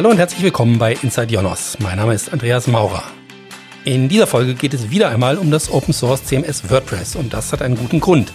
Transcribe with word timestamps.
Hallo 0.00 0.08
und 0.08 0.16
herzlich 0.16 0.42
willkommen 0.42 0.78
bei 0.78 0.94
Inside 1.02 1.30
Jonos. 1.30 1.76
Mein 1.78 1.98
Name 1.98 2.14
ist 2.14 2.32
Andreas 2.32 2.66
Maurer. 2.66 3.02
In 3.84 4.08
dieser 4.08 4.26
Folge 4.26 4.54
geht 4.54 4.72
es 4.72 4.90
wieder 4.90 5.10
einmal 5.10 5.36
um 5.36 5.50
das 5.50 5.70
Open 5.70 5.92
Source 5.92 6.24
CMS 6.24 6.70
WordPress 6.70 7.16
und 7.16 7.34
das 7.34 7.52
hat 7.52 7.60
einen 7.60 7.76
guten 7.76 8.00
Grund. 8.00 8.32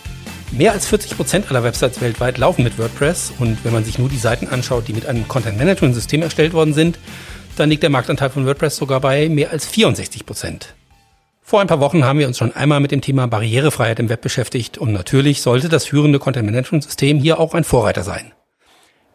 Mehr 0.52 0.74
als 0.74 0.86
40 0.86 1.18
Prozent 1.18 1.50
aller 1.50 1.64
Websites 1.64 2.02
weltweit 2.02 2.38
laufen 2.38 2.64
mit 2.64 2.78
WordPress 2.78 3.34
und 3.40 3.66
wenn 3.66 3.74
man 3.74 3.84
sich 3.84 3.98
nur 3.98 4.10
die 4.10 4.20
Seiten 4.20 4.48
anschaut, 4.48 4.88
die 4.88 4.94
mit 4.94 5.08
einem 5.08 5.28
Content 5.28 5.58
Management 5.58 5.96
System 5.96 6.22
erstellt 6.22 6.54
worden 6.54 6.76
sind, 6.76 7.00
dann 7.56 7.72
liegt 7.72 7.82
der 7.82 7.90
Marktanteil 7.90 8.30
von 8.30 8.46
WordPress 8.46 8.76
sogar 8.76 9.00
bei 9.00 9.28
mehr 9.28 9.50
als 9.50 9.66
64 9.66 10.24
Prozent. 10.24 10.76
Vor 11.42 11.62
ein 11.62 11.68
paar 11.68 11.80
Wochen 11.80 12.06
haben 12.06 12.20
wir 12.20 12.28
uns 12.28 12.38
schon 12.38 12.56
einmal 12.56 12.80
mit 12.80 12.92
dem 12.92 13.02
Thema 13.02 13.26
Barrierefreiheit 13.26 13.98
im 13.98 14.10
Web 14.10 14.22
beschäftigt 14.22 14.78
und 14.78 14.94
natürlich 14.94 15.42
sollte 15.42 15.68
das 15.68 15.86
führende 15.86 16.20
Content 16.20 16.46
Management 16.46 16.84
System 16.84 17.18
hier 17.18 17.40
auch 17.40 17.56
ein 17.56 17.64
Vorreiter 17.64 18.04
sein. 18.04 18.35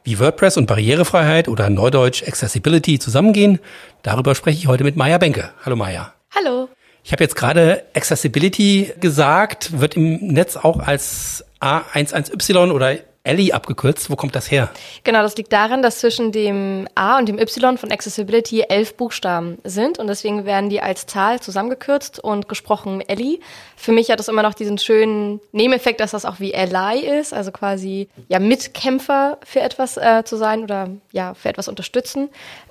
Wie 0.03 0.19
WordPress 0.19 0.57
und 0.57 0.67
Barrierefreiheit 0.67 1.47
oder 1.47 1.69
Neudeutsch 1.69 2.23
Accessibility 2.27 2.99
zusammengehen, 2.99 3.59
darüber 4.03 4.35
spreche 4.35 4.59
ich 4.59 4.67
heute 4.67 4.83
mit 4.83 4.97
Maya 4.97 5.19
Benke. 5.19 5.51
Hallo 5.65 5.77
Maya. 5.77 6.15
Hallo. 6.35 6.69
Ich 7.05 7.13
habe 7.13 7.23
jetzt 7.23 7.37
gerade 7.37 7.85
Accessibility 7.95 8.93
gesagt, 9.01 9.79
wird 9.79 9.97
im 9.97 10.29
Netz 10.29 10.57
auch 10.57 10.79
als 10.81 11.45
A11Y 11.61 12.73
oder 12.73 12.97
Ellie 13.23 13.53
abgekürzt. 13.53 14.09
Wo 14.11 14.17
kommt 14.17 14.35
das 14.35 14.51
her? 14.51 14.71
Genau, 15.05 15.23
das 15.23 15.37
liegt 15.37 15.53
daran, 15.53 15.83
dass 15.83 16.01
zwischen 16.01 16.33
dem 16.33 16.89
A 16.95 17.19
und 17.19 17.29
dem 17.29 17.39
Y 17.39 17.77
von 17.77 17.93
Accessibility 17.93 18.63
elf 18.63 18.97
Buchstaben 18.97 19.59
sind 19.63 19.99
und 19.99 20.07
deswegen 20.07 20.47
werden 20.47 20.71
die 20.71 20.81
als 20.81 21.07
Zahl 21.07 21.41
zusammengekürzt 21.41 22.19
und 22.19 22.49
gesprochen 22.49 23.03
Ellie. 23.03 23.41
Für 23.77 23.93
mich 23.93 24.11
hat 24.11 24.21
das 24.21 24.29
immer 24.29 24.43
noch 24.43 24.55
diesen 24.55 24.79
schönen 24.79 25.41
Nebeneffekt, 25.53 26.01
dass 26.01 26.13
das 26.13 26.25
auch 26.25 26.41
wie 26.41 26.55
Ally 26.55 27.01
ist, 27.01 27.35
also 27.35 27.53
quasi 27.53 28.09
ja 28.29 28.39
Mitkämpfer 28.39 29.39
für 29.45 29.61
etwas 29.61 29.99
äh, 29.99 30.23
zu 30.25 30.37
sein 30.37 30.63
oder 30.63 30.89
ja 31.13 31.35
für 31.35 31.51
etwas 31.51 31.69
unterstützen. 31.69 32.31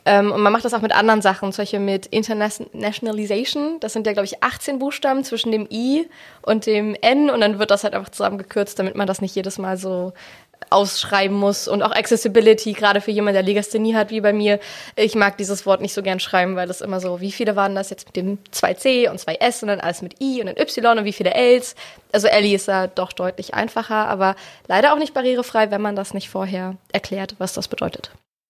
Ähm, 0.09 0.31
und 0.31 0.41
man 0.41 0.51
macht 0.51 0.65
das 0.65 0.73
auch 0.73 0.81
mit 0.81 0.91
anderen 0.91 1.21
Sachen, 1.21 1.51
solche 1.51 1.79
mit 1.79 2.07
Internationalization. 2.07 3.79
Das 3.79 3.93
sind 3.93 4.07
ja, 4.07 4.13
glaube 4.13 4.25
ich, 4.25 4.41
18 4.41 4.79
Buchstaben 4.79 5.23
zwischen 5.23 5.51
dem 5.51 5.67
I 5.69 6.09
und 6.41 6.65
dem 6.65 6.95
N 6.99 7.29
und 7.29 7.41
dann 7.41 7.59
wird 7.59 7.69
das 7.69 7.83
halt 7.83 7.93
einfach 7.93 8.09
zusammengekürzt, 8.09 8.79
damit 8.79 8.95
man 8.95 9.05
das 9.05 9.21
nicht 9.21 9.35
jedes 9.35 9.59
Mal 9.59 9.77
so 9.77 10.13
ausschreiben 10.71 11.37
muss 11.37 11.67
und 11.67 11.83
auch 11.83 11.91
Accessibility, 11.91 12.73
gerade 12.73 13.01
für 13.01 13.11
jemanden, 13.11 13.35
der 13.35 13.43
Legasthenie 13.43 13.93
hat, 13.93 14.09
wie 14.09 14.19
bei 14.19 14.33
mir. 14.33 14.59
Ich 14.95 15.13
mag 15.13 15.37
dieses 15.37 15.67
Wort 15.67 15.79
nicht 15.79 15.93
so 15.93 16.01
gern 16.01 16.19
schreiben, 16.19 16.55
weil 16.55 16.67
das 16.67 16.81
immer 16.81 16.99
so, 16.99 17.21
wie 17.21 17.31
viele 17.31 17.55
waren 17.55 17.75
das 17.75 17.91
jetzt 17.91 18.07
mit 18.07 18.15
dem 18.15 18.39
2C 18.51 19.11
und 19.11 19.19
2S 19.19 19.61
und 19.61 19.67
dann 19.67 19.79
alles 19.79 20.01
mit 20.01 20.19
I 20.19 20.41
und 20.41 20.47
dann 20.47 20.57
Y 20.57 20.97
und 20.97 21.05
wie 21.05 21.13
viele 21.13 21.35
Ls. 21.35 21.75
Also 22.11 22.27
Ellie 22.27 22.55
ist 22.55 22.67
da 22.67 22.87
doch 22.87 23.13
deutlich 23.13 23.53
einfacher, 23.53 24.07
aber 24.07 24.35
leider 24.67 24.91
auch 24.91 24.97
nicht 24.97 25.13
barrierefrei, 25.13 25.69
wenn 25.69 25.83
man 25.83 25.95
das 25.95 26.15
nicht 26.15 26.29
vorher 26.29 26.77
erklärt, 26.91 27.35
was 27.37 27.53
das 27.53 27.67
bedeutet. 27.67 28.09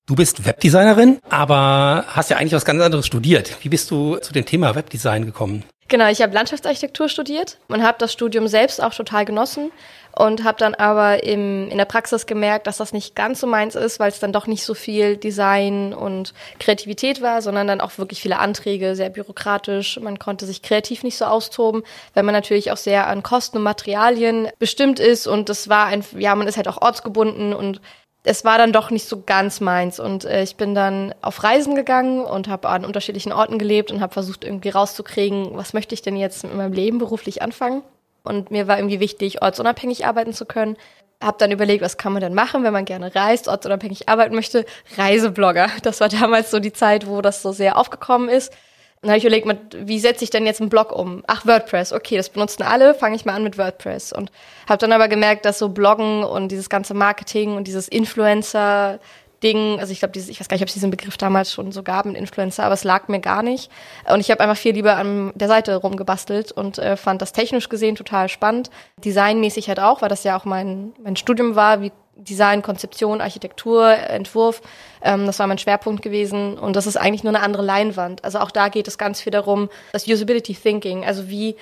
Du 0.09 0.15
bist 0.15 0.43
Webdesignerin, 0.43 1.19
aber 1.29 2.03
hast 2.07 2.31
ja 2.31 2.37
eigentlich 2.37 2.53
was 2.53 2.65
ganz 2.65 2.81
anderes 2.81 3.05
studiert. 3.05 3.57
Wie 3.61 3.69
bist 3.69 3.91
du 3.91 4.17
zu 4.17 4.33
dem 4.33 4.43
Thema 4.43 4.73
Webdesign 4.73 5.23
gekommen? 5.23 5.63
Genau, 5.87 6.09
ich 6.09 6.23
habe 6.23 6.33
Landschaftsarchitektur 6.33 7.09
studiert 7.09 7.59
und 7.67 7.83
habe 7.83 7.99
das 7.99 8.11
Studium 8.11 8.47
selbst 8.47 8.81
auch 8.81 8.91
total 8.91 9.25
genossen 9.25 9.71
und 10.15 10.43
habe 10.43 10.57
dann 10.57 10.73
aber 10.73 11.23
im, 11.23 11.69
in 11.69 11.77
der 11.77 11.85
Praxis 11.85 12.25
gemerkt, 12.25 12.65
dass 12.65 12.77
das 12.77 12.91
nicht 12.91 13.15
ganz 13.15 13.39
so 13.39 13.45
meins 13.45 13.75
ist, 13.75 13.99
weil 13.99 14.09
es 14.09 14.19
dann 14.19 14.33
doch 14.33 14.47
nicht 14.47 14.63
so 14.63 14.73
viel 14.73 15.15
Design 15.15 15.93
und 15.93 16.33
Kreativität 16.57 17.21
war, 17.21 17.43
sondern 17.43 17.67
dann 17.67 17.79
auch 17.79 17.99
wirklich 17.99 18.19
viele 18.19 18.39
Anträge, 18.39 18.95
sehr 18.95 19.11
bürokratisch. 19.11 19.99
Man 19.99 20.17
konnte 20.17 20.47
sich 20.47 20.63
kreativ 20.63 21.03
nicht 21.03 21.17
so 21.17 21.25
austoben, 21.25 21.83
weil 22.15 22.23
man 22.23 22.33
natürlich 22.33 22.71
auch 22.71 22.77
sehr 22.77 23.05
an 23.05 23.21
Kosten 23.21 23.57
und 23.57 23.63
Materialien 23.63 24.47
bestimmt 24.57 24.99
ist 24.99 25.27
und 25.27 25.49
das 25.49 25.69
war 25.69 25.85
ein, 25.85 26.03
ja, 26.17 26.33
man 26.33 26.47
ist 26.47 26.57
halt 26.57 26.67
auch 26.67 26.81
ortsgebunden 26.81 27.53
und 27.53 27.79
es 28.23 28.43
war 28.43 28.57
dann 28.57 28.73
doch 28.73 28.91
nicht 28.91 29.07
so 29.07 29.23
ganz 29.25 29.61
meins 29.61 29.99
und 29.99 30.25
äh, 30.25 30.43
ich 30.43 30.57
bin 30.57 30.75
dann 30.75 31.15
auf 31.21 31.43
Reisen 31.43 31.75
gegangen 31.75 32.25
und 32.25 32.47
habe 32.47 32.67
an 32.69 32.85
unterschiedlichen 32.85 33.31
Orten 33.31 33.57
gelebt 33.57 33.91
und 33.91 34.01
habe 34.01 34.13
versucht 34.13 34.43
irgendwie 34.43 34.69
rauszukriegen, 34.69 35.55
was 35.55 35.73
möchte 35.73 35.95
ich 35.95 36.01
denn 36.01 36.17
jetzt 36.17 36.43
mit 36.43 36.55
meinem 36.55 36.73
Leben 36.73 36.97
beruflich 36.97 37.41
anfangen. 37.41 37.81
Und 38.23 38.51
mir 38.51 38.67
war 38.67 38.77
irgendwie 38.77 38.99
wichtig, 38.99 39.41
ortsunabhängig 39.41 40.05
arbeiten 40.05 40.33
zu 40.33 40.45
können. 40.45 40.75
Hab 41.23 41.37
dann 41.37 41.51
überlegt, 41.51 41.81
was 41.81 41.97
kann 41.97 42.13
man 42.13 42.21
denn 42.21 42.33
machen, 42.33 42.63
wenn 42.63 42.73
man 42.73 42.85
gerne 42.85 43.15
reist, 43.15 43.47
ortsunabhängig 43.47 44.09
arbeiten 44.09 44.35
möchte. 44.35 44.65
Reiseblogger. 44.97 45.67
Das 45.83 46.01
war 46.01 46.09
damals 46.09 46.51
so 46.51 46.59
die 46.59 46.73
Zeit, 46.73 47.07
wo 47.07 47.21
das 47.21 47.41
so 47.41 47.51
sehr 47.53 47.77
aufgekommen 47.77 48.29
ist. 48.29 48.53
Dann 49.01 49.11
habe 49.11 49.17
ich 49.17 49.23
überlegt, 49.23 49.47
wie 49.87 49.99
setze 49.99 50.25
ich 50.25 50.29
denn 50.29 50.45
jetzt 50.45 50.59
einen 50.59 50.69
Blog 50.69 50.91
um? 50.91 51.23
Ach, 51.25 51.45
WordPress, 51.45 51.93
okay, 51.93 52.17
das 52.17 52.29
benutzen 52.29 52.63
alle, 52.63 52.93
fange 52.93 53.15
ich 53.15 53.23
mal 53.23 53.33
an 53.33 53.43
mit 53.43 53.57
WordPress. 53.57 54.11
Und 54.11 54.29
habe 54.67 54.77
dann 54.77 54.91
aber 54.91 55.07
gemerkt, 55.07 55.45
dass 55.45 55.57
so 55.57 55.69
Bloggen 55.69 56.23
und 56.23 56.49
dieses 56.49 56.69
ganze 56.69 56.93
Marketing 56.93 57.55
und 57.55 57.65
dieses 57.65 57.87
Influencer 57.87 58.99
Ding, 59.41 59.79
also 59.79 59.91
ich 59.91 59.99
glaube, 59.99 60.17
ich 60.19 60.39
weiß 60.39 60.47
gar 60.47 60.55
nicht, 60.55 60.63
ob 60.63 60.67
es 60.67 60.73
diesen 60.73 60.91
Begriff 60.91 61.17
damals 61.17 61.53
schon 61.53 61.71
so 61.71 61.83
gab 61.83 62.05
mit 62.05 62.17
Influencer, 62.17 62.63
aber 62.63 62.73
es 62.73 62.83
lag 62.83 63.07
mir 63.07 63.19
gar 63.19 63.43
nicht. 63.43 63.71
Und 64.11 64.19
ich 64.19 64.31
habe 64.31 64.41
einfach 64.41 64.57
viel 64.57 64.73
lieber 64.73 64.97
an 64.97 65.31
der 65.35 65.47
Seite 65.47 65.75
rumgebastelt 65.75 66.51
und 66.51 66.77
äh, 66.77 66.97
fand 66.97 67.21
das 67.21 67.31
technisch 67.31 67.69
gesehen 67.69 67.95
total 67.95 68.29
spannend. 68.29 68.69
Designmäßig 68.97 69.69
halt 69.69 69.79
auch, 69.79 70.01
weil 70.01 70.09
das 70.09 70.23
ja 70.23 70.37
auch 70.37 70.45
mein, 70.45 70.93
mein 71.01 71.15
Studium 71.15 71.55
war, 71.55 71.81
wie 71.81 71.91
Design, 72.23 72.61
Konzeption, 72.61 73.21
Architektur, 73.21 73.89
Entwurf. 73.91 74.61
Ähm, 75.01 75.25
das 75.25 75.39
war 75.39 75.47
mein 75.47 75.57
Schwerpunkt 75.57 76.01
gewesen 76.01 76.57
und 76.57 76.75
das 76.75 76.87
ist 76.87 76.97
eigentlich 76.97 77.23
nur 77.23 77.33
eine 77.33 77.43
andere 77.43 77.63
Leinwand. 77.63 78.23
Also 78.23 78.39
auch 78.39 78.51
da 78.51 78.69
geht 78.69 78.87
es 78.87 78.97
ganz 78.97 79.21
viel 79.21 79.31
darum, 79.31 79.69
das 79.93 80.07
Usability 80.07 80.53
Thinking, 80.53 81.05
also 81.05 81.29
wie 81.29 81.55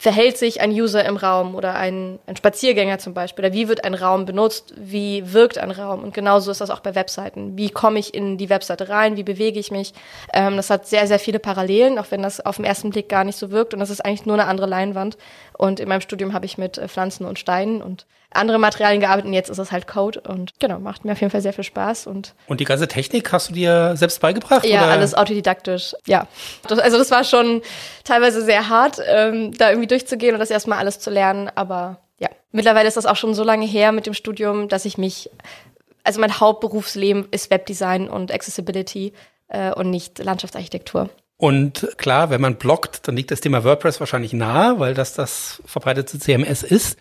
verhält 0.00 0.38
sich 0.38 0.60
ein 0.60 0.70
User 0.70 1.04
im 1.04 1.16
Raum 1.16 1.56
oder 1.56 1.74
ein, 1.74 2.20
ein 2.26 2.36
Spaziergänger 2.36 2.98
zum 2.98 3.14
Beispiel? 3.14 3.44
Oder 3.44 3.52
wie 3.52 3.66
wird 3.66 3.84
ein 3.84 3.94
Raum 3.94 4.26
benutzt? 4.26 4.72
Wie 4.76 5.32
wirkt 5.32 5.58
ein 5.58 5.72
Raum? 5.72 6.04
Und 6.04 6.14
genauso 6.14 6.52
ist 6.52 6.60
das 6.60 6.70
auch 6.70 6.80
bei 6.80 6.94
Webseiten. 6.94 7.58
Wie 7.58 7.68
komme 7.68 7.98
ich 7.98 8.14
in 8.14 8.38
die 8.38 8.48
Webseite 8.48 8.88
rein? 8.88 9.16
Wie 9.16 9.24
bewege 9.24 9.58
ich 9.58 9.72
mich? 9.72 9.92
Ähm, 10.32 10.56
das 10.56 10.70
hat 10.70 10.86
sehr, 10.86 11.08
sehr 11.08 11.18
viele 11.18 11.40
Parallelen, 11.40 11.98
auch 11.98 12.06
wenn 12.10 12.22
das 12.22 12.38
auf 12.38 12.56
den 12.56 12.64
ersten 12.64 12.90
Blick 12.90 13.08
gar 13.08 13.24
nicht 13.24 13.36
so 13.36 13.50
wirkt. 13.50 13.74
Und 13.74 13.80
das 13.80 13.90
ist 13.90 14.04
eigentlich 14.04 14.24
nur 14.24 14.36
eine 14.36 14.46
andere 14.46 14.68
Leinwand. 14.68 15.18
Und 15.56 15.80
in 15.80 15.88
meinem 15.88 16.00
Studium 16.00 16.32
habe 16.32 16.46
ich 16.46 16.58
mit 16.58 16.78
äh, 16.78 16.86
Pflanzen 16.86 17.26
und 17.26 17.40
Steinen 17.40 17.82
und 17.82 18.06
andere 18.30 18.58
Materialien 18.58 19.00
gearbeitet 19.00 19.26
und 19.26 19.32
jetzt 19.32 19.48
ist 19.48 19.58
es 19.58 19.72
halt 19.72 19.86
Code 19.86 20.20
und 20.20 20.52
genau, 20.58 20.78
macht 20.78 21.04
mir 21.04 21.12
auf 21.12 21.20
jeden 21.20 21.30
Fall 21.30 21.40
sehr 21.40 21.52
viel 21.52 21.64
Spaß. 21.64 22.06
Und, 22.06 22.34
und 22.46 22.60
die 22.60 22.64
ganze 22.64 22.86
Technik 22.86 23.32
hast 23.32 23.48
du 23.48 23.54
dir 23.54 23.96
selbst 23.96 24.20
beigebracht? 24.20 24.66
Ja, 24.66 24.82
oder? 24.82 24.92
alles 24.92 25.14
autodidaktisch, 25.14 25.94
ja. 26.06 26.26
Das, 26.66 26.78
also 26.78 26.98
das 26.98 27.10
war 27.10 27.24
schon 27.24 27.62
teilweise 28.04 28.42
sehr 28.44 28.68
hart, 28.68 29.00
ähm, 29.06 29.56
da 29.56 29.70
irgendwie 29.70 29.88
durchzugehen 29.88 30.34
und 30.34 30.40
das 30.40 30.50
erstmal 30.50 30.78
alles 30.78 30.98
zu 31.00 31.10
lernen, 31.10 31.50
aber 31.54 32.00
ja. 32.18 32.28
Mittlerweile 32.52 32.88
ist 32.88 32.96
das 32.96 33.06
auch 33.06 33.16
schon 33.16 33.34
so 33.34 33.44
lange 33.44 33.66
her 33.66 33.92
mit 33.92 34.06
dem 34.06 34.14
Studium, 34.14 34.68
dass 34.68 34.84
ich 34.84 34.98
mich, 34.98 35.30
also 36.04 36.20
mein 36.20 36.38
Hauptberufsleben 36.38 37.28
ist 37.30 37.50
Webdesign 37.50 38.10
und 38.10 38.32
Accessibility 38.32 39.14
äh, 39.48 39.72
und 39.72 39.90
nicht 39.90 40.18
Landschaftsarchitektur. 40.18 41.08
Und 41.38 41.88
klar, 41.96 42.30
wenn 42.30 42.40
man 42.40 42.56
bloggt, 42.56 43.06
dann 43.06 43.16
liegt 43.16 43.30
das 43.30 43.40
Thema 43.40 43.62
WordPress 43.62 44.00
wahrscheinlich 44.00 44.32
nahe, 44.32 44.80
weil 44.80 44.94
das 44.94 45.14
das 45.14 45.62
verbreitete 45.64 46.18
CMS 46.18 46.64
ist. 46.64 46.98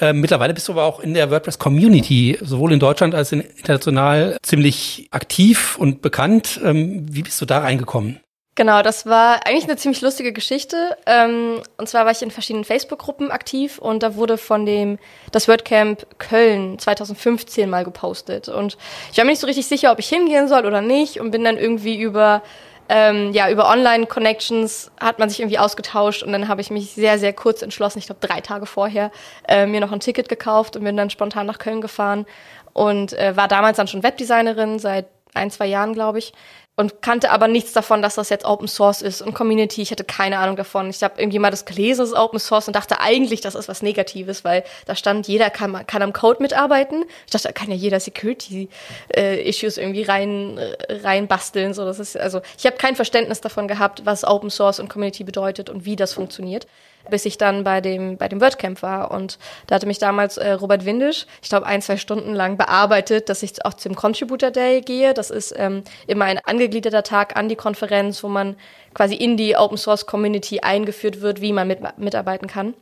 Äh, 0.00 0.12
mittlerweile 0.12 0.54
bist 0.54 0.68
du 0.68 0.72
aber 0.72 0.84
auch 0.84 1.00
in 1.00 1.14
der 1.14 1.30
WordPress-Community, 1.30 2.38
sowohl 2.42 2.72
in 2.72 2.80
Deutschland 2.80 3.14
als 3.14 3.32
auch 3.32 3.38
international, 3.56 4.36
ziemlich 4.42 5.08
aktiv 5.12 5.78
und 5.78 6.02
bekannt. 6.02 6.60
Ähm, 6.64 7.06
wie 7.10 7.22
bist 7.22 7.40
du 7.40 7.46
da 7.46 7.58
reingekommen? 7.58 8.20
Genau, 8.56 8.82
das 8.82 9.04
war 9.04 9.46
eigentlich 9.46 9.64
eine 9.64 9.76
ziemlich 9.76 10.00
lustige 10.00 10.32
Geschichte. 10.32 10.96
Ähm, 11.06 11.60
und 11.76 11.88
zwar 11.88 12.04
war 12.04 12.12
ich 12.12 12.22
in 12.22 12.30
verschiedenen 12.30 12.64
Facebook-Gruppen 12.64 13.32
aktiv 13.32 13.78
und 13.78 14.04
da 14.04 14.14
wurde 14.14 14.38
von 14.38 14.64
dem 14.64 14.98
das 15.32 15.48
WordCamp 15.48 16.06
Köln 16.18 16.78
2015 16.78 17.68
mal 17.68 17.84
gepostet. 17.84 18.48
Und 18.48 18.78
ich 19.10 19.18
war 19.18 19.24
mir 19.24 19.32
nicht 19.32 19.40
so 19.40 19.48
richtig 19.48 19.66
sicher, 19.66 19.90
ob 19.90 19.98
ich 19.98 20.08
hingehen 20.08 20.46
soll 20.46 20.66
oder 20.66 20.82
nicht 20.82 21.20
und 21.20 21.32
bin 21.32 21.42
dann 21.42 21.56
irgendwie 21.56 22.00
über 22.00 22.42
ähm, 22.88 23.32
ja, 23.32 23.50
über 23.50 23.68
Online-Connections 23.68 24.90
hat 25.00 25.18
man 25.18 25.28
sich 25.28 25.40
irgendwie 25.40 25.58
ausgetauscht 25.58 26.22
und 26.22 26.32
dann 26.32 26.48
habe 26.48 26.60
ich 26.60 26.70
mich 26.70 26.92
sehr, 26.92 27.18
sehr 27.18 27.32
kurz 27.32 27.62
entschlossen, 27.62 27.98
ich 27.98 28.06
glaube 28.06 28.26
drei 28.26 28.40
Tage 28.40 28.66
vorher, 28.66 29.10
äh, 29.48 29.66
mir 29.66 29.80
noch 29.80 29.92
ein 29.92 30.00
Ticket 30.00 30.28
gekauft 30.28 30.76
und 30.76 30.84
bin 30.84 30.96
dann 30.96 31.10
spontan 31.10 31.46
nach 31.46 31.58
Köln 31.58 31.80
gefahren 31.80 32.26
und 32.72 33.12
äh, 33.14 33.36
war 33.36 33.48
damals 33.48 33.76
dann 33.78 33.88
schon 33.88 34.02
Webdesignerin, 34.02 34.78
seit 34.78 35.06
ein, 35.32 35.50
zwei 35.50 35.66
Jahren, 35.66 35.94
glaube 35.94 36.18
ich 36.18 36.32
und 36.76 37.02
kannte 37.02 37.30
aber 37.30 37.46
nichts 37.46 37.72
davon, 37.72 38.02
dass 38.02 38.16
das 38.16 38.30
jetzt 38.30 38.44
Open 38.44 38.66
Source 38.66 39.00
ist 39.00 39.22
und 39.22 39.32
Community. 39.32 39.80
Ich 39.82 39.92
hatte 39.92 40.02
keine 40.02 40.38
Ahnung 40.38 40.56
davon. 40.56 40.90
Ich 40.90 41.02
habe 41.04 41.20
irgendwie 41.20 41.38
mal 41.38 41.50
das 41.50 41.64
gelesen, 41.64 42.00
das 42.00 42.10
ist 42.10 42.16
Open 42.16 42.40
Source 42.40 42.66
und 42.66 42.74
dachte 42.74 43.00
eigentlich, 43.00 43.40
das 43.40 43.54
ist 43.54 43.68
was 43.68 43.80
Negatives, 43.80 44.44
weil 44.44 44.64
da 44.86 44.96
stand, 44.96 45.28
jeder 45.28 45.50
kann, 45.50 45.86
kann 45.86 46.02
am 46.02 46.12
Code 46.12 46.42
mitarbeiten. 46.42 47.04
Ich 47.26 47.30
dachte, 47.30 47.48
da 47.48 47.52
kann 47.52 47.70
ja 47.70 47.76
jeder 47.76 48.00
Security-Issues 48.00 49.78
äh, 49.78 49.80
irgendwie 49.80 50.02
rein, 50.02 50.58
äh, 50.58 51.00
rein 51.04 51.28
basteln. 51.28 51.74
So, 51.74 51.84
das 51.84 52.00
ist, 52.00 52.16
also 52.16 52.40
ich 52.58 52.66
habe 52.66 52.76
kein 52.76 52.96
Verständnis 52.96 53.40
davon 53.40 53.68
gehabt, 53.68 54.04
was 54.04 54.24
Open 54.24 54.50
Source 54.50 54.80
und 54.80 54.88
Community 54.88 55.22
bedeutet 55.22 55.70
und 55.70 55.84
wie 55.84 55.94
das 55.94 56.12
funktioniert 56.12 56.66
bis 57.10 57.24
ich 57.24 57.38
dann 57.38 57.64
bei 57.64 57.80
dem, 57.80 58.16
bei 58.16 58.28
dem 58.28 58.40
WordCamp 58.40 58.82
war. 58.82 59.10
Und 59.10 59.38
da 59.66 59.76
hatte 59.76 59.86
mich 59.86 59.98
damals 59.98 60.36
äh, 60.36 60.52
Robert 60.52 60.84
Windisch, 60.84 61.26
ich 61.42 61.48
glaube, 61.48 61.66
ein, 61.66 61.82
zwei 61.82 61.96
Stunden 61.96 62.34
lang 62.34 62.56
bearbeitet, 62.56 63.28
dass 63.28 63.42
ich 63.42 63.64
auch 63.64 63.74
zum 63.74 63.94
Contributor 63.94 64.50
Day 64.50 64.80
gehe. 64.80 65.14
Das 65.14 65.30
ist 65.30 65.54
ähm, 65.56 65.84
immer 66.06 66.26
ein 66.26 66.38
angegliederter 66.38 67.02
Tag 67.02 67.36
an 67.36 67.48
die 67.48 67.56
Konferenz, 67.56 68.22
wo 68.22 68.28
man 68.28 68.56
quasi 68.94 69.14
in 69.14 69.36
die 69.36 69.56
Open 69.56 69.76
Source 69.76 70.06
Community 70.06 70.60
eingeführt 70.60 71.20
wird, 71.20 71.40
wie 71.40 71.52
man 71.52 71.68
mit, 71.68 71.80
mitarbeiten 71.98 72.46
kann. 72.46 72.74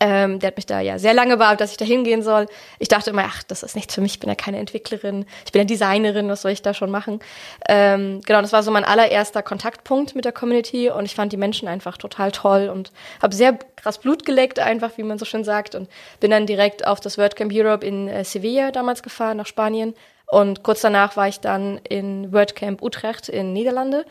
Ähm, 0.00 0.38
der 0.38 0.48
hat 0.48 0.56
mich 0.56 0.66
da 0.66 0.80
ja 0.80 0.98
sehr 0.98 1.14
lange 1.14 1.36
bearbeitet, 1.36 1.60
dass 1.62 1.70
ich 1.72 1.76
da 1.76 1.84
hingehen 1.84 2.22
soll. 2.22 2.46
Ich 2.78 2.88
dachte 2.88 3.10
immer, 3.10 3.24
ach, 3.26 3.42
das 3.42 3.62
ist 3.62 3.74
nichts 3.74 3.94
für 3.94 4.00
mich, 4.00 4.14
ich 4.14 4.20
bin 4.20 4.28
ja 4.28 4.34
keine 4.34 4.58
Entwicklerin, 4.58 5.26
ich 5.44 5.52
bin 5.52 5.60
ja 5.60 5.66
Designerin, 5.66 6.28
was 6.28 6.42
soll 6.42 6.52
ich 6.52 6.62
da 6.62 6.74
schon 6.74 6.90
machen? 6.90 7.20
Ähm, 7.68 8.20
genau, 8.24 8.40
das 8.40 8.52
war 8.52 8.62
so 8.62 8.70
mein 8.70 8.84
allererster 8.84 9.42
Kontaktpunkt 9.42 10.14
mit 10.14 10.24
der 10.24 10.32
Community 10.32 10.90
und 10.90 11.04
ich 11.04 11.14
fand 11.14 11.32
die 11.32 11.36
Menschen 11.36 11.68
einfach 11.68 11.96
total 11.96 12.32
toll 12.32 12.68
und 12.68 12.92
habe 13.20 13.34
sehr 13.34 13.58
krass 13.76 13.98
Blut 13.98 14.24
geleckt, 14.24 14.58
einfach, 14.58 14.92
wie 14.96 15.02
man 15.02 15.18
so 15.18 15.24
schön 15.24 15.44
sagt, 15.44 15.74
und 15.74 15.88
bin 16.20 16.30
dann 16.30 16.46
direkt 16.46 16.86
auf 16.86 17.00
das 17.00 17.18
WordCamp 17.18 17.52
Europe 17.52 17.84
in 17.84 18.08
äh, 18.08 18.24
Sevilla 18.24 18.70
damals 18.70 19.02
gefahren, 19.02 19.36
nach 19.36 19.46
Spanien. 19.46 19.94
Und 20.30 20.62
kurz 20.62 20.82
danach 20.82 21.16
war 21.16 21.28
ich 21.28 21.40
dann 21.40 21.78
in 21.88 22.32
WordCamp 22.32 22.82
Utrecht 22.82 23.28
in 23.28 23.52
Niederlande 23.52 24.04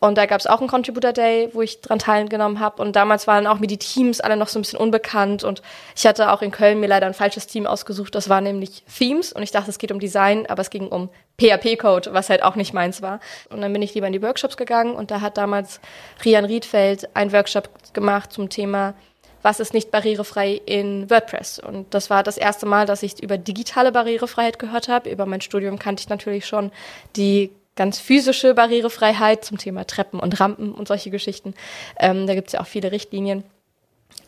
und 0.00 0.16
da 0.16 0.24
gab 0.24 0.40
es 0.40 0.46
auch 0.46 0.60
einen 0.60 0.68
Contributor 0.68 1.12
Day, 1.12 1.50
wo 1.52 1.60
ich 1.60 1.82
dran 1.82 1.98
teilgenommen 1.98 2.58
habe. 2.58 2.80
Und 2.80 2.96
damals 2.96 3.26
waren 3.26 3.46
auch 3.46 3.58
mir 3.58 3.66
die 3.66 3.76
Teams 3.76 4.20
alle 4.22 4.36
noch 4.36 4.48
so 4.48 4.58
ein 4.58 4.62
bisschen 4.62 4.78
unbekannt. 4.78 5.44
Und 5.44 5.60
ich 5.94 6.06
hatte 6.06 6.32
auch 6.32 6.40
in 6.40 6.50
Köln 6.50 6.80
mir 6.80 6.86
leider 6.86 7.06
ein 7.06 7.12
falsches 7.12 7.46
Team 7.46 7.66
ausgesucht. 7.66 8.14
Das 8.14 8.30
war 8.30 8.40
nämlich 8.40 8.82
Themes. 8.84 9.30
Und 9.30 9.42
ich 9.42 9.50
dachte, 9.50 9.70
es 9.70 9.78
geht 9.78 9.92
um 9.92 10.00
Design, 10.00 10.46
aber 10.46 10.62
es 10.62 10.70
ging 10.70 10.88
um 10.88 11.10
PHP-Code, 11.38 12.14
was 12.14 12.30
halt 12.30 12.42
auch 12.42 12.56
nicht 12.56 12.72
meins 12.72 13.02
war. 13.02 13.20
Und 13.50 13.60
dann 13.60 13.72
bin 13.74 13.82
ich 13.82 13.94
lieber 13.94 14.06
in 14.06 14.14
die 14.14 14.22
Workshops 14.22 14.56
gegangen. 14.56 14.94
Und 14.94 15.10
da 15.10 15.20
hat 15.20 15.36
damals 15.36 15.80
Rian 16.24 16.46
Riedfeld 16.46 17.14
einen 17.14 17.32
Workshop 17.32 17.68
gemacht 17.92 18.32
zum 18.32 18.48
Thema 18.48 18.94
was 19.42 19.60
ist 19.60 19.74
nicht 19.74 19.90
barrierefrei 19.90 20.60
in 20.66 21.08
WordPress. 21.10 21.58
Und 21.58 21.92
das 21.94 22.10
war 22.10 22.22
das 22.22 22.36
erste 22.36 22.66
Mal, 22.66 22.86
dass 22.86 23.02
ich 23.02 23.22
über 23.22 23.38
digitale 23.38 23.92
Barrierefreiheit 23.92 24.58
gehört 24.58 24.88
habe. 24.88 25.10
Über 25.10 25.26
mein 25.26 25.40
Studium 25.40 25.78
kannte 25.78 26.02
ich 26.02 26.08
natürlich 26.08 26.46
schon 26.46 26.72
die 27.16 27.50
ganz 27.76 27.98
physische 27.98 28.54
Barrierefreiheit 28.54 29.44
zum 29.44 29.56
Thema 29.56 29.86
Treppen 29.86 30.20
und 30.20 30.38
Rampen 30.40 30.72
und 30.72 30.88
solche 30.88 31.10
Geschichten. 31.10 31.54
Ähm, 31.98 32.26
da 32.26 32.34
gibt 32.34 32.48
es 32.48 32.52
ja 32.52 32.60
auch 32.60 32.66
viele 32.66 32.92
Richtlinien. 32.92 33.44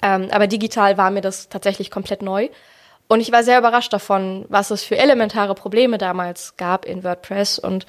Ähm, 0.00 0.28
aber 0.30 0.46
digital 0.46 0.96
war 0.96 1.10
mir 1.10 1.20
das 1.20 1.48
tatsächlich 1.48 1.90
komplett 1.90 2.22
neu. 2.22 2.48
Und 3.08 3.20
ich 3.20 3.30
war 3.30 3.42
sehr 3.42 3.58
überrascht 3.58 3.92
davon, 3.92 4.46
was 4.48 4.70
es 4.70 4.84
für 4.84 4.96
elementare 4.96 5.54
Probleme 5.54 5.98
damals 5.98 6.56
gab 6.56 6.86
in 6.86 7.04
WordPress. 7.04 7.58
Und 7.58 7.84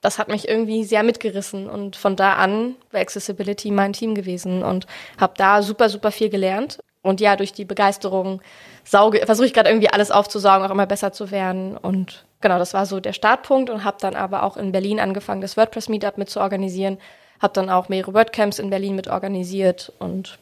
das 0.00 0.18
hat 0.18 0.28
mich 0.28 0.48
irgendwie 0.48 0.84
sehr 0.84 1.02
mitgerissen. 1.02 1.68
Und 1.68 1.96
von 1.96 2.16
da 2.16 2.34
an 2.34 2.76
war 2.92 3.00
Accessibility 3.00 3.70
mein 3.70 3.92
Team 3.92 4.14
gewesen 4.14 4.62
und 4.62 4.86
habe 5.18 5.34
da 5.36 5.62
super, 5.62 5.88
super 5.88 6.12
viel 6.12 6.28
gelernt. 6.28 6.78
Und 7.02 7.20
ja, 7.20 7.36
durch 7.36 7.52
die 7.52 7.64
Begeisterung 7.64 8.42
versuche 8.84 9.46
ich 9.46 9.54
gerade 9.54 9.70
irgendwie 9.70 9.90
alles 9.90 10.10
aufzusaugen, 10.10 10.66
auch 10.66 10.70
immer 10.70 10.86
besser 10.86 11.12
zu 11.12 11.30
werden. 11.30 11.76
Und 11.76 12.24
genau, 12.40 12.58
das 12.58 12.74
war 12.74 12.86
so 12.86 13.00
der 13.00 13.12
Startpunkt 13.12 13.70
und 13.70 13.84
habe 13.84 13.98
dann 14.00 14.14
aber 14.14 14.42
auch 14.42 14.56
in 14.56 14.72
Berlin 14.72 15.00
angefangen, 15.00 15.40
das 15.40 15.56
WordPress 15.56 15.88
Meetup 15.88 16.18
mit 16.18 16.30
zu 16.30 16.40
organisieren. 16.40 16.98
Habe 17.40 17.54
dann 17.54 17.70
auch 17.70 17.88
mehrere 17.88 18.14
WordCamps 18.14 18.58
in 18.58 18.70
Berlin 18.70 18.96
mit 18.96 19.08
organisiert 19.08 19.92
und 19.98 20.38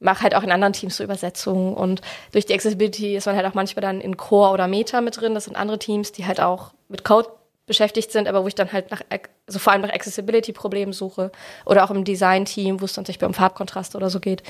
mache 0.00 0.22
halt 0.24 0.34
auch 0.34 0.42
in 0.42 0.50
anderen 0.50 0.72
Teams 0.72 0.96
so 0.96 1.04
Übersetzungen. 1.04 1.74
Und 1.74 2.00
durch 2.32 2.46
die 2.46 2.54
Accessibility 2.54 3.16
ist 3.16 3.26
man 3.26 3.36
halt 3.36 3.46
auch 3.46 3.54
manchmal 3.54 3.82
dann 3.82 4.00
in 4.00 4.16
Core 4.16 4.52
oder 4.52 4.66
Meta 4.66 5.00
mit 5.00 5.20
drin. 5.20 5.34
Das 5.34 5.44
sind 5.44 5.56
andere 5.56 5.78
Teams, 5.78 6.10
die 6.12 6.26
halt 6.26 6.40
auch 6.40 6.72
mit 6.88 7.04
Code 7.04 7.28
beschäftigt 7.66 8.10
sind, 8.10 8.28
aber 8.28 8.42
wo 8.42 8.48
ich 8.48 8.54
dann 8.54 8.72
halt 8.72 8.90
nach, 8.90 9.02
also 9.46 9.58
vor 9.58 9.72
allem 9.72 9.82
nach 9.82 9.92
Accessibility-Problemen 9.92 10.92
suche 10.92 11.30
oder 11.64 11.84
auch 11.84 11.90
im 11.90 12.04
Design-Team, 12.04 12.80
wo 12.80 12.84
es 12.84 12.92
dann 12.92 13.04
Beispiel 13.04 13.28
um 13.28 13.34
Farbkontrast 13.34 13.94
oder 13.94 14.10
so 14.10 14.20
geht, 14.20 14.42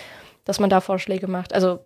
dass 0.45 0.61
man 0.61 0.71
da 0.71 0.81
Vorschläge 0.81 1.29
macht. 1.29 1.55
Also 1.55 1.81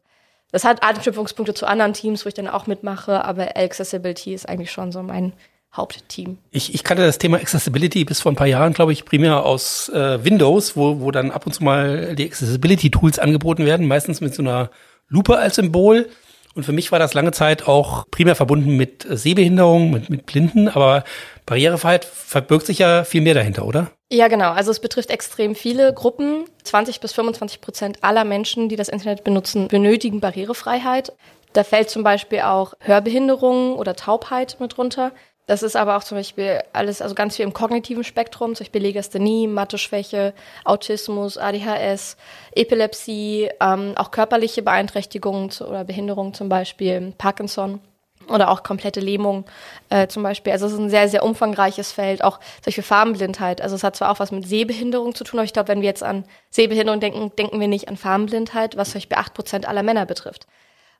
das 0.52 0.64
hat 0.64 0.82
Anknüpfungspunkte 0.82 1.54
zu 1.54 1.66
anderen 1.66 1.92
Teams, 1.92 2.24
wo 2.24 2.28
ich 2.28 2.34
dann 2.34 2.48
auch 2.48 2.66
mitmache, 2.66 3.24
aber 3.24 3.56
Accessibility 3.56 4.34
ist 4.34 4.48
eigentlich 4.48 4.70
schon 4.70 4.92
so 4.92 5.02
mein 5.02 5.32
Hauptteam. 5.74 6.38
Ich, 6.52 6.74
ich 6.74 6.84
kannte 6.84 7.04
das 7.04 7.18
Thema 7.18 7.38
Accessibility 7.38 8.04
bis 8.04 8.20
vor 8.20 8.32
ein 8.32 8.36
paar 8.36 8.46
Jahren, 8.46 8.72
glaube 8.72 8.92
ich, 8.92 9.04
primär 9.04 9.44
aus 9.44 9.88
äh, 9.90 10.24
Windows, 10.24 10.76
wo, 10.76 11.00
wo 11.00 11.10
dann 11.10 11.30
ab 11.30 11.46
und 11.46 11.52
zu 11.52 11.64
mal 11.64 12.14
die 12.14 12.24
Accessibility-Tools 12.24 13.18
angeboten 13.18 13.66
werden, 13.66 13.86
meistens 13.86 14.20
mit 14.20 14.34
so 14.34 14.42
einer 14.42 14.70
Lupe 15.08 15.36
als 15.36 15.56
Symbol. 15.56 16.08
Und 16.56 16.64
für 16.64 16.72
mich 16.72 16.90
war 16.90 16.98
das 16.98 17.12
lange 17.12 17.32
Zeit 17.32 17.68
auch 17.68 18.06
primär 18.10 18.34
verbunden 18.34 18.78
mit 18.78 19.06
Sehbehinderung, 19.08 19.90
mit, 19.90 20.08
mit 20.08 20.24
Blinden, 20.24 20.68
aber 20.68 21.04
Barrierefreiheit 21.44 22.06
verbirgt 22.06 22.64
sich 22.64 22.78
ja 22.78 23.04
viel 23.04 23.20
mehr 23.20 23.34
dahinter, 23.34 23.66
oder? 23.66 23.90
Ja, 24.10 24.28
genau. 24.28 24.52
Also 24.52 24.70
es 24.70 24.80
betrifft 24.80 25.10
extrem 25.10 25.54
viele 25.54 25.92
Gruppen. 25.92 26.46
20 26.64 27.00
bis 27.00 27.12
25 27.12 27.60
Prozent 27.60 27.98
aller 28.02 28.24
Menschen, 28.24 28.70
die 28.70 28.76
das 28.76 28.88
Internet 28.88 29.22
benutzen, 29.22 29.68
benötigen 29.68 30.20
Barrierefreiheit. 30.20 31.12
Da 31.52 31.62
fällt 31.62 31.90
zum 31.90 32.02
Beispiel 32.02 32.40
auch 32.40 32.72
Hörbehinderung 32.80 33.76
oder 33.76 33.94
Taubheit 33.94 34.56
mit 34.58 34.78
runter. 34.78 35.12
Das 35.46 35.62
ist 35.62 35.76
aber 35.76 35.96
auch 35.96 36.02
zum 36.02 36.18
Beispiel 36.18 36.60
alles, 36.72 37.00
also 37.00 37.14
ganz 37.14 37.36
viel 37.36 37.44
im 37.44 37.52
kognitiven 37.52 38.02
Spektrum, 38.02 38.56
zum 38.56 38.64
Beispiel 38.64 38.82
Legasthenie, 38.82 39.46
Mathe-Schwäche, 39.46 40.34
Autismus, 40.64 41.38
ADHS, 41.38 42.16
Epilepsie, 42.52 43.48
ähm, 43.60 43.92
auch 43.96 44.10
körperliche 44.10 44.62
Beeinträchtigungen 44.62 45.50
oder 45.60 45.84
Behinderungen 45.84 46.34
zum 46.34 46.48
Beispiel, 46.48 47.12
Parkinson 47.16 47.80
oder 48.28 48.50
auch 48.50 48.64
komplette 48.64 48.98
Lähmung 48.98 49.44
äh, 49.88 50.08
zum 50.08 50.24
Beispiel. 50.24 50.52
Also 50.52 50.66
es 50.66 50.72
ist 50.72 50.80
ein 50.80 50.90
sehr, 50.90 51.08
sehr 51.08 51.24
umfangreiches 51.24 51.92
Feld, 51.92 52.24
auch 52.24 52.40
solche 52.64 52.82
Farbenblindheit. 52.82 53.60
Also 53.60 53.76
es 53.76 53.84
hat 53.84 53.94
zwar 53.94 54.10
auch 54.10 54.18
was 54.18 54.32
mit 54.32 54.48
Sehbehinderung 54.48 55.14
zu 55.14 55.22
tun, 55.22 55.38
aber 55.38 55.44
ich 55.44 55.52
glaube, 55.52 55.68
wenn 55.68 55.80
wir 55.80 55.88
jetzt 55.88 56.02
an 56.02 56.24
Sehbehinderung 56.50 56.98
denken, 56.98 57.30
denken 57.38 57.60
wir 57.60 57.68
nicht 57.68 57.88
an 57.88 57.96
Farbenblindheit, 57.96 58.76
was 58.76 58.90
zum 58.90 58.98
Beispiel 58.98 59.18
acht 59.18 59.34
Prozent 59.34 59.68
aller 59.68 59.84
Männer 59.84 60.06
betrifft. 60.06 60.48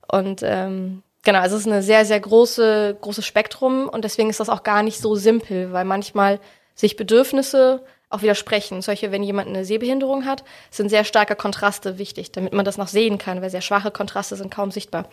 Und 0.08 0.42
ähm, 0.44 1.02
Genau, 1.26 1.40
also 1.40 1.56
es 1.56 1.62
ist 1.62 1.66
eine 1.66 1.82
sehr, 1.82 2.04
sehr 2.04 2.20
große, 2.20 2.98
großes 3.00 3.26
Spektrum 3.26 3.88
und 3.88 4.04
deswegen 4.04 4.30
ist 4.30 4.38
das 4.38 4.48
auch 4.48 4.62
gar 4.62 4.84
nicht 4.84 5.00
so 5.00 5.16
simpel, 5.16 5.72
weil 5.72 5.84
manchmal 5.84 6.38
sich 6.76 6.94
Bedürfnisse 6.94 7.82
auch 8.10 8.22
widersprechen. 8.22 8.80
Solche, 8.80 9.10
wenn 9.10 9.24
jemand 9.24 9.48
eine 9.48 9.64
Sehbehinderung 9.64 10.24
hat, 10.24 10.44
sind 10.70 10.88
sehr 10.88 11.02
starke 11.02 11.34
Kontraste 11.34 11.98
wichtig, 11.98 12.30
damit 12.30 12.52
man 12.52 12.64
das 12.64 12.78
noch 12.78 12.86
sehen 12.86 13.18
kann, 13.18 13.42
weil 13.42 13.50
sehr 13.50 13.60
schwache 13.60 13.90
Kontraste 13.90 14.36
sind 14.36 14.54
kaum 14.54 14.70
sichtbar. 14.70 15.08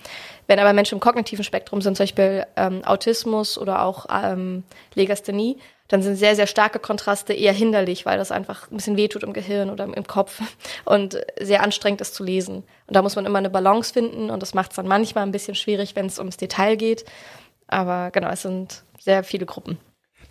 Wenn 0.46 0.60
aber 0.60 0.72
Menschen 0.74 0.98
im 0.98 1.00
kognitiven 1.00 1.44
Spektrum 1.44 1.82
sind, 1.82 1.98
zum 1.98 2.04
Beispiel 2.04 2.46
ähm, 2.58 2.84
Autismus 2.86 3.58
oder 3.58 3.82
auch 3.82 4.06
ähm, 4.14 4.66
Legasthenie, 4.94 5.58
dann 5.94 6.02
sind 6.02 6.16
sehr, 6.16 6.36
sehr 6.36 6.48
starke 6.48 6.80
Kontraste 6.80 7.34
eher 7.34 7.54
hinderlich, 7.54 8.04
weil 8.04 8.18
das 8.18 8.32
einfach 8.32 8.72
ein 8.72 8.78
bisschen 8.78 8.98
wehtut 8.98 9.22
im 9.22 9.32
Gehirn 9.32 9.70
oder 9.70 9.84
im 9.84 10.08
Kopf 10.08 10.42
und 10.86 11.20
sehr 11.40 11.62
anstrengend 11.62 12.02
ist 12.02 12.16
zu 12.16 12.24
lesen. 12.24 12.64
Und 12.88 12.96
da 12.96 13.04
muss 13.04 13.16
man 13.16 13.28
immer 13.28 13.38
eine 13.38 13.52
Balance 13.52 13.94
finden 13.94 14.32
und 14.32 14.42
das 14.42 14.56
macht 14.56 14.72
es 14.72 14.76
dann 14.78 14.88
manchmal 14.88 15.24
ein 15.24 15.32
bisschen 15.32 15.54
schwierig, 15.54 15.96
wenn 15.96 16.08
es 16.08 16.18
ums 16.18 16.38
Detail 16.38 16.78
geht. 16.78 17.06
Aber 17.68 18.10
genau, 18.10 18.30
es 18.30 18.42
sind 18.42 18.84
sehr 19.00 19.24
viele 19.24 19.46
Gruppen. 19.46 19.78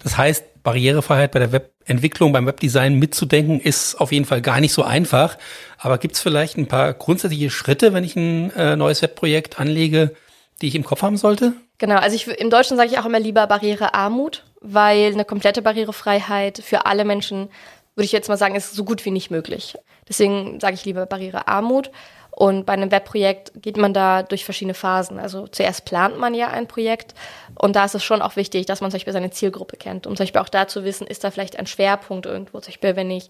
Das 0.02 0.18
heißt, 0.18 0.64
Barrierefreiheit 0.64 1.30
bei 1.30 1.38
der 1.38 1.52
Webentwicklung, 1.52 2.32
beim 2.32 2.46
Webdesign 2.46 2.98
mitzudenken, 2.98 3.60
ist 3.60 3.94
auf 3.94 4.10
jeden 4.10 4.24
Fall 4.24 4.42
gar 4.42 4.58
nicht 4.58 4.72
so 4.72 4.82
einfach. 4.82 5.38
Aber 5.78 5.98
gibt 5.98 6.16
es 6.16 6.20
vielleicht 6.20 6.56
ein 6.56 6.66
paar 6.66 6.92
grundsätzliche 6.92 7.50
Schritte, 7.50 7.92
wenn 7.92 8.02
ich 8.02 8.16
ein 8.16 8.50
äh, 8.56 8.74
neues 8.74 9.00
Webprojekt 9.00 9.60
anlege, 9.60 10.12
die 10.60 10.66
ich 10.66 10.74
im 10.74 10.82
Kopf 10.82 11.02
haben 11.02 11.16
sollte? 11.16 11.52
Genau, 11.78 11.96
also 11.96 12.16
ich, 12.16 12.26
im 12.26 12.50
Deutschen 12.50 12.76
sage 12.76 12.90
ich 12.90 12.98
auch 12.98 13.06
immer 13.06 13.20
lieber 13.20 13.46
Barrierearmut, 13.46 14.42
weil 14.62 15.12
eine 15.12 15.24
komplette 15.24 15.62
Barrierefreiheit 15.62 16.58
für 16.58 16.86
alle 16.86 17.04
Menschen, 17.04 17.50
würde 17.94 18.04
ich 18.04 18.12
jetzt 18.12 18.28
mal 18.28 18.36
sagen, 18.36 18.54
ist 18.54 18.74
so 18.74 18.84
gut 18.84 19.04
wie 19.04 19.10
nicht 19.10 19.30
möglich. 19.30 19.76
Deswegen 20.08 20.60
sage 20.60 20.74
ich 20.74 20.84
lieber 20.84 21.06
Barrierearmut. 21.06 21.90
Und 22.34 22.64
bei 22.64 22.72
einem 22.72 22.90
Webprojekt 22.90 23.52
geht 23.56 23.76
man 23.76 23.92
da 23.92 24.22
durch 24.22 24.46
verschiedene 24.46 24.72
Phasen. 24.72 25.18
Also 25.18 25.46
zuerst 25.48 25.84
plant 25.84 26.18
man 26.18 26.32
ja 26.32 26.48
ein 26.48 26.66
Projekt 26.66 27.14
und 27.58 27.76
da 27.76 27.84
ist 27.84 27.94
es 27.94 28.02
schon 28.02 28.22
auch 28.22 28.36
wichtig, 28.36 28.64
dass 28.64 28.80
man 28.80 28.90
zum 28.90 28.96
Beispiel 28.96 29.12
seine 29.12 29.30
Zielgruppe 29.30 29.76
kennt, 29.76 30.06
um 30.06 30.16
zum 30.16 30.24
Beispiel 30.24 30.40
auch 30.40 30.48
da 30.48 30.66
zu 30.66 30.82
wissen, 30.82 31.06
ist 31.06 31.24
da 31.24 31.30
vielleicht 31.30 31.58
ein 31.58 31.66
Schwerpunkt 31.66 32.24
irgendwo. 32.24 32.58
Zum 32.60 32.72
Beispiel, 32.72 32.96
wenn 32.96 33.10
ich 33.10 33.28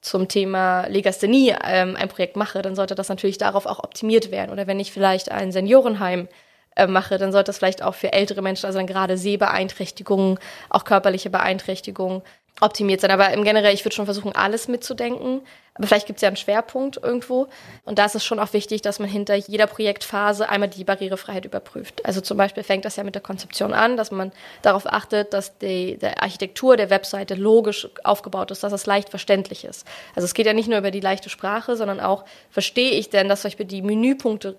zum 0.00 0.28
Thema 0.28 0.86
Legasthenie 0.86 1.56
ähm, 1.64 1.96
ein 1.96 2.08
Projekt 2.08 2.36
mache, 2.36 2.62
dann 2.62 2.76
sollte 2.76 2.94
das 2.94 3.08
natürlich 3.08 3.38
darauf 3.38 3.66
auch 3.66 3.82
optimiert 3.82 4.30
werden. 4.30 4.52
Oder 4.52 4.66
wenn 4.68 4.78
ich 4.78 4.92
vielleicht 4.92 5.32
ein 5.32 5.50
Seniorenheim 5.50 6.28
äh, 6.76 6.86
mache, 6.86 7.18
dann 7.18 7.32
sollte 7.32 7.48
das 7.48 7.58
vielleicht 7.58 7.82
auch 7.82 7.94
für 7.94 8.12
ältere 8.12 8.42
Menschen, 8.42 8.66
also 8.66 8.78
dann 8.78 8.86
gerade 8.86 9.16
Sehbeeinträchtigungen, 9.16 10.38
auch 10.70 10.84
körperliche 10.84 11.30
Beeinträchtigungen 11.30 12.22
optimiert 12.60 13.00
sein. 13.00 13.10
Aber 13.10 13.32
im 13.32 13.44
Generell, 13.44 13.74
ich 13.74 13.84
würde 13.84 13.94
schon 13.94 14.04
versuchen, 14.04 14.34
alles 14.34 14.68
mitzudenken. 14.68 15.40
Aber 15.74 15.88
vielleicht 15.88 16.06
gibt 16.06 16.18
es 16.18 16.22
ja 16.22 16.28
einen 16.28 16.36
Schwerpunkt 16.36 17.00
irgendwo. 17.02 17.48
Und 17.84 17.98
da 17.98 18.04
ist 18.04 18.14
es 18.14 18.24
schon 18.24 18.38
auch 18.38 18.52
wichtig, 18.52 18.80
dass 18.82 19.00
man 19.00 19.08
hinter 19.08 19.34
jeder 19.34 19.66
Projektphase 19.66 20.48
einmal 20.48 20.68
die 20.68 20.84
Barrierefreiheit 20.84 21.44
überprüft. 21.44 22.04
Also 22.06 22.20
zum 22.20 22.36
Beispiel 22.36 22.62
fängt 22.62 22.84
das 22.84 22.94
ja 22.94 23.02
mit 23.02 23.16
der 23.16 23.22
Konzeption 23.22 23.72
an, 23.72 23.96
dass 23.96 24.12
man 24.12 24.30
darauf 24.62 24.86
achtet, 24.86 25.32
dass 25.32 25.58
die, 25.58 25.98
die 25.98 26.06
Architektur 26.06 26.76
der 26.76 26.90
Webseite 26.90 27.34
logisch 27.34 27.88
aufgebaut 28.04 28.52
ist, 28.52 28.62
dass 28.62 28.72
es 28.72 28.86
leicht 28.86 29.08
verständlich 29.08 29.64
ist. 29.64 29.84
Also 30.14 30.26
es 30.26 30.34
geht 30.34 30.46
ja 30.46 30.52
nicht 30.52 30.68
nur 30.68 30.78
über 30.78 30.92
die 30.92 31.00
leichte 31.00 31.30
Sprache, 31.30 31.74
sondern 31.74 31.98
auch, 31.98 32.24
verstehe 32.50 32.92
ich 32.92 33.10
denn, 33.10 33.28
dass 33.28 33.40
zum 33.42 33.48
Beispiel 33.48 33.66
die 33.66 33.82
Menüpunkte 33.82 34.56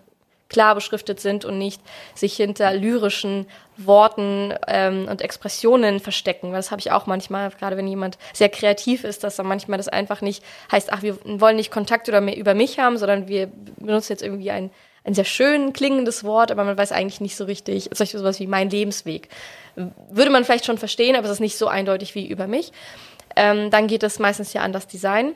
klar 0.50 0.76
beschriftet 0.76 1.20
sind 1.20 1.44
und 1.46 1.58
nicht 1.58 1.82
sich 2.14 2.36
hinter 2.36 2.74
lyrischen 2.74 3.48
Worten 3.78 4.54
ähm, 4.68 5.08
und 5.10 5.22
Expressionen 5.22 6.00
verstecken. 6.00 6.52
Weil 6.52 6.58
das 6.58 6.72
habe 6.72 6.80
ich 6.80 6.92
auch 6.92 7.08
manchmal, 7.08 7.50
gerade 7.50 7.78
wenn 7.78 7.88
jemand 7.88 8.18
sehr 8.34 8.50
kreativ 8.50 9.04
ist, 9.04 9.24
dass 9.24 9.36
dann 9.36 9.48
manchmal 9.48 9.78
das 9.78 9.88
einfach 9.88 10.22
nicht 10.22 10.44
heißt, 10.72 10.94
ach, 10.94 11.02
wir 11.02 11.18
wollen 11.26 11.56
nicht 11.56 11.72
Kontakt 11.72 12.08
oder 12.08 12.22
mehr 12.22 12.38
über 12.38 12.54
mich 12.54 12.80
haben, 12.80 12.98
sondern 12.98 13.28
wir 13.28 13.48
benutzen 13.78 14.14
jetzt 14.14 14.22
irgendwie 14.22 14.52
ein, 14.52 14.70
ein 15.04 15.14
sehr 15.14 15.26
schön 15.26 15.74
klingendes 15.74 16.24
Wort, 16.24 16.52
aber 16.52 16.64
man 16.64 16.78
weiß 16.78 16.92
eigentlich 16.92 17.22
nicht 17.22 17.36
so 17.36 17.46
richtig, 17.46 17.86
zum 17.86 17.98
Beispiel 17.98 18.20
sowas 18.20 18.40
wie 18.40 18.48
mein 18.48 18.70
Lebensweg. 18.70 19.30
Würde 20.10 20.32
man 20.32 20.46
vielleicht 20.46 20.66
schon 20.66 20.78
verstehen, 20.78 21.16
aber 21.16 21.26
es 21.26 21.34
ist 21.34 21.40
nicht 21.40 21.58
so 21.58 21.68
eindeutig 21.68 22.16
wie 22.16 22.28
über 22.28 22.48
mich. 22.48 22.72
Ähm, 23.36 23.70
dann 23.70 23.88
geht 23.88 24.04
es 24.04 24.20
meistens 24.20 24.54
ja 24.54 24.62
an 24.62 24.74
das 24.74 24.88
Design. 24.88 25.36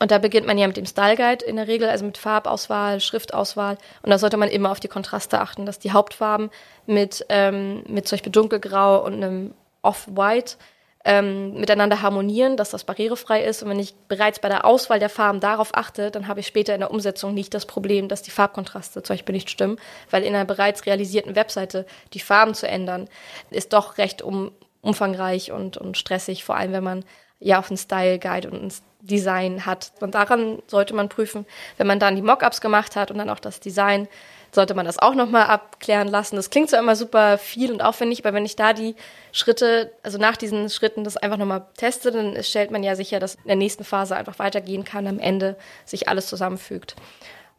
Und 0.00 0.10
da 0.10 0.18
beginnt 0.18 0.46
man 0.46 0.58
ja 0.58 0.66
mit 0.66 0.76
dem 0.76 0.86
Style 0.86 1.16
Guide 1.16 1.44
in 1.44 1.56
der 1.56 1.68
Regel, 1.68 1.88
also 1.88 2.04
mit 2.04 2.18
Farbauswahl, 2.18 3.00
Schriftauswahl. 3.00 3.78
Und 4.02 4.10
da 4.10 4.18
sollte 4.18 4.36
man 4.36 4.48
immer 4.48 4.70
auf 4.70 4.80
die 4.80 4.88
Kontraste 4.88 5.40
achten, 5.40 5.66
dass 5.66 5.78
die 5.78 5.92
Hauptfarben 5.92 6.50
mit, 6.86 7.24
ähm, 7.28 7.84
mit 7.88 8.08
zum 8.08 8.16
Beispiel 8.16 8.32
dunkelgrau 8.32 9.04
und 9.04 9.14
einem 9.14 9.54
Off-White 9.82 10.56
ähm, 11.04 11.54
miteinander 11.54 12.00
harmonieren, 12.00 12.56
dass 12.56 12.70
das 12.70 12.84
barrierefrei 12.84 13.44
ist. 13.44 13.62
Und 13.62 13.68
wenn 13.68 13.78
ich 13.78 13.94
bereits 14.08 14.38
bei 14.38 14.48
der 14.48 14.64
Auswahl 14.64 14.98
der 14.98 15.10
Farben 15.10 15.38
darauf 15.38 15.74
achte, 15.74 16.10
dann 16.10 16.28
habe 16.28 16.40
ich 16.40 16.46
später 16.46 16.74
in 16.74 16.80
der 16.80 16.90
Umsetzung 16.90 17.34
nicht 17.34 17.52
das 17.52 17.66
Problem, 17.66 18.08
dass 18.08 18.22
die 18.22 18.30
Farbkontraste 18.30 19.02
zum 19.02 19.14
Beispiel 19.14 19.34
nicht 19.34 19.50
stimmen, 19.50 19.78
weil 20.10 20.24
in 20.24 20.34
einer 20.34 20.46
bereits 20.46 20.86
realisierten 20.86 21.36
Webseite 21.36 21.84
die 22.14 22.20
Farben 22.20 22.54
zu 22.54 22.66
ändern, 22.66 23.08
ist 23.50 23.74
doch 23.74 23.98
recht 23.98 24.22
um, 24.22 24.52
umfangreich 24.80 25.52
und, 25.52 25.76
und 25.76 25.98
stressig, 25.98 26.42
vor 26.42 26.56
allem 26.56 26.72
wenn 26.72 26.84
man 26.84 27.04
ja 27.38 27.60
auch 27.60 27.68
einen 27.68 27.76
Style 27.76 28.18
Guide 28.18 28.50
und 28.50 28.62
ein 28.62 28.72
Design 29.04 29.66
hat. 29.66 29.92
Und 30.00 30.14
daran 30.14 30.62
sollte 30.66 30.94
man 30.94 31.08
prüfen, 31.08 31.46
wenn 31.76 31.86
man 31.86 31.98
dann 31.98 32.16
die 32.16 32.22
Mockups 32.22 32.60
gemacht 32.60 32.96
hat 32.96 33.10
und 33.10 33.18
dann 33.18 33.30
auch 33.30 33.40
das 33.40 33.60
Design, 33.60 34.08
sollte 34.54 34.74
man 34.74 34.86
das 34.86 34.98
auch 34.98 35.14
nochmal 35.14 35.46
abklären 35.46 36.08
lassen. 36.08 36.36
Das 36.36 36.48
klingt 36.48 36.70
zwar 36.70 36.78
immer 36.78 36.96
super 36.96 37.38
viel 37.38 37.72
und 37.72 37.82
aufwendig, 37.82 38.24
aber 38.24 38.34
wenn 38.34 38.44
ich 38.44 38.56
da 38.56 38.72
die 38.72 38.94
Schritte, 39.32 39.92
also 40.02 40.16
nach 40.18 40.36
diesen 40.36 40.70
Schritten 40.70 41.04
das 41.04 41.16
einfach 41.16 41.36
nochmal 41.36 41.66
teste, 41.76 42.12
dann 42.12 42.40
stellt 42.42 42.70
man 42.70 42.82
ja 42.82 42.94
sicher, 42.94 43.18
dass 43.18 43.34
in 43.34 43.48
der 43.48 43.56
nächsten 43.56 43.84
Phase 43.84 44.16
einfach 44.16 44.38
weitergehen 44.38 44.84
kann, 44.84 45.06
am 45.06 45.18
Ende 45.18 45.56
sich 45.84 46.08
alles 46.08 46.28
zusammenfügt. 46.28 46.94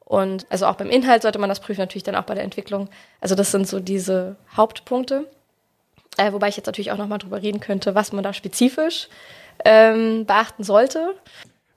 Und 0.05 0.45
also 0.49 0.67
auch 0.67 0.75
beim 0.75 0.89
Inhalt 0.89 1.23
sollte 1.23 1.39
man 1.39 1.49
das 1.49 1.59
prüfen, 1.59 1.81
natürlich 1.81 2.03
dann 2.03 2.15
auch 2.15 2.23
bei 2.23 2.35
der 2.35 2.43
Entwicklung. 2.43 2.89
Also 3.19 3.35
das 3.35 3.51
sind 3.51 3.67
so 3.67 3.79
diese 3.79 4.37
Hauptpunkte. 4.55 5.29
Äh, 6.17 6.31
wobei 6.31 6.47
ich 6.47 6.55
jetzt 6.55 6.67
natürlich 6.67 6.91
auch 6.91 6.97
nochmal 6.97 7.17
drüber 7.17 7.41
reden 7.41 7.59
könnte, 7.59 7.93
was 7.93 8.13
man 8.13 8.23
da 8.23 8.31
spezifisch 8.31 9.09
ähm, 9.63 10.25
beachten 10.25 10.63
sollte. 10.63 11.15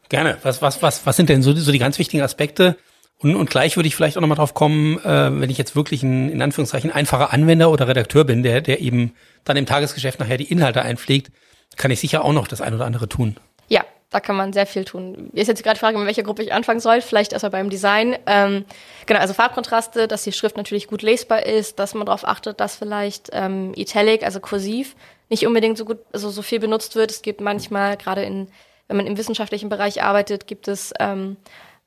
Gerne. 0.09 0.39
Was, 0.43 0.63
was, 0.63 0.83
was, 0.83 1.07
was 1.07 1.17
sind 1.17 1.29
denn 1.29 1.43
so, 1.43 1.55
so 1.55 1.71
die 1.71 1.79
ganz 1.79 1.99
wichtigen 1.99 2.23
Aspekte? 2.23 2.77
Und, 3.21 3.35
und 3.35 3.51
gleich 3.51 3.77
würde 3.77 3.89
ich 3.89 3.97
vielleicht 3.97 4.17
auch 4.17 4.21
nochmal 4.21 4.37
drauf 4.37 4.55
kommen, 4.55 4.99
äh, 5.05 5.41
wenn 5.41 5.51
ich 5.51 5.59
jetzt 5.59 5.75
wirklich 5.75 6.03
ein, 6.03 6.31
in 6.31 6.41
Anführungszeichen, 6.41 6.93
einfacher 6.93 7.33
Anwender 7.33 7.71
oder 7.71 7.89
Redakteur 7.89 8.25
bin, 8.25 8.43
der, 8.43 8.61
der 8.61 8.81
eben 8.81 9.15
dann 9.45 9.57
im 9.57 9.67
Tagesgeschäft 9.67 10.21
nachher 10.21 10.37
die 10.37 10.51
Inhalte 10.51 10.83
einpflegt, 10.83 11.33
kann 11.77 11.91
ich 11.91 12.01
sicher 12.01 12.25
auch 12.25 12.33
noch 12.33 12.49
das 12.49 12.61
ein 12.61 12.75
oder 12.75 12.87
andere 12.87 13.09
tun. 13.09 13.37
Ja, 13.69 13.85
da 14.11 14.21
kann 14.21 14.37
man 14.37 14.53
sehr 14.53 14.67
viel 14.67 14.85
tun. 14.85 15.31
Ist 15.35 15.49
jetzt 15.49 15.63
gerade 15.63 15.75
die 15.75 15.81
Frage, 15.81 15.99
in 15.99 16.07
welcher 16.07 16.23
Gruppe 16.23 16.43
ich 16.43 16.53
anfangen 16.53 16.81
soll. 16.81 17.01
Vielleicht 17.01 17.33
erstmal 17.33 17.51
beim 17.51 17.71
Design. 17.71 18.17
Ähm, 18.27 18.65
genau, 19.07 19.21
also 19.21 19.35
Farbkontraste, 19.35 20.07
dass 20.07 20.23
die 20.23 20.33
Schrift 20.33 20.57
natürlich 20.57 20.87
gut 20.87 21.03
lesbar 21.03 21.45
ist, 21.45 21.79
dass 21.79 21.95
man 21.95 22.07
darauf 22.07 22.27
achtet, 22.27 22.61
dass 22.61 22.77
vielleicht 22.77 23.31
ähm, 23.33 23.73
Italic, 23.75 24.23
also 24.23 24.39
kursiv, 24.41 24.95
nicht 25.29 25.47
unbedingt 25.47 25.79
so 25.79 25.85
gut, 25.85 25.99
also 26.13 26.31
so 26.31 26.43
viel 26.43 26.61
benutzt 26.61 26.95
wird. 26.97 27.11
Es 27.11 27.23
gibt 27.23 27.41
manchmal, 27.41 27.97
gerade 27.97 28.23
in, 28.23 28.49
wenn 28.87 28.97
man 28.97 29.07
im 29.07 29.17
wissenschaftlichen 29.17 29.69
Bereich 29.69 30.03
arbeitet, 30.03 30.47
gibt 30.47 30.69
es 30.69 30.93
ähm, 30.99 31.37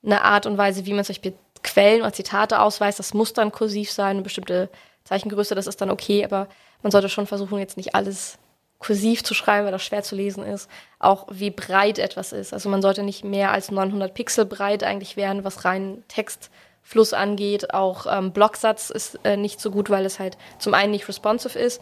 eine 0.04 0.24
Art 0.24 0.46
und 0.46 0.58
Weise, 0.58 0.86
wie 0.86 0.94
man 0.94 1.04
zum 1.04 1.14
Beispiel 1.14 1.34
Quellen 1.64 2.02
oder 2.02 2.14
Zitate 2.14 2.60
ausweist. 2.60 3.00
Das 3.00 3.14
muss 3.14 3.34
dann 3.34 3.52
kursiv 3.52 3.92
sein, 3.92 4.18
eine 4.18 4.22
bestimmte 4.22 4.70
Zeichengröße, 5.04 5.56
das 5.56 5.68
ist 5.68 5.82
dann 5.82 5.92
okay, 5.92 6.24
aber 6.24 6.48
man 6.82 6.92
sollte 6.92 7.10
schon 7.10 7.28
versuchen, 7.28 7.60
jetzt 7.60 7.78
nicht 7.78 7.96
alles 7.96 8.38
kursiv 8.80 9.24
zu 9.24 9.34
schreiben, 9.34 9.66
weil 9.66 9.72
das 9.72 9.84
schwer 9.84 10.02
zu 10.02 10.16
lesen 10.16 10.44
ist. 10.44 10.70
Auch 11.00 11.28
wie 11.30 11.52
breit 11.52 12.00
etwas 12.00 12.32
ist. 12.32 12.52
Also 12.52 12.68
man 12.68 12.82
sollte 12.82 13.04
nicht 13.04 13.24
mehr 13.24 13.52
als 13.52 13.70
900 13.70 14.14
Pixel 14.14 14.46
breit 14.46 14.84
eigentlich 14.84 15.18
werden, 15.18 15.44
was 15.44 15.66
rein 15.66 16.04
Textfluss 16.08 17.14
angeht. 17.14 17.76
Auch 17.76 18.08
ähm, 18.10 18.32
Blocksatz 18.32 18.90
ist 18.90 19.20
äh, 19.24 19.38
nicht 19.38 19.62
so 19.62 19.70
gut, 19.70 19.92
weil 19.92 20.06
es 20.06 20.18
halt 20.18 20.36
zum 20.58 20.74
einen 20.74 20.92
nicht 20.92 21.08
responsive 21.08 21.60
ist, 21.60 21.80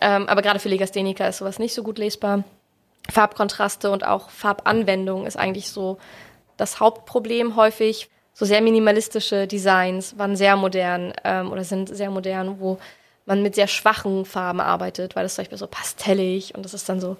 ähm, 0.00 0.28
aber 0.28 0.42
gerade 0.42 0.58
für 0.58 0.68
Legastheniker 0.68 1.28
ist 1.28 1.38
sowas 1.38 1.58
nicht 1.58 1.74
so 1.74 1.82
gut 1.82 1.98
lesbar. 1.98 2.44
Farbkontraste 3.10 3.90
und 3.90 4.04
auch 4.04 4.30
Farbanwendung 4.30 5.26
ist 5.26 5.36
eigentlich 5.36 5.70
so 5.70 5.98
das 6.56 6.80
Hauptproblem 6.80 7.56
häufig. 7.56 8.10
So 8.32 8.44
sehr 8.44 8.60
minimalistische 8.60 9.46
Designs 9.46 10.16
waren 10.18 10.36
sehr 10.36 10.56
modern 10.56 11.12
ähm, 11.24 11.50
oder 11.50 11.64
sind 11.64 11.94
sehr 11.94 12.10
modern, 12.10 12.60
wo 12.60 12.78
man 13.26 13.42
mit 13.42 13.54
sehr 13.54 13.66
schwachen 13.66 14.24
Farben 14.24 14.60
arbeitet, 14.60 15.16
weil 15.16 15.24
das 15.24 15.34
zum 15.34 15.42
Beispiel 15.42 15.58
so 15.58 15.66
pastellig 15.66 16.54
und 16.54 16.64
das 16.64 16.74
ist 16.74 16.88
dann 16.88 17.00
so 17.00 17.16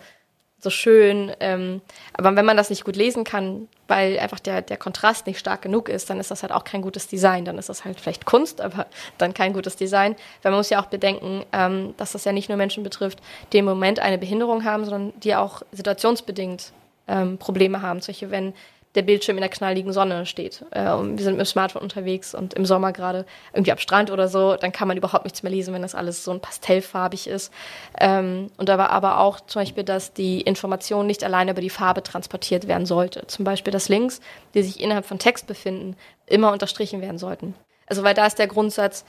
so 0.62 0.70
schön. 0.70 1.32
Ähm, 1.40 1.80
aber 2.12 2.36
wenn 2.36 2.44
man 2.44 2.56
das 2.56 2.70
nicht 2.70 2.84
gut 2.84 2.96
lesen 2.96 3.24
kann, 3.24 3.68
weil 3.88 4.18
einfach 4.18 4.40
der, 4.40 4.62
der 4.62 4.76
Kontrast 4.76 5.26
nicht 5.26 5.38
stark 5.38 5.62
genug 5.62 5.88
ist, 5.88 6.10
dann 6.10 6.20
ist 6.20 6.30
das 6.30 6.42
halt 6.42 6.52
auch 6.52 6.64
kein 6.64 6.82
gutes 6.82 7.08
Design. 7.08 7.44
Dann 7.44 7.58
ist 7.58 7.68
das 7.68 7.84
halt 7.84 8.00
vielleicht 8.00 8.26
Kunst, 8.26 8.60
aber 8.60 8.86
dann 9.18 9.34
kein 9.34 9.52
gutes 9.52 9.76
Design. 9.76 10.16
Weil 10.42 10.52
man 10.52 10.58
muss 10.58 10.70
ja 10.70 10.80
auch 10.80 10.86
bedenken, 10.86 11.44
ähm, 11.52 11.94
dass 11.96 12.12
das 12.12 12.24
ja 12.24 12.32
nicht 12.32 12.48
nur 12.48 12.58
Menschen 12.58 12.82
betrifft, 12.82 13.20
die 13.52 13.58
im 13.58 13.64
Moment 13.64 13.98
eine 13.98 14.18
Behinderung 14.18 14.64
haben, 14.64 14.84
sondern 14.84 15.12
die 15.20 15.34
auch 15.34 15.62
situationsbedingt 15.72 16.72
ähm, 17.08 17.38
Probleme 17.38 17.82
haben. 17.82 18.00
Solche, 18.00 18.30
wenn 18.30 18.54
der 18.94 19.02
Bildschirm 19.02 19.36
in 19.36 19.42
der 19.42 19.50
knalligen 19.50 19.92
Sonne 19.92 20.26
steht. 20.26 20.64
Äh, 20.70 20.90
und 20.92 21.16
wir 21.16 21.24
sind 21.24 21.34
mit 21.36 21.46
dem 21.46 21.50
Smartphone 21.50 21.82
unterwegs 21.82 22.34
und 22.34 22.54
im 22.54 22.66
Sommer 22.66 22.92
gerade 22.92 23.24
irgendwie 23.52 23.72
am 23.72 23.78
Strand 23.78 24.10
oder 24.10 24.28
so, 24.28 24.56
dann 24.56 24.72
kann 24.72 24.88
man 24.88 24.96
überhaupt 24.96 25.24
nichts 25.24 25.42
mehr 25.42 25.52
lesen, 25.52 25.72
wenn 25.74 25.82
das 25.82 25.94
alles 25.94 26.24
so 26.24 26.32
ein 26.32 26.40
pastellfarbig 26.40 27.26
ist. 27.28 27.52
Ähm, 27.98 28.50
und 28.56 28.68
da 28.68 28.78
war 28.78 28.90
aber 28.90 29.20
auch 29.20 29.40
zum 29.40 29.62
Beispiel, 29.62 29.84
dass 29.84 30.12
die 30.12 30.40
Information 30.40 31.06
nicht 31.06 31.22
alleine 31.22 31.52
über 31.52 31.60
die 31.60 31.70
Farbe 31.70 32.02
transportiert 32.02 32.66
werden 32.66 32.86
sollte. 32.86 33.26
Zum 33.26 33.44
Beispiel, 33.44 33.72
dass 33.72 33.88
Links, 33.88 34.20
die 34.54 34.62
sich 34.62 34.80
innerhalb 34.80 35.06
von 35.06 35.18
Text 35.18 35.46
befinden, 35.46 35.96
immer 36.26 36.52
unterstrichen 36.52 37.00
werden 37.00 37.18
sollten. 37.18 37.54
Also 37.86 38.04
weil 38.04 38.14
da 38.14 38.24
ist 38.24 38.38
der 38.38 38.46
Grundsatz, 38.46 39.04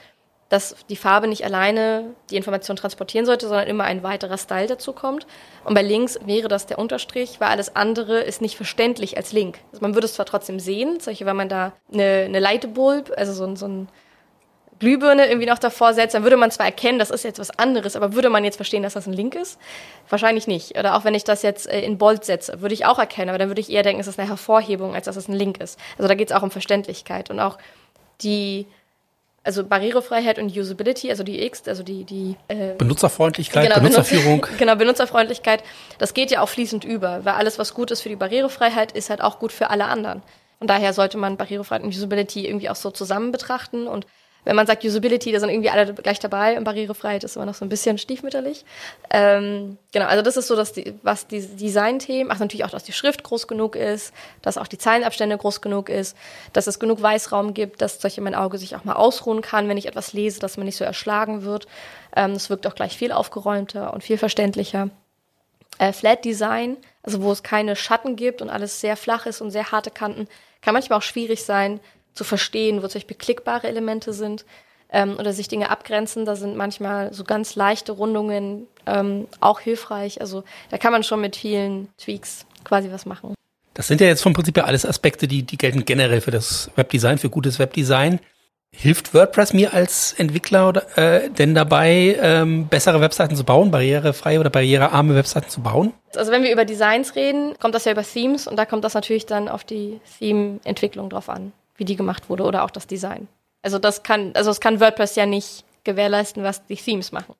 dass 0.52 0.76
die 0.90 0.96
Farbe 0.96 1.28
nicht 1.28 1.46
alleine 1.46 2.14
die 2.28 2.36
Information 2.36 2.76
transportieren 2.76 3.24
sollte, 3.24 3.48
sondern 3.48 3.68
immer 3.68 3.84
ein 3.84 4.02
weiterer 4.02 4.36
Style 4.36 4.66
dazu 4.66 4.92
kommt. 4.92 5.26
Und 5.64 5.72
bei 5.72 5.80
links 5.80 6.18
wäre 6.26 6.48
das 6.48 6.66
der 6.66 6.78
Unterstrich, 6.78 7.40
weil 7.40 7.48
alles 7.48 7.74
andere 7.74 8.20
ist 8.20 8.42
nicht 8.42 8.56
verständlich 8.56 9.16
als 9.16 9.32
Link. 9.32 9.60
Also 9.72 9.80
man 9.80 9.94
würde 9.94 10.04
es 10.04 10.12
zwar 10.12 10.26
trotzdem 10.26 10.60
sehen, 10.60 11.00
solche, 11.00 11.24
wenn 11.24 11.36
man 11.36 11.48
da 11.48 11.72
eine, 11.90 12.24
eine 12.26 12.38
Lightbulb, 12.38 13.14
also 13.16 13.32
so, 13.32 13.56
so 13.56 13.66
ein 13.66 13.88
Glühbirne 14.78 15.26
irgendwie 15.26 15.48
noch 15.48 15.58
davor 15.58 15.94
setzt, 15.94 16.14
dann 16.14 16.22
würde 16.22 16.36
man 16.36 16.50
zwar 16.50 16.66
erkennen, 16.66 16.98
das 16.98 17.10
ist 17.10 17.24
jetzt 17.24 17.38
was 17.38 17.56
anderes, 17.58 17.96
aber 17.96 18.12
würde 18.12 18.28
man 18.28 18.44
jetzt 18.44 18.56
verstehen, 18.56 18.82
dass 18.82 18.92
das 18.92 19.06
ein 19.06 19.14
Link 19.14 19.34
ist? 19.34 19.58
Wahrscheinlich 20.10 20.46
nicht. 20.48 20.78
Oder 20.78 20.96
auch 20.96 21.04
wenn 21.04 21.14
ich 21.14 21.24
das 21.24 21.40
jetzt 21.40 21.66
äh, 21.66 21.80
in 21.80 21.96
Bold 21.96 22.26
setze, 22.26 22.60
würde 22.60 22.74
ich 22.74 22.84
auch 22.84 22.98
erkennen, 22.98 23.30
aber 23.30 23.38
dann 23.38 23.48
würde 23.48 23.62
ich 23.62 23.70
eher 23.70 23.84
denken, 23.84 24.02
es 24.02 24.06
ist 24.06 24.18
eine 24.18 24.28
Hervorhebung, 24.28 24.94
als 24.94 25.06
dass 25.06 25.16
es 25.16 25.28
ein 25.28 25.34
Link 25.34 25.62
ist. 25.62 25.78
Also 25.96 26.08
da 26.08 26.14
geht 26.14 26.30
es 26.30 26.36
auch 26.36 26.42
um 26.42 26.50
Verständlichkeit 26.50 27.30
und 27.30 27.40
auch 27.40 27.56
die 28.20 28.66
also 29.44 29.64
Barrierefreiheit 29.64 30.38
und 30.38 30.56
Usability, 30.56 31.10
also 31.10 31.24
die 31.24 31.42
X, 31.42 31.66
also 31.66 31.82
die, 31.82 32.04
die 32.04 32.36
äh, 32.48 32.74
Benutzerfreundlichkeit, 32.74 33.64
genau, 33.64 33.76
Benutzerführung. 33.76 34.46
genau, 34.58 34.76
Benutzerfreundlichkeit, 34.76 35.64
das 35.98 36.14
geht 36.14 36.30
ja 36.30 36.42
auch 36.42 36.48
fließend 36.48 36.84
über, 36.84 37.24
weil 37.24 37.34
alles, 37.34 37.58
was 37.58 37.74
gut 37.74 37.90
ist 37.90 38.02
für 38.02 38.08
die 38.08 38.16
Barrierefreiheit, 38.16 38.92
ist 38.92 39.10
halt 39.10 39.20
auch 39.20 39.38
gut 39.38 39.52
für 39.52 39.70
alle 39.70 39.86
anderen. 39.86 40.22
Von 40.58 40.68
daher 40.68 40.92
sollte 40.92 41.18
man 41.18 41.36
Barrierefreiheit 41.36 41.82
und 41.82 41.90
Usability 41.90 42.46
irgendwie 42.46 42.70
auch 42.70 42.76
so 42.76 42.92
zusammen 42.92 43.32
betrachten 43.32 43.88
und 43.88 44.06
wenn 44.44 44.56
man 44.56 44.66
sagt 44.66 44.84
Usability, 44.84 45.30
da 45.30 45.40
sind 45.40 45.50
irgendwie 45.50 45.70
alle 45.70 45.94
gleich 45.94 46.18
dabei 46.18 46.58
und 46.58 46.64
Barrierefreiheit 46.64 47.22
ist 47.22 47.36
immer 47.36 47.46
noch 47.46 47.54
so 47.54 47.64
ein 47.64 47.68
bisschen 47.68 47.96
stiefmütterlich. 47.98 48.64
Ähm, 49.10 49.78
genau, 49.92 50.06
also 50.06 50.22
das 50.22 50.36
ist 50.36 50.48
so, 50.48 50.56
dass 50.56 50.72
die, 50.72 50.94
was 51.02 51.28
die 51.28 51.40
Design-Themen, 51.40 52.30
ach 52.30 52.40
natürlich 52.40 52.64
auch, 52.64 52.70
dass 52.70 52.84
die 52.84 52.92
Schrift 52.92 53.22
groß 53.22 53.46
genug 53.46 53.76
ist, 53.76 54.12
dass 54.42 54.58
auch 54.58 54.66
die 54.66 54.78
Zeilenabstände 54.78 55.38
groß 55.38 55.60
genug 55.60 55.88
ist, 55.88 56.16
dass 56.52 56.66
es 56.66 56.80
genug 56.80 57.00
Weißraum 57.00 57.54
gibt, 57.54 57.82
dass 57.82 58.00
solche 58.00 58.20
mein 58.20 58.34
Auge 58.34 58.58
sich 58.58 58.74
auch 58.74 58.84
mal 58.84 58.94
ausruhen 58.94 59.42
kann, 59.42 59.68
wenn 59.68 59.76
ich 59.76 59.86
etwas 59.86 60.12
lese, 60.12 60.40
dass 60.40 60.56
man 60.56 60.66
nicht 60.66 60.76
so 60.76 60.84
erschlagen 60.84 61.44
wird. 61.44 61.68
Ähm, 62.16 62.34
das 62.34 62.50
wirkt 62.50 62.66
auch 62.66 62.74
gleich 62.74 62.96
viel 62.96 63.12
aufgeräumter 63.12 63.94
und 63.94 64.02
viel 64.02 64.18
verständlicher. 64.18 64.90
Äh, 65.78 65.92
Flat 65.92 66.24
Design, 66.24 66.76
also 67.02 67.22
wo 67.22 67.30
es 67.30 67.42
keine 67.42 67.76
Schatten 67.76 68.16
gibt 68.16 68.42
und 68.42 68.50
alles 68.50 68.80
sehr 68.80 68.96
flach 68.96 69.26
ist 69.26 69.40
und 69.40 69.52
sehr 69.52 69.70
harte 69.70 69.90
Kanten, 69.90 70.28
kann 70.60 70.74
manchmal 70.74 70.98
auch 70.98 71.02
schwierig 71.02 71.44
sein, 71.44 71.80
zu 72.14 72.24
verstehen, 72.24 72.82
wo 72.82 72.86
zum 72.88 73.00
Beispiel 73.00 73.16
klickbare 73.16 73.68
Elemente 73.68 74.12
sind 74.12 74.44
ähm, 74.92 75.16
oder 75.18 75.32
sich 75.32 75.48
Dinge 75.48 75.70
abgrenzen. 75.70 76.24
Da 76.24 76.36
sind 76.36 76.56
manchmal 76.56 77.12
so 77.12 77.24
ganz 77.24 77.56
leichte 77.56 77.92
Rundungen 77.92 78.66
ähm, 78.86 79.26
auch 79.40 79.60
hilfreich. 79.60 80.20
Also 80.20 80.44
da 80.70 80.78
kann 80.78 80.92
man 80.92 81.02
schon 81.02 81.20
mit 81.20 81.36
vielen 81.36 81.88
Tweaks 81.98 82.46
quasi 82.64 82.90
was 82.92 83.06
machen. 83.06 83.34
Das 83.74 83.88
sind 83.88 84.00
ja 84.00 84.06
jetzt 84.06 84.22
vom 84.22 84.34
Prinzip 84.34 84.56
ja 84.56 84.64
alles 84.64 84.84
Aspekte, 84.84 85.26
die, 85.26 85.42
die 85.42 85.56
gelten 85.56 85.84
generell 85.84 86.20
für 86.20 86.30
das 86.30 86.70
Webdesign, 86.76 87.18
für 87.18 87.30
gutes 87.30 87.58
Webdesign. 87.58 88.20
Hilft 88.74 89.12
WordPress 89.12 89.52
mir 89.52 89.74
als 89.74 90.14
Entwickler 90.14 90.68
oder, 90.68 90.98
äh, 90.98 91.28
denn 91.30 91.54
dabei, 91.54 92.16
ähm, 92.20 92.68
bessere 92.68 93.02
Webseiten 93.02 93.36
zu 93.36 93.44
bauen, 93.44 93.70
barrierefreie 93.70 94.40
oder 94.40 94.48
barrierearme 94.48 95.14
Webseiten 95.14 95.50
zu 95.50 95.60
bauen? 95.60 95.92
Also 96.16 96.32
wenn 96.32 96.42
wir 96.42 96.50
über 96.50 96.64
Designs 96.64 97.14
reden, 97.14 97.54
kommt 97.60 97.74
das 97.74 97.84
ja 97.84 97.92
über 97.92 98.02
Themes 98.02 98.46
und 98.46 98.56
da 98.56 98.64
kommt 98.64 98.84
das 98.84 98.94
natürlich 98.94 99.26
dann 99.26 99.48
auf 99.48 99.64
die 99.64 100.00
Theme-Entwicklung 100.18 101.10
drauf 101.10 101.28
an 101.28 101.52
wie 101.76 101.84
die 101.84 101.96
gemacht 101.96 102.28
wurde 102.28 102.44
oder 102.44 102.64
auch 102.64 102.70
das 102.70 102.86
Design. 102.86 103.28
Also 103.62 103.78
das 103.78 104.02
kann, 104.02 104.32
also 104.34 104.50
es 104.50 104.60
kann 104.60 104.80
WordPress 104.80 105.16
ja 105.16 105.26
nicht 105.26 105.64
gewährleisten, 105.84 106.42
was 106.42 106.66
die 106.66 106.76
Themes 106.76 107.12
machen. 107.12 107.34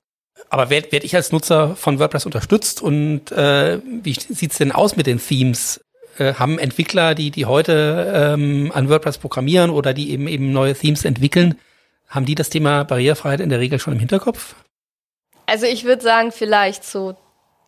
Aber 0.50 0.70
werde 0.70 0.92
werd 0.92 1.04
ich 1.04 1.14
als 1.14 1.32
Nutzer 1.32 1.76
von 1.76 1.98
WordPress 1.98 2.26
unterstützt 2.26 2.82
und 2.82 3.30
äh, 3.32 3.80
wie 3.84 4.14
sieht's 4.14 4.58
denn 4.58 4.72
aus 4.72 4.96
mit 4.96 5.06
den 5.06 5.18
Themes? 5.18 5.80
Äh, 6.18 6.34
haben 6.34 6.58
Entwickler, 6.58 7.14
die, 7.14 7.30
die 7.30 7.46
heute 7.46 8.12
ähm, 8.14 8.70
an 8.74 8.88
WordPress 8.88 9.18
programmieren 9.18 9.70
oder 9.70 9.94
die 9.94 10.10
eben 10.10 10.28
eben 10.28 10.52
neue 10.52 10.74
Themes 10.74 11.04
entwickeln, 11.04 11.58
haben 12.08 12.26
die 12.26 12.34
das 12.34 12.50
Thema 12.50 12.84
Barrierefreiheit 12.84 13.40
in 13.40 13.48
der 13.48 13.60
Regel 13.60 13.78
schon 13.78 13.94
im 13.94 13.98
Hinterkopf? 13.98 14.54
Also 15.46 15.66
ich 15.66 15.84
würde 15.84 16.02
sagen, 16.02 16.30
vielleicht 16.30 16.84
so, 16.84 17.16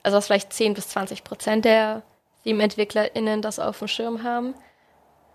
also 0.03 0.21
vielleicht 0.21 0.53
10 0.53 0.75
bis 0.75 0.89
20 0.89 1.25
Prozent 1.25 1.65
der 1.65 2.03
Theme-EntwicklerInnen 2.45 3.41
das 3.41 3.59
auf 3.59 3.79
dem 3.79 3.89
Schirm 3.89 4.23
haben. 4.23 4.55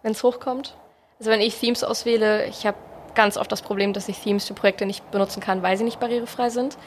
wenn 0.04 0.12
es 0.12 0.24
hochkommt. 0.24 0.78
Also 1.20 1.32
wenn 1.32 1.42
ich 1.42 1.60
Themes 1.60 1.84
auswähle, 1.84 2.46
ich 2.46 2.66
habe 2.66 2.78
ganz 3.14 3.36
oft 3.36 3.52
das 3.52 3.62
Problem, 3.62 3.92
dass 3.92 4.08
ich 4.08 4.20
Themes 4.20 4.46
für 4.46 4.54
Projekte 4.54 4.86
nicht 4.86 5.12
benutzen 5.12 5.42
kann, 5.42 5.62
weil 5.62 5.78
sie 5.78 5.84
nicht 5.84 6.00
barrierefrei 6.00 6.50
sind. 6.50 6.78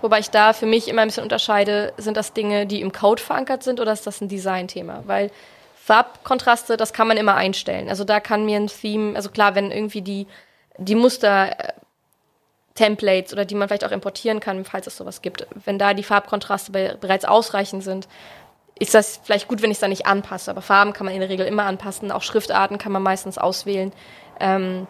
Wobei 0.00 0.18
ich 0.18 0.30
da 0.30 0.54
für 0.54 0.66
mich 0.66 0.88
immer 0.88 1.02
ein 1.02 1.08
bisschen 1.08 1.22
unterscheide, 1.22 1.92
sind 1.98 2.16
das 2.16 2.32
Dinge, 2.32 2.66
die 2.66 2.80
im 2.80 2.92
Code 2.92 3.22
verankert 3.22 3.62
sind 3.62 3.80
oder 3.80 3.92
ist 3.92 4.06
das 4.06 4.20
ein 4.20 4.28
Design-Thema? 4.28 5.02
Weil 5.06 5.30
Farbkontraste, 5.76 6.76
das 6.76 6.92
kann 6.92 7.06
man 7.06 7.16
immer 7.18 7.34
einstellen. 7.34 7.88
Also 7.88 8.04
da 8.04 8.20
kann 8.20 8.46
mir 8.46 8.56
ein 8.56 8.68
Theme, 8.68 9.14
also 9.14 9.28
klar, 9.28 9.54
wenn 9.54 9.70
irgendwie 9.70 10.00
die, 10.00 10.26
die 10.78 10.94
Muster 10.94 11.50
äh, 11.50 11.72
Templates 12.74 13.32
oder 13.32 13.44
die 13.44 13.54
man 13.54 13.68
vielleicht 13.68 13.84
auch 13.84 13.90
importieren 13.90 14.40
kann, 14.40 14.64
falls 14.64 14.86
es 14.86 14.96
sowas 14.96 15.20
gibt, 15.20 15.46
wenn 15.66 15.78
da 15.78 15.92
die 15.92 16.02
Farbkontraste 16.02 16.72
be 16.72 16.96
bereits 17.00 17.26
ausreichend 17.26 17.84
sind, 17.84 18.08
ist 18.82 18.94
das 18.94 19.20
vielleicht 19.22 19.46
gut, 19.46 19.62
wenn 19.62 19.70
ich 19.70 19.76
es 19.76 19.80
da 19.80 19.86
nicht 19.86 20.06
anpasse. 20.06 20.50
Aber 20.50 20.60
Farben 20.60 20.92
kann 20.92 21.06
man 21.06 21.14
in 21.14 21.20
der 21.20 21.28
Regel 21.28 21.46
immer 21.46 21.64
anpassen. 21.66 22.10
Auch 22.10 22.22
Schriftarten 22.22 22.78
kann 22.78 22.90
man 22.90 23.02
meistens 23.02 23.38
auswählen. 23.38 23.92
Ähm, 24.40 24.88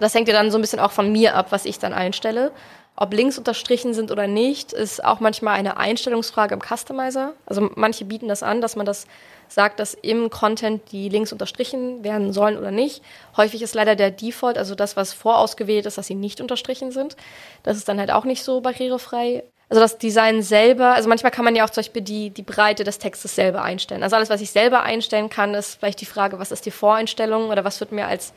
das 0.00 0.14
hängt 0.14 0.28
ja 0.28 0.34
dann 0.34 0.50
so 0.50 0.56
ein 0.56 0.62
bisschen 0.62 0.80
auch 0.80 0.92
von 0.92 1.12
mir 1.12 1.36
ab, 1.36 1.48
was 1.50 1.66
ich 1.66 1.78
dann 1.78 1.92
einstelle. 1.92 2.52
Ob 2.96 3.12
Links 3.12 3.36
unterstrichen 3.36 3.92
sind 3.92 4.10
oder 4.10 4.26
nicht, 4.26 4.72
ist 4.72 5.04
auch 5.04 5.20
manchmal 5.20 5.58
eine 5.58 5.76
Einstellungsfrage 5.76 6.54
im 6.54 6.62
Customizer. 6.62 7.34
Also 7.44 7.70
manche 7.74 8.06
bieten 8.06 8.28
das 8.28 8.42
an, 8.42 8.62
dass 8.62 8.76
man 8.76 8.86
das 8.86 9.06
sagt, 9.46 9.78
dass 9.78 9.92
im 9.92 10.30
Content 10.30 10.90
die 10.90 11.10
Links 11.10 11.32
unterstrichen 11.32 12.04
werden 12.04 12.32
sollen 12.32 12.56
oder 12.56 12.70
nicht. 12.70 13.02
Häufig 13.36 13.60
ist 13.60 13.74
leider 13.74 13.94
der 13.94 14.10
Default, 14.10 14.56
also 14.56 14.74
das, 14.74 14.96
was 14.96 15.12
vorausgewählt 15.12 15.84
ist, 15.84 15.98
dass 15.98 16.06
sie 16.06 16.14
nicht 16.14 16.40
unterstrichen 16.40 16.92
sind. 16.92 17.16
Das 17.62 17.76
ist 17.76 17.88
dann 17.88 17.98
halt 17.98 18.10
auch 18.10 18.24
nicht 18.24 18.42
so 18.42 18.62
barrierefrei. 18.62 19.44
Also 19.72 19.80
das 19.80 19.96
Design 19.96 20.42
selber, 20.42 20.92
also 20.92 21.08
manchmal 21.08 21.32
kann 21.32 21.46
man 21.46 21.56
ja 21.56 21.64
auch 21.64 21.70
zum 21.70 21.80
Beispiel 21.80 22.02
die, 22.02 22.28
die 22.28 22.42
Breite 22.42 22.84
des 22.84 22.98
Textes 22.98 23.34
selber 23.34 23.62
einstellen. 23.62 24.02
Also 24.02 24.16
alles, 24.16 24.28
was 24.28 24.42
ich 24.42 24.50
selber 24.50 24.82
einstellen 24.82 25.30
kann, 25.30 25.54
ist 25.54 25.76
vielleicht 25.76 26.02
die 26.02 26.04
Frage, 26.04 26.38
was 26.38 26.52
ist 26.52 26.66
die 26.66 26.70
Voreinstellung 26.70 27.48
oder 27.48 27.64
was 27.64 27.80
wird 27.80 27.90
mir 27.90 28.06
als 28.06 28.34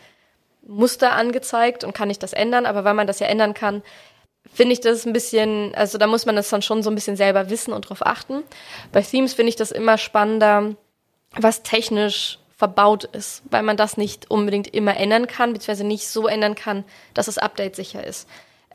Muster 0.65 1.11
angezeigt 1.11 1.83
und 1.83 1.93
kann 1.93 2.09
ich 2.09 2.19
das 2.19 2.31
ändern? 2.31 2.65
Aber 2.65 2.85
weil 2.85 2.93
man 2.93 3.05
das 3.05 3.19
ja 3.19 3.27
ändern 3.27 3.53
kann, 3.53 3.83
finde 4.53 4.71
ich 4.71 4.79
das 4.79 5.05
ein 5.05 5.11
bisschen, 5.11 5.75
also 5.75 5.97
da 5.97 6.07
muss 6.07 6.25
man 6.25 6.37
das 6.37 6.47
dann 6.47 6.61
schon 6.61 6.81
so 6.81 6.89
ein 6.89 6.95
bisschen 6.95 7.17
selber 7.17 7.49
wissen 7.49 7.73
und 7.73 7.89
drauf 7.89 8.05
achten. 8.05 8.43
Bei 8.93 9.01
Themes 9.01 9.33
finde 9.33 9.49
ich 9.49 9.57
das 9.57 9.71
immer 9.71 9.97
spannender, 9.97 10.77
was 11.33 11.63
technisch 11.63 12.39
verbaut 12.55 13.03
ist, 13.03 13.43
weil 13.51 13.63
man 13.63 13.75
das 13.75 13.97
nicht 13.97 14.31
unbedingt 14.31 14.73
immer 14.73 14.95
ändern 14.95 15.27
kann, 15.27 15.51
beziehungsweise 15.51 15.85
nicht 15.85 16.07
so 16.07 16.29
ändern 16.29 16.55
kann, 16.55 16.85
dass 17.13 17.27
es 17.27 17.37
update 17.37 17.75
sicher 17.75 18.05
ist. 18.05 18.25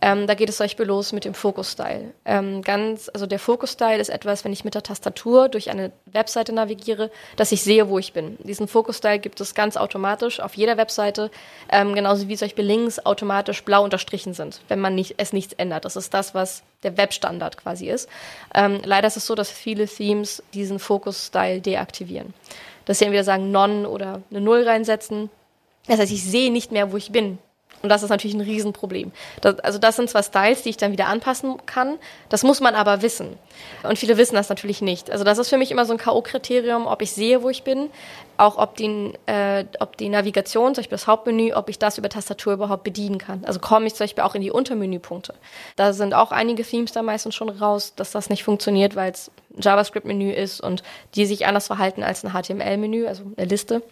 Ähm, 0.02 0.26
da 0.26 0.34
geht 0.34 0.48
es 0.48 0.56
zum 0.56 0.64
Beispiel 0.64 0.86
los 0.86 1.12
mit 1.12 1.24
dem 1.24 1.34
Focus-Style. 1.34 2.12
Ähm, 2.24 2.62
ganz, 2.62 3.10
also 3.12 3.26
der 3.26 3.38
Focus-Style 3.38 4.00
ist 4.00 4.08
etwas, 4.08 4.44
wenn 4.44 4.52
ich 4.52 4.64
mit 4.64 4.74
der 4.74 4.82
Tastatur 4.82 5.48
durch 5.48 5.70
eine 5.70 5.92
Webseite 6.06 6.54
navigiere, 6.54 7.10
dass 7.36 7.52
ich 7.52 7.62
sehe, 7.62 7.88
wo 7.88 7.98
ich 7.98 8.12
bin. 8.12 8.38
Diesen 8.40 8.66
Focus-Style 8.66 9.18
gibt 9.18 9.40
es 9.40 9.54
ganz 9.54 9.76
automatisch 9.76 10.40
auf 10.40 10.54
jeder 10.54 10.78
Webseite, 10.78 11.30
ähm, 11.70 11.94
genauso 11.94 12.28
wie 12.28 12.36
zum 12.36 12.46
Beispiel 12.46 12.64
Links 12.64 13.04
automatisch 13.04 13.62
blau 13.62 13.84
unterstrichen 13.84 14.32
sind, 14.32 14.60
wenn 14.68 14.80
man 14.80 14.94
nicht, 14.94 15.14
es 15.18 15.34
nichts 15.34 15.52
ändert. 15.54 15.84
Das 15.84 15.96
ist 15.96 16.14
das, 16.14 16.34
was 16.34 16.62
der 16.82 16.96
Webstandard 16.96 17.58
quasi 17.58 17.88
ist. 17.90 18.08
Ähm, 18.54 18.80
leider 18.84 19.06
ist 19.06 19.18
es 19.18 19.26
so, 19.26 19.34
dass 19.34 19.50
viele 19.50 19.86
Themes 19.86 20.42
diesen 20.54 20.78
Focus-Style 20.78 21.60
deaktivieren. 21.60 22.32
Dass 22.86 22.98
sie 22.98 23.04
entweder 23.04 23.24
sagen 23.24 23.50
Non 23.50 23.84
oder 23.84 24.22
eine 24.30 24.40
Null 24.40 24.62
reinsetzen. 24.62 25.28
Das 25.86 25.98
heißt, 25.98 26.12
ich 26.12 26.24
sehe 26.24 26.50
nicht 26.50 26.72
mehr, 26.72 26.90
wo 26.90 26.96
ich 26.96 27.12
bin. 27.12 27.38
Und 27.82 27.88
das 27.88 28.02
ist 28.02 28.10
natürlich 28.10 28.34
ein 28.34 28.42
Riesenproblem. 28.42 29.10
Das, 29.40 29.58
also 29.60 29.78
das 29.78 29.96
sind 29.96 30.10
zwar 30.10 30.22
Styles, 30.22 30.62
die 30.62 30.70
ich 30.70 30.76
dann 30.76 30.92
wieder 30.92 31.06
anpassen 31.06 31.56
kann, 31.64 31.98
das 32.28 32.42
muss 32.42 32.60
man 32.60 32.74
aber 32.74 33.00
wissen. 33.00 33.38
Und 33.82 33.98
viele 33.98 34.18
wissen 34.18 34.34
das 34.34 34.50
natürlich 34.50 34.82
nicht. 34.82 35.10
Also 35.10 35.24
das 35.24 35.38
ist 35.38 35.48
für 35.48 35.56
mich 35.56 35.70
immer 35.70 35.86
so 35.86 35.92
ein 35.92 35.98
K.O.-Kriterium, 35.98 36.86
ob 36.86 37.00
ich 37.00 37.12
sehe, 37.12 37.42
wo 37.42 37.48
ich 37.48 37.62
bin, 37.62 37.90
auch 38.36 38.58
ob 38.58 38.76
die, 38.76 39.14
äh, 39.26 39.64
ob 39.80 39.96
die 39.96 40.10
Navigation, 40.10 40.74
zum 40.74 40.82
Beispiel 40.82 40.96
das 40.96 41.06
Hauptmenü, 41.06 41.54
ob 41.54 41.70
ich 41.70 41.78
das 41.78 41.96
über 41.96 42.10
Tastatur 42.10 42.52
überhaupt 42.52 42.84
bedienen 42.84 43.18
kann. 43.18 43.44
Also 43.46 43.60
komme 43.60 43.86
ich 43.86 43.94
zum 43.94 44.04
Beispiel 44.04 44.24
auch 44.24 44.34
in 44.34 44.42
die 44.42 44.50
Untermenüpunkte. 44.50 45.34
Da 45.76 45.94
sind 45.94 46.12
auch 46.12 46.32
einige 46.32 46.64
Themes 46.64 46.92
da 46.92 47.02
meistens 47.02 47.34
schon 47.34 47.48
raus, 47.48 47.94
dass 47.96 48.10
das 48.10 48.28
nicht 48.28 48.44
funktioniert, 48.44 48.94
weil 48.94 49.12
es 49.12 49.30
ein 49.56 49.62
JavaScript-Menü 49.62 50.32
ist 50.32 50.60
und 50.60 50.82
die 51.14 51.24
sich 51.24 51.46
anders 51.46 51.66
verhalten 51.66 52.02
als 52.02 52.24
ein 52.24 52.32
HTML-Menü, 52.32 53.06
also 53.06 53.24
eine 53.36 53.46
Liste. 53.46 53.82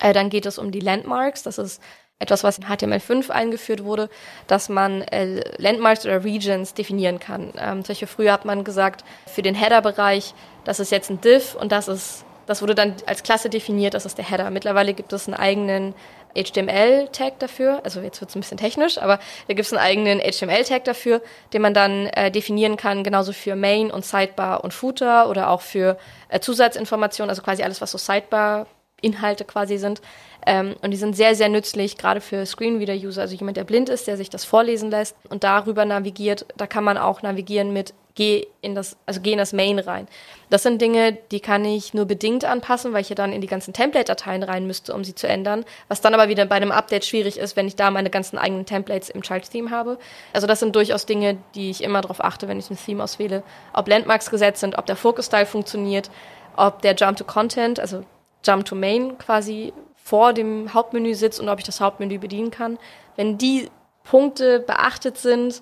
Äh, 0.00 0.12
dann 0.12 0.28
geht 0.28 0.46
es 0.46 0.58
um 0.58 0.72
die 0.72 0.80
Landmarks, 0.80 1.44
das 1.44 1.58
ist 1.58 1.80
etwas, 2.18 2.44
was 2.44 2.58
in 2.58 2.64
HTML5 2.64 3.30
eingeführt 3.30 3.84
wurde, 3.84 4.08
dass 4.46 4.68
man 4.68 5.02
äh, 5.02 5.42
Landmarks 5.58 6.06
oder 6.06 6.24
Regions 6.24 6.72
definieren 6.72 7.18
kann. 7.18 7.52
Ähm, 7.58 7.84
zum 7.84 7.92
Beispiel 7.92 8.08
früher 8.08 8.32
hat 8.32 8.44
man 8.44 8.64
gesagt, 8.64 9.04
für 9.26 9.42
den 9.42 9.54
Header-Bereich, 9.54 10.32
das 10.64 10.80
ist 10.80 10.90
jetzt 10.90 11.10
ein 11.10 11.20
Div 11.20 11.54
und 11.54 11.72
das 11.72 11.88
ist, 11.88 12.24
das 12.46 12.62
wurde 12.62 12.74
dann 12.74 12.94
als 13.06 13.22
Klasse 13.22 13.50
definiert, 13.50 13.92
das 13.92 14.06
ist 14.06 14.16
der 14.16 14.28
Header. 14.28 14.50
Mittlerweile 14.50 14.94
gibt 14.94 15.12
es 15.12 15.26
einen 15.26 15.34
eigenen 15.34 15.94
HTML-Tag 16.34 17.38
dafür, 17.38 17.80
also 17.84 18.00
jetzt 18.00 18.20
wird 18.20 18.30
es 18.30 18.36
ein 18.36 18.40
bisschen 18.40 18.58
technisch, 18.58 18.98
aber 18.98 19.18
da 19.48 19.54
gibt 19.54 19.66
es 19.66 19.72
einen 19.72 19.82
eigenen 19.82 20.20
HTML-Tag 20.20 20.84
dafür, 20.84 21.22
den 21.52 21.62
man 21.62 21.74
dann 21.74 22.06
äh, 22.08 22.30
definieren 22.30 22.76
kann, 22.76 23.04
genauso 23.04 23.32
für 23.32 23.56
Main 23.56 23.90
und 23.90 24.04
Sidebar 24.04 24.64
und 24.64 24.72
Footer 24.72 25.28
oder 25.28 25.50
auch 25.50 25.60
für 25.60 25.98
äh, 26.28 26.40
Zusatzinformationen, 26.40 27.30
also 27.30 27.42
quasi 27.42 27.62
alles, 27.62 27.80
was 27.80 27.90
so 27.90 27.98
Sidebar 27.98 28.66
Inhalte 29.02 29.44
quasi 29.44 29.78
sind. 29.78 30.00
Ähm, 30.46 30.76
und 30.80 30.92
die 30.92 30.96
sind 30.96 31.16
sehr, 31.16 31.34
sehr 31.34 31.48
nützlich, 31.48 31.98
gerade 31.98 32.20
für 32.20 32.46
Screenreader-User, 32.46 33.20
also 33.20 33.34
jemand, 33.34 33.56
der 33.56 33.64
blind 33.64 33.88
ist, 33.88 34.06
der 34.06 34.16
sich 34.16 34.30
das 34.30 34.44
vorlesen 34.44 34.90
lässt 34.90 35.16
und 35.28 35.44
darüber 35.44 35.84
navigiert. 35.84 36.46
Da 36.56 36.66
kann 36.66 36.84
man 36.84 36.96
auch 36.96 37.22
navigieren 37.22 37.72
mit 37.72 37.92
geh 38.16 38.46
in 38.62 38.74
das, 38.74 38.96
also 39.06 39.20
geh 39.20 39.32
in 39.32 39.38
das 39.38 39.52
Main 39.52 39.78
rein. 39.78 40.08
Das 40.50 40.64
sind 40.64 40.82
Dinge, 40.82 41.16
die 41.30 41.40
kann 41.40 41.64
ich 41.64 41.94
nur 41.94 42.06
bedingt 42.06 42.44
anpassen, 42.44 42.92
weil 42.92 43.02
ich 43.02 43.10
ja 43.10 43.14
dann 43.14 43.32
in 43.32 43.40
die 43.40 43.46
ganzen 43.46 43.72
Template-Dateien 43.72 44.42
rein 44.42 44.66
müsste, 44.66 44.92
um 44.94 45.04
sie 45.04 45.14
zu 45.14 45.28
ändern. 45.28 45.64
Was 45.88 46.00
dann 46.00 46.14
aber 46.14 46.28
wieder 46.28 46.46
bei 46.46 46.56
einem 46.56 46.72
Update 46.72 47.04
schwierig 47.04 47.38
ist, 47.38 47.56
wenn 47.56 47.68
ich 47.68 47.76
da 47.76 47.90
meine 47.90 48.10
ganzen 48.10 48.38
eigenen 48.38 48.66
Templates 48.66 49.10
im 49.10 49.22
Child-Theme 49.22 49.70
habe. 49.70 49.98
Also 50.32 50.46
das 50.46 50.60
sind 50.60 50.74
durchaus 50.74 51.06
Dinge, 51.06 51.38
die 51.54 51.70
ich 51.70 51.84
immer 51.84 52.00
darauf 52.00 52.24
achte, 52.24 52.48
wenn 52.48 52.58
ich 52.58 52.70
ein 52.70 52.78
Theme 52.78 53.04
auswähle. 53.04 53.42
Ob 53.72 53.86
Landmarks 53.86 54.30
gesetzt 54.30 54.60
sind, 54.60 54.78
ob 54.78 54.86
der 54.86 54.96
Focus-Style 54.96 55.46
funktioniert, 55.46 56.10
ob 56.56 56.82
der 56.82 56.94
Jump 56.94 57.18
to 57.18 57.24
Content, 57.24 57.78
also 57.78 58.02
Jump 58.44 58.64
to 58.64 58.74
Main 58.74 59.18
quasi 59.18 59.72
vor 60.06 60.32
dem 60.32 60.72
Hauptmenü 60.72 61.16
sitzt 61.16 61.40
und 61.40 61.48
ob 61.48 61.58
ich 61.58 61.64
das 61.64 61.80
Hauptmenü 61.80 62.18
bedienen 62.18 62.52
kann. 62.52 62.78
Wenn 63.16 63.38
die 63.38 63.68
Punkte 64.04 64.60
beachtet 64.60 65.18
sind, 65.18 65.60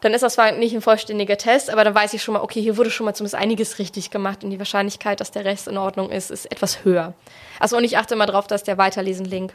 dann 0.00 0.14
ist 0.14 0.22
das 0.22 0.32
zwar 0.32 0.52
nicht 0.52 0.74
ein 0.74 0.80
vollständiger 0.80 1.36
Test, 1.36 1.68
aber 1.68 1.84
dann 1.84 1.94
weiß 1.94 2.14
ich 2.14 2.22
schon 2.22 2.32
mal, 2.32 2.40
okay, 2.40 2.62
hier 2.62 2.78
wurde 2.78 2.90
schon 2.90 3.04
mal 3.04 3.12
zumindest 3.12 3.34
einiges 3.34 3.78
richtig 3.78 4.10
gemacht 4.10 4.42
und 4.42 4.48
die 4.48 4.58
Wahrscheinlichkeit, 4.58 5.20
dass 5.20 5.30
der 5.30 5.44
Rest 5.44 5.68
in 5.68 5.76
Ordnung 5.76 6.08
ist, 6.08 6.30
ist 6.30 6.50
etwas 6.50 6.86
höher. 6.86 7.12
Also 7.58 7.76
und 7.76 7.84
ich 7.84 7.98
achte 7.98 8.14
immer 8.14 8.24
darauf, 8.24 8.46
dass 8.46 8.64
der 8.64 8.78
Weiterlesen-Link 8.78 9.52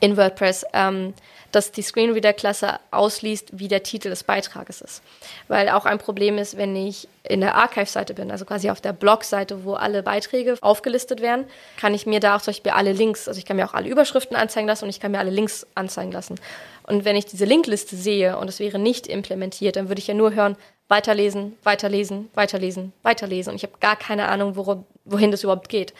in 0.00 0.16
WordPress, 0.16 0.64
ähm, 0.72 1.12
dass 1.52 1.72
die 1.72 1.82
Screenreader-Klasse 1.82 2.78
ausliest, 2.90 3.58
wie 3.58 3.68
der 3.68 3.82
Titel 3.82 4.10
des 4.10 4.24
Beitrages 4.24 4.80
ist. 4.80 5.02
Weil 5.48 5.68
auch 5.70 5.86
ein 5.86 5.98
Problem 5.98 6.36
ist, 6.38 6.56
wenn 6.56 6.76
ich 6.76 7.08
in 7.22 7.40
der 7.40 7.54
Archive-Seite 7.54 8.14
bin, 8.14 8.30
also 8.30 8.44
quasi 8.44 8.70
auf 8.70 8.80
der 8.80 8.92
Blog-Seite, 8.92 9.64
wo 9.64 9.74
alle 9.74 10.02
Beiträge 10.02 10.56
aufgelistet 10.60 11.20
werden, 11.20 11.44
kann 11.78 11.94
ich 11.94 12.06
mir 12.06 12.20
da 12.20 12.36
auch 12.36 12.42
zum 12.42 12.52
Beispiel 12.52 12.72
alle 12.72 12.92
Links, 12.92 13.28
also 13.28 13.38
ich 13.38 13.44
kann 13.44 13.56
mir 13.56 13.68
auch 13.68 13.74
alle 13.74 13.88
Überschriften 13.88 14.36
anzeigen 14.36 14.66
lassen 14.66 14.84
und 14.84 14.90
ich 14.90 15.00
kann 15.00 15.12
mir 15.12 15.18
alle 15.18 15.30
Links 15.30 15.66
anzeigen 15.74 16.12
lassen. 16.12 16.36
Und 16.82 17.04
wenn 17.04 17.16
ich 17.16 17.26
diese 17.26 17.44
Linkliste 17.44 17.96
sehe 17.96 18.38
und 18.38 18.48
es 18.48 18.60
wäre 18.60 18.78
nicht 18.78 19.06
implementiert, 19.06 19.76
dann 19.76 19.88
würde 19.88 20.00
ich 20.00 20.06
ja 20.06 20.14
nur 20.14 20.34
hören, 20.34 20.56
weiterlesen, 20.88 21.56
weiterlesen, 21.62 22.30
weiterlesen, 22.34 22.92
weiterlesen. 23.02 23.50
Und 23.50 23.56
ich 23.56 23.62
habe 23.62 23.74
gar 23.78 23.96
keine 23.96 24.28
Ahnung, 24.28 24.56
worum, 24.56 24.84
wohin 25.04 25.30
das 25.30 25.42
überhaupt 25.42 25.68
geht. 25.68 25.92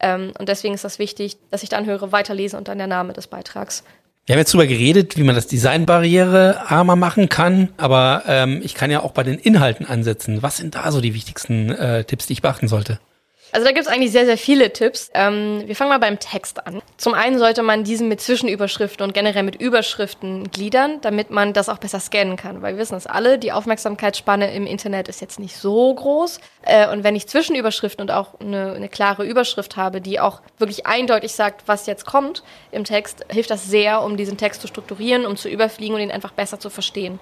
Ähm, 0.00 0.32
und 0.38 0.48
deswegen 0.48 0.74
ist 0.74 0.84
das 0.84 0.98
wichtig, 0.98 1.36
dass 1.50 1.62
ich 1.62 1.68
dann 1.68 1.84
höre, 1.84 2.10
weiterlesen 2.10 2.58
und 2.58 2.68
dann 2.68 2.78
der 2.78 2.86
Name 2.86 3.12
des 3.12 3.26
Beitrags. 3.26 3.84
Wir 4.26 4.34
haben 4.34 4.40
jetzt 4.40 4.54
darüber 4.54 4.66
geredet, 4.66 5.16
wie 5.16 5.22
man 5.22 5.34
das 5.34 5.46
Design 5.46 5.86
barrierearmer 5.86 6.94
machen 6.94 7.28
kann, 7.28 7.70
aber 7.78 8.22
ähm, 8.26 8.60
ich 8.62 8.74
kann 8.74 8.90
ja 8.90 9.02
auch 9.02 9.12
bei 9.12 9.22
den 9.22 9.38
Inhalten 9.38 9.86
ansetzen. 9.86 10.42
Was 10.42 10.58
sind 10.58 10.74
da 10.74 10.92
so 10.92 11.00
die 11.00 11.14
wichtigsten 11.14 11.70
äh, 11.70 12.04
Tipps, 12.04 12.26
die 12.26 12.34
ich 12.34 12.42
beachten 12.42 12.68
sollte? 12.68 13.00
Also 13.52 13.66
da 13.66 13.72
gibt 13.72 13.86
es 13.86 13.92
eigentlich 13.92 14.12
sehr, 14.12 14.26
sehr 14.26 14.38
viele 14.38 14.72
Tipps. 14.72 15.10
Ähm, 15.14 15.62
wir 15.66 15.74
fangen 15.74 15.90
mal 15.90 15.98
beim 15.98 16.18
Text 16.18 16.66
an. 16.66 16.82
Zum 16.96 17.14
einen 17.14 17.38
sollte 17.38 17.62
man 17.62 17.84
diesen 17.84 18.08
mit 18.08 18.20
Zwischenüberschriften 18.20 19.04
und 19.04 19.12
generell 19.12 19.42
mit 19.42 19.56
Überschriften 19.56 20.50
gliedern, 20.50 21.00
damit 21.00 21.30
man 21.30 21.52
das 21.52 21.68
auch 21.68 21.78
besser 21.78 22.00
scannen 22.00 22.36
kann. 22.36 22.62
Weil 22.62 22.74
wir 22.74 22.80
wissen 22.80 22.94
es 22.94 23.06
alle, 23.06 23.38
die 23.38 23.52
Aufmerksamkeitsspanne 23.52 24.52
im 24.54 24.66
Internet 24.66 25.08
ist 25.08 25.20
jetzt 25.20 25.40
nicht 25.40 25.56
so 25.56 25.94
groß. 25.94 26.40
Äh, 26.62 26.88
und 26.88 27.02
wenn 27.02 27.16
ich 27.16 27.26
Zwischenüberschriften 27.26 28.02
und 28.02 28.10
auch 28.10 28.38
eine, 28.40 28.72
eine 28.72 28.88
klare 28.88 29.24
Überschrift 29.24 29.76
habe, 29.76 30.00
die 30.00 30.20
auch 30.20 30.40
wirklich 30.58 30.86
eindeutig 30.86 31.32
sagt, 31.32 31.62
was 31.66 31.86
jetzt 31.86 32.06
kommt 32.06 32.42
im 32.70 32.84
Text, 32.84 33.24
hilft 33.30 33.50
das 33.50 33.66
sehr, 33.66 34.02
um 34.02 34.16
diesen 34.16 34.36
Text 34.36 34.60
zu 34.60 34.68
strukturieren, 34.68 35.26
um 35.26 35.36
zu 35.36 35.48
überfliegen 35.48 35.94
und 35.94 36.00
ihn 36.00 36.12
einfach 36.12 36.32
besser 36.32 36.60
zu 36.60 36.70
verstehen. 36.70 37.18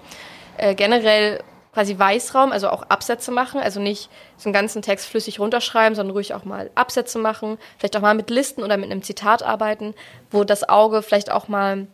Äh, 0.57 0.75
generell 0.75 1.39
quasi 1.73 1.97
Weißraum, 1.97 2.51
also 2.51 2.69
auch 2.69 2.83
Absätze 2.83 3.31
machen, 3.31 3.61
also 3.61 3.79
nicht 3.79 4.09
so 4.37 4.49
einen 4.49 4.53
ganzen 4.53 4.81
Text 4.81 5.07
flüssig 5.07 5.39
runterschreiben, 5.39 5.95
sondern 5.95 6.15
ruhig 6.15 6.33
auch 6.33 6.45
mal 6.45 6.71
Absätze 6.75 7.19
machen, 7.19 7.57
vielleicht 7.77 7.95
auch 7.95 8.01
mal 8.01 8.15
mit 8.15 8.29
Listen 8.29 8.63
oder 8.63 8.77
mit 8.77 8.91
einem 8.91 9.03
Zitat 9.03 9.43
arbeiten, 9.43 9.93
wo 10.31 10.43
das 10.43 10.67
Auge 10.67 11.01
vielleicht 11.01 11.31
auch 11.31 11.47
mal 11.47 11.87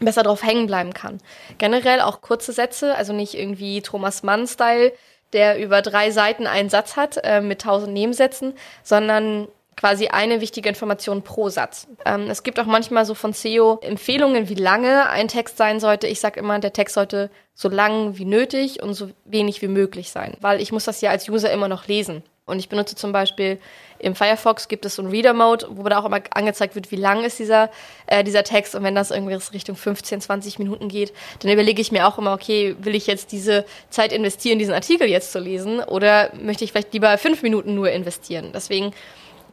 besser 0.00 0.22
drauf 0.22 0.42
hängen 0.42 0.66
bleiben 0.66 0.94
kann. 0.94 1.18
Generell 1.58 2.00
auch 2.00 2.22
kurze 2.22 2.52
Sätze, 2.52 2.94
also 2.94 3.12
nicht 3.12 3.34
irgendwie 3.34 3.82
Thomas 3.82 4.22
Mann-Style, 4.22 4.92
der 5.32 5.58
über 5.60 5.82
drei 5.82 6.10
Seiten 6.10 6.46
einen 6.46 6.70
Satz 6.70 6.96
hat 6.96 7.18
äh, 7.22 7.40
mit 7.40 7.60
tausend 7.60 7.92
Nebensätzen, 7.92 8.54
sondern 8.82 9.48
quasi 9.76 10.08
eine 10.08 10.40
wichtige 10.40 10.68
Information 10.68 11.22
pro 11.22 11.48
Satz. 11.48 11.86
Ähm, 12.04 12.28
es 12.28 12.42
gibt 12.42 12.60
auch 12.60 12.66
manchmal 12.66 13.04
so 13.04 13.14
von 13.14 13.32
SEO 13.32 13.78
Empfehlungen, 13.82 14.48
wie 14.48 14.54
lange 14.54 15.08
ein 15.08 15.28
Text 15.28 15.56
sein 15.56 15.80
sollte. 15.80 16.06
Ich 16.06 16.20
sage 16.20 16.40
immer, 16.40 16.58
der 16.58 16.72
Text 16.72 16.94
sollte 16.94 17.30
so 17.54 17.68
lang 17.68 18.18
wie 18.18 18.24
nötig 18.24 18.82
und 18.82 18.94
so 18.94 19.10
wenig 19.24 19.62
wie 19.62 19.68
möglich 19.68 20.10
sein, 20.10 20.36
weil 20.40 20.60
ich 20.60 20.72
muss 20.72 20.84
das 20.84 21.00
ja 21.00 21.10
als 21.10 21.28
User 21.28 21.50
immer 21.50 21.68
noch 21.68 21.86
lesen. 21.86 22.22
Und 22.50 22.58
ich 22.58 22.68
benutze 22.68 22.96
zum 22.96 23.12
Beispiel 23.12 23.60
im 24.00 24.14
Firefox 24.14 24.66
gibt 24.66 24.84
es 24.84 24.96
so 24.96 25.02
einen 25.02 25.10
Reader-Mode, 25.10 25.68
wo 25.70 25.84
da 25.84 25.98
auch 25.98 26.04
immer 26.04 26.20
angezeigt 26.30 26.74
wird, 26.74 26.90
wie 26.90 26.96
lang 26.96 27.22
ist 27.22 27.38
dieser, 27.38 27.70
äh, 28.06 28.24
dieser 28.24 28.42
Text. 28.44 28.74
Und 28.74 28.82
wenn 28.82 28.94
das 28.94 29.10
irgendwie 29.10 29.34
Richtung 29.52 29.76
15, 29.76 30.20
20 30.20 30.58
Minuten 30.58 30.88
geht, 30.88 31.12
dann 31.40 31.52
überlege 31.52 31.80
ich 31.80 31.92
mir 31.92 32.08
auch 32.08 32.18
immer, 32.18 32.32
okay, 32.32 32.74
will 32.80 32.94
ich 32.94 33.06
jetzt 33.06 33.30
diese 33.30 33.64
Zeit 33.90 34.12
investieren, 34.12 34.58
diesen 34.58 34.74
Artikel 34.74 35.06
jetzt 35.06 35.32
zu 35.32 35.38
lesen? 35.38 35.80
Oder 35.80 36.32
möchte 36.34 36.64
ich 36.64 36.72
vielleicht 36.72 36.92
lieber 36.92 37.16
fünf 37.18 37.42
Minuten 37.42 37.74
nur 37.74 37.90
investieren? 37.90 38.50
Deswegen 38.52 38.92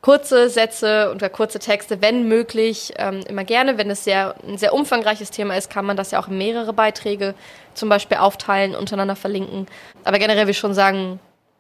kurze 0.02 0.50
Sätze 0.50 1.12
oder 1.14 1.30
kurze 1.30 1.60
Texte, 1.60 2.02
wenn 2.02 2.28
möglich, 2.28 2.94
ähm, 2.98 3.22
immer 3.28 3.44
gerne. 3.44 3.78
Wenn 3.78 3.90
es 3.90 4.04
sehr, 4.04 4.36
ein 4.48 4.58
sehr 4.58 4.74
umfangreiches 4.74 5.32
Thema 5.32 5.56
ist, 5.56 5.70
kann 5.70 5.86
man 5.86 5.98
das 5.98 6.12
ja 6.12 6.20
auch 6.20 6.28
in 6.28 6.38
mehrere 6.38 6.74
Beiträge 6.74 7.34
zum 7.74 7.90
Beispiel 7.90 8.18
aufteilen, 8.18 8.76
untereinander 8.76 9.16
verlinken. 9.16 9.68
Aber 10.04 10.20
generell 10.20 10.46
will 10.46 10.52
ich 10.52 10.58
schon 10.58 10.74
sagen, 10.74 11.20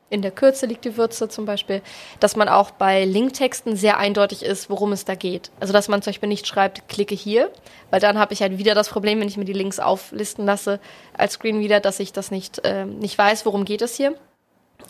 in 0.09 0.21
der 0.21 0.31
Kürze 0.31 0.65
liegt 0.65 0.85
die 0.85 0.95
Würze 0.95 1.27
zum 1.27 1.45
Beispiel, 1.45 1.81
dass 2.19 2.35
man 2.35 2.47
auch 2.47 2.71
bei 2.71 3.03
Linktexten 3.03 3.75
sehr 3.75 3.97
eindeutig 3.97 4.43
ist, 4.43 4.69
worum 4.69 4.93
es 4.93 5.03
da 5.05 5.15
geht. 5.15 5.51
Also 5.59 5.73
dass 5.73 5.89
man 5.89 6.01
zum 6.01 6.11
Beispiel 6.11 6.29
nicht 6.29 6.47
schreibt, 6.47 6.87
klicke 6.87 7.15
hier, 7.15 7.51
weil 7.91 7.99
dann 7.99 8.17
habe 8.17 8.33
ich 8.33 8.41
halt 8.41 8.57
wieder 8.57 8.73
das 8.73 8.89
Problem, 8.89 9.19
wenn 9.19 9.27
ich 9.27 9.37
mir 9.37 9.45
die 9.45 9.53
Links 9.53 9.79
auflisten 9.79 10.45
lasse 10.45 10.79
als 11.13 11.33
Screenreader, 11.33 11.81
dass 11.81 11.99
ich 11.99 12.13
das 12.13 12.31
nicht, 12.31 12.63
äh, 12.63 12.85
nicht 12.85 13.17
weiß, 13.17 13.45
worum 13.45 13.65
geht 13.65 13.81
es 13.81 13.95
hier. 13.95 14.15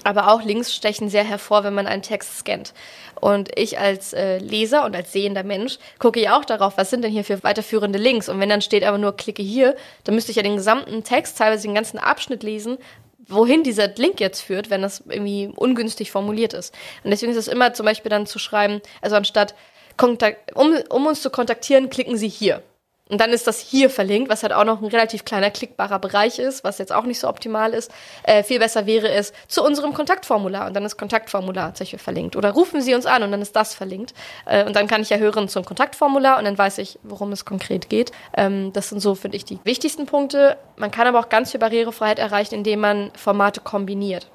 Aber 0.04 0.32
auch 0.32 0.44
Links 0.44 0.74
stechen 0.74 1.10
sehr 1.10 1.24
hervor, 1.24 1.64
wenn 1.64 1.74
man 1.74 1.88
einen 1.88 2.02
Text 2.02 2.40
scannt. 2.40 2.74
Und 3.20 3.50
ich 3.58 3.80
als 3.80 4.14
äh, 4.14 4.38
Leser 4.38 4.86
und 4.86 4.96
als 4.96 5.12
sehender 5.12 5.44
Mensch 5.44 5.80
gucke 6.00 6.22
ja 6.22 6.38
auch 6.38 6.46
darauf, 6.46 6.78
was 6.78 6.90
sind 6.90 7.04
denn 7.04 7.12
hier 7.12 7.24
für 7.24 7.44
weiterführende 7.44 8.00
Links. 8.00 8.30
Und 8.30 8.40
wenn 8.40 8.50
dann 8.50 8.62
steht 8.62 8.84
aber 8.84 8.98
nur 8.98 9.18
klicke 9.18 9.42
hier, 9.42 9.76
dann 10.04 10.16
müsste 10.16 10.32
ich 10.32 10.38
ja 10.38 10.44
den 10.44 10.56
gesamten 10.56 11.04
Text, 11.04 11.38
teilweise 11.38 11.64
den 11.64 11.76
ganzen 11.76 11.98
Abschnitt 11.98 12.44
lesen, 12.44 12.78
wohin 13.28 13.64
dieser 13.64 13.88
Link 13.90 14.20
jetzt 14.20 14.42
führt, 14.42 14.70
wenn 14.70 14.82
das 14.82 15.04
irgendwie 15.08 15.52
ungünstig 15.56 16.12
formuliert 16.12 16.54
ist. 16.54 16.74
Und 17.04 17.12
deswegen 17.12 17.32
ist 17.32 17.38
es 17.38 17.48
immer 17.48 17.74
zum 17.74 17.86
Beispiel 17.86 18.10
dann 18.10 18.26
zu 18.26 18.40
schreiben, 18.40 18.82
also 19.02 19.16
anstatt 19.16 19.56
um, 20.54 20.78
um 20.90 21.08
uns 21.08 21.22
zu 21.22 21.30
kontaktieren, 21.30 21.90
klicken 21.90 22.18
Sie 22.18 22.30
hier. 22.30 22.62
Und 23.10 23.22
dann 23.22 23.32
ist 23.32 23.48
das 23.48 23.60
hier 23.60 23.90
verlinkt, 23.90 24.30
was 24.30 24.44
halt 24.44 24.54
auch 24.54 24.66
noch 24.66 24.82
ein 24.82 24.88
relativ 24.88 25.24
kleiner 25.24 25.50
klickbarer 25.50 26.00
Bereich 26.00 26.40
ist, 26.40 26.64
was 26.64 26.78
jetzt 26.78 26.92
auch 26.92 27.04
nicht 27.04 27.20
so 27.20 27.28
optimal 27.28 27.74
ist. 27.74 27.92
Äh, 28.24 28.44
viel 28.44 28.60
besser 28.60 28.86
wäre 28.86 29.10
es 29.10 29.34
zu 29.48 29.64
unserem 29.64 29.94
Kontaktformular 29.94 30.68
und 30.68 30.74
dann 30.76 30.84
ist 30.84 30.98
Kontaktformular 30.98 31.74
zum 31.74 31.86
Beispiel 31.86 32.00
verlinkt. 32.00 32.36
Oder 32.36 32.52
rufen 32.52 32.82
Sie 32.82 32.94
uns 32.94 33.06
an 33.06 33.24
und 33.24 33.32
dann 33.32 33.42
ist 33.42 33.56
das 33.56 33.74
verlinkt. 33.74 34.14
Äh, 34.46 34.66
und 34.66 34.76
dann 34.76 34.88
kann 34.88 35.02
ich 35.02 35.10
ja 35.10 35.18
hören 35.18 35.48
zum 35.48 35.64
Kontaktformular 35.64 36.38
und 36.38 36.46
dann 36.46 36.58
weiß 36.58 36.80
ich, 36.80 37.00
worum 37.04 37.32
es 37.32 37.46
konkret 37.46 37.90
geht. 37.90 38.12
Ähm, 38.36 38.74
das 38.74 38.90
sind 38.90 39.00
so, 39.00 39.16
finde 39.16 39.38
ich, 39.38 39.46
die 39.46 39.60
wichtigsten 39.64 40.06
Punkte. 40.06 40.58
Man 40.76 40.92
kann 40.92 41.08
aber 41.08 41.20
auch 41.20 41.30
ganz 41.30 41.52
viel 41.52 41.60
Barrierefreiheit 41.60 42.20
erreichen, 42.20 42.56
indem 42.56 42.82
man 42.82 43.12
Formate 43.16 43.62
kombiniert. 43.62 44.30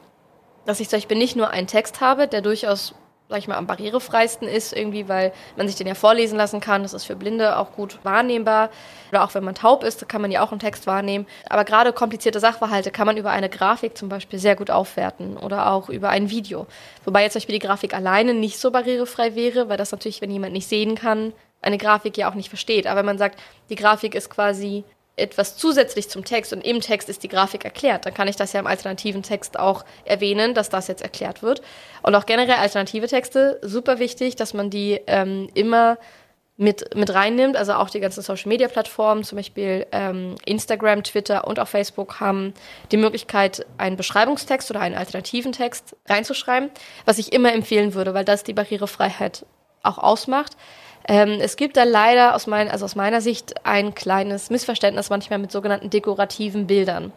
Dass 0.65 0.81
ich 0.81 0.89
zum 0.89 0.99
Beispiel 0.99 1.19
nicht 1.19 1.37
nur 1.37 1.51
einen 1.51 1.67
Text 1.67 2.01
habe, 2.01 2.29
der 2.29 2.41
durchaus 2.41 2.95
sag 3.29 3.39
ich 3.39 3.49
mal, 3.49 3.57
am 3.57 3.67
barrierefreisten 3.67 4.47
ist, 4.47 4.73
irgendwie, 4.73 5.09
weil 5.09 5.33
man 5.57 5.67
sich 5.67 5.77
den 5.77 5.87
ja 5.87 5.95
vorlesen 5.95 6.37
lassen 6.37 6.61
kann. 6.61 6.83
Das 6.83 6.93
ist 6.93 7.05
für 7.05 7.17
Blinde 7.17 7.57
auch 7.57 7.73
gut 7.73 7.99
wahrnehmbar. 8.03 8.69
Oder 9.11 9.25
auch 9.25 9.35
wenn 9.35 9.45
man 9.45 9.55
taub 9.55 9.85
ist, 9.85 10.07
kann 10.09 10.21
man 10.21 10.31
ja 10.31 10.43
auch 10.43 10.53
einen 10.53 10.61
Text 10.61 10.87
wahrnehmen. 10.87 11.27
Aber 11.49 11.65
gerade 11.65 11.93
komplizierte 11.93 12.41
Sachverhalte 12.41 12.91
kann 12.91 13.07
man 13.07 13.17
über 13.17 13.31
eine 13.31 13.49
Grafik 13.49 13.97
zum 13.97 14.09
Beispiel 14.09 14.39
sehr 14.39 14.57
gut 14.57 14.71
aufwerten 14.71 15.37
oder 15.37 15.71
auch 15.71 15.89
über 15.89 16.11
ein 16.11 16.31
Video. 16.31 16.67
Wobei 17.05 17.23
jetzt 17.23 17.33
zum 17.33 17.41
Beispiel 17.41 17.59
die 17.59 17.67
Grafik 17.67 17.95
alleine 17.95 18.35
nicht 18.35 18.59
so 18.59 18.71
barrierefrei 18.71 19.35
wäre, 19.35 19.69
weil 19.69 19.79
das 19.79 19.93
natürlich, 19.93 20.21
wenn 20.21 20.31
jemand 20.31 20.53
nicht 20.53 20.69
sehen 20.69 20.95
kann, 20.95 21.33
eine 21.63 21.79
Grafik 21.79 22.19
ja 22.19 22.29
auch 22.29 22.35
nicht 22.35 22.49
versteht. 22.49 22.87
Aber 22.87 22.99
wenn 22.99 23.07
man 23.07 23.19
sagt, 23.19 23.41
die 23.71 23.77
Grafik 23.77 24.15
ist 24.15 24.29
quasi 24.29 24.85
etwas 25.17 25.57
zusätzlich 25.57 26.09
zum 26.09 26.25
Text 26.25 26.53
und 26.53 26.63
im 26.63 26.81
Text 26.81 27.09
ist 27.09 27.23
die 27.23 27.29
Grafik 27.29 27.65
erklärt, 27.65 28.07
dann 28.07 28.15
kann 28.15 28.29
ich 28.29 28.37
das 28.37 28.53
ja 28.53 28.61
im 28.61 28.67
alternativen 28.67 29.23
Text 29.23 29.59
auch 29.59 29.85
erwähnen, 30.05 30.55
dass 30.55 30.71
das 30.71 30.89
jetzt 30.89 31.03
erklärt 31.03 31.43
wird. 31.43 31.63
Und 32.03 32.15
auch 32.15 32.27
generell 32.27 32.57
alternative 32.57 33.07
Texte, 33.07 33.59
super 33.63 33.99
wichtig, 33.99 34.37
dass 34.37 34.55
man 34.55 34.71
die 34.71 35.01
ähm, 35.07 35.49
immer 35.55 35.99
mit, 36.57 36.95
mit 36.95 37.13
reinnimmt. 37.13 37.57
Also 37.57 37.75
auch 37.75 37.91
die 37.91 38.01
ganzen 38.01 38.23
Social-Media-Plattformen, 38.23 39.25
zum 39.25 39.37
Beispiel 39.37 39.87
ähm, 39.93 40.37
Instagram, 40.47 41.03
Twitter 41.03 41.47
und 41.47 41.59
auch 41.59 41.69
Facebook, 41.69 42.21
haben 42.21 42.55
die 42.91 42.97
Möglichkeit, 42.97 43.67
einen 43.79 43.97
Beschreibungstext 43.97 44.71
oder 44.71 44.81
einen 44.81 44.95
alternativen 44.95 45.53
Text 45.53 45.97
reinzuschreiben, 46.09 46.71
was 47.05 47.19
ich 47.19 47.33
immer 47.33 47.53
empfehlen 47.53 47.95
würde, 47.95 48.15
weil 48.15 48.25
das 48.25 48.45
die 48.45 48.55
Barrierefreiheit 48.55 49.45
auch 49.83 49.99
ausmacht. 49.99 50.57
Ähm, 51.09 51.39
es 51.41 51.57
gibt 51.57 51.77
da 51.77 51.85
leider 51.85 52.35
aus, 52.35 52.47
mein, 52.47 52.71
also 52.71 52.85
aus 52.85 52.95
meiner 52.95 53.21
Sicht 53.21 53.67
ein 53.67 53.95
kleines 53.95 54.51
Missverständnis 54.51 55.11
manchmal 55.11 55.39
mit 55.39 55.53
sogenannten 55.53 55.91
dekorativen 55.91 56.67
Bildern. 56.67 57.13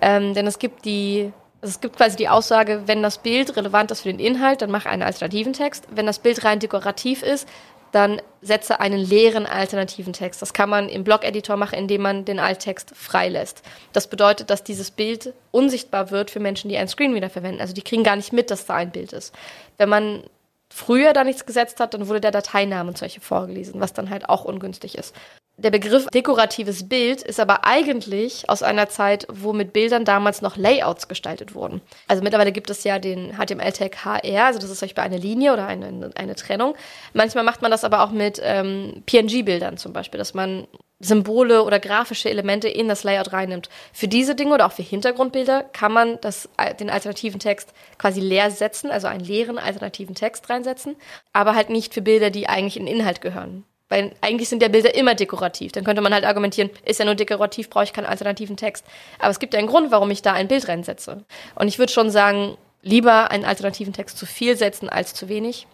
Ähm, 0.00 0.34
denn 0.34 0.46
es 0.46 0.58
gibt 0.58 0.84
die 0.84 1.32
also 1.60 1.72
es 1.72 1.80
gibt 1.80 1.96
quasi 1.96 2.16
die 2.16 2.28
Aussage, 2.28 2.82
wenn 2.86 3.02
das 3.02 3.18
Bild 3.18 3.56
relevant 3.56 3.90
ist 3.90 4.02
für 4.02 4.12
den 4.12 4.20
Inhalt, 4.20 4.62
dann 4.62 4.70
mache 4.70 4.88
einen 4.88 5.02
alternativen 5.02 5.52
Text. 5.52 5.88
Wenn 5.90 6.06
das 6.06 6.20
Bild 6.20 6.44
rein 6.44 6.60
dekorativ 6.60 7.24
ist, 7.24 7.48
dann 7.90 8.20
setze 8.42 8.80
einen 8.80 8.98
leeren 8.98 9.46
alternativen 9.46 10.12
Text. 10.12 10.42
Das 10.42 10.52
kann 10.52 10.68
man 10.68 10.88
im 10.88 11.04
Blog-Editor 11.04 11.56
machen, 11.56 11.78
indem 11.78 12.02
man 12.02 12.24
den 12.24 12.38
Alttext 12.38 12.92
freilässt. 12.94 13.62
Das 13.92 14.08
bedeutet, 14.08 14.50
dass 14.50 14.62
dieses 14.62 14.90
Bild 14.90 15.32
unsichtbar 15.50 16.10
wird 16.10 16.30
für 16.30 16.38
Menschen, 16.38 16.68
die 16.68 16.76
einen 16.76 16.88
Screenreader 16.88 17.30
verwenden. 17.30 17.60
Also 17.60 17.72
die 17.72 17.82
kriegen 17.82 18.04
gar 18.04 18.16
nicht 18.16 18.32
mit, 18.32 18.50
dass 18.50 18.66
da 18.66 18.74
ein 18.74 18.90
Bild 18.90 19.12
ist. 19.12 19.34
Wenn 19.78 19.88
man 19.88 20.22
früher 20.70 21.12
da 21.12 21.24
nichts 21.24 21.46
gesetzt 21.46 21.80
hat, 21.80 21.94
dann 21.94 22.08
wurde 22.08 22.20
der 22.20 22.30
Dateiname 22.30 22.94
zum 22.94 23.06
Beispiel 23.06 23.22
vorgelesen, 23.22 23.80
was 23.80 23.92
dann 23.92 24.10
halt 24.10 24.28
auch 24.28 24.44
ungünstig 24.44 24.96
ist. 24.96 25.14
Der 25.60 25.72
Begriff 25.72 26.06
dekoratives 26.14 26.88
Bild 26.88 27.20
ist 27.20 27.40
aber 27.40 27.64
eigentlich 27.64 28.48
aus 28.48 28.62
einer 28.62 28.88
Zeit, 28.88 29.26
wo 29.28 29.52
mit 29.52 29.72
Bildern 29.72 30.04
damals 30.04 30.40
noch 30.40 30.56
Layouts 30.56 31.08
gestaltet 31.08 31.52
wurden. 31.56 31.80
Also 32.06 32.22
mittlerweile 32.22 32.52
gibt 32.52 32.70
es 32.70 32.84
ja 32.84 33.00
den 33.00 33.36
HTML-Tag 33.36 34.04
HR, 34.04 34.44
also 34.44 34.60
das 34.60 34.70
ist 34.70 34.78
zum 34.78 34.86
Beispiel 34.86 35.02
eine 35.02 35.18
Linie 35.18 35.52
oder 35.52 35.66
eine, 35.66 36.12
eine 36.14 36.36
Trennung. 36.36 36.76
Manchmal 37.12 37.42
macht 37.42 37.60
man 37.60 37.72
das 37.72 37.82
aber 37.82 38.04
auch 38.04 38.12
mit 38.12 38.40
ähm, 38.40 39.02
PNG-Bildern 39.06 39.78
zum 39.78 39.92
Beispiel, 39.92 40.18
dass 40.18 40.32
man 40.32 40.68
Symbole 41.00 41.62
oder 41.62 41.78
grafische 41.78 42.28
Elemente 42.28 42.68
in 42.68 42.88
das 42.88 43.04
Layout 43.04 43.32
reinnimmt. 43.32 43.68
Für 43.92 44.08
diese 44.08 44.34
Dinge 44.34 44.54
oder 44.54 44.66
auch 44.66 44.72
für 44.72 44.82
Hintergrundbilder 44.82 45.62
kann 45.72 45.92
man 45.92 46.20
das, 46.20 46.48
den 46.80 46.90
alternativen 46.90 47.38
Text 47.38 47.72
quasi 47.98 48.20
leer 48.20 48.50
setzen, 48.50 48.90
also 48.90 49.06
einen 49.06 49.24
leeren 49.24 49.58
alternativen 49.58 50.14
Text 50.14 50.50
reinsetzen, 50.50 50.96
aber 51.32 51.54
halt 51.54 51.70
nicht 51.70 51.94
für 51.94 52.02
Bilder, 52.02 52.30
die 52.30 52.48
eigentlich 52.48 52.76
in 52.76 52.86
Inhalt 52.88 53.20
gehören. 53.20 53.64
Weil 53.88 54.12
eigentlich 54.20 54.48
sind 54.48 54.60
ja 54.60 54.68
Bilder 54.68 54.94
immer 54.94 55.14
dekorativ. 55.14 55.72
Dann 55.72 55.84
könnte 55.84 56.02
man 56.02 56.12
halt 56.12 56.24
argumentieren, 56.24 56.68
ist 56.84 56.98
ja 56.98 57.06
nur 57.06 57.14
dekorativ, 57.14 57.70
brauche 57.70 57.84
ich 57.84 57.92
keinen 57.92 58.06
alternativen 58.06 58.56
Text. 58.56 58.84
Aber 59.18 59.30
es 59.30 59.38
gibt 59.38 59.54
ja 59.54 59.58
einen 59.58 59.68
Grund, 59.68 59.90
warum 59.90 60.10
ich 60.10 60.20
da 60.20 60.34
ein 60.34 60.48
Bild 60.48 60.68
reinsetze. 60.68 61.24
Und 61.54 61.68
ich 61.68 61.78
würde 61.78 61.92
schon 61.92 62.10
sagen, 62.10 62.58
lieber 62.82 63.30
einen 63.30 63.44
alternativen 63.44 63.92
Text 63.92 64.18
zu 64.18 64.26
viel 64.26 64.56
setzen 64.56 64.88
als 64.90 65.14
zu 65.14 65.28
wenig. 65.28 65.66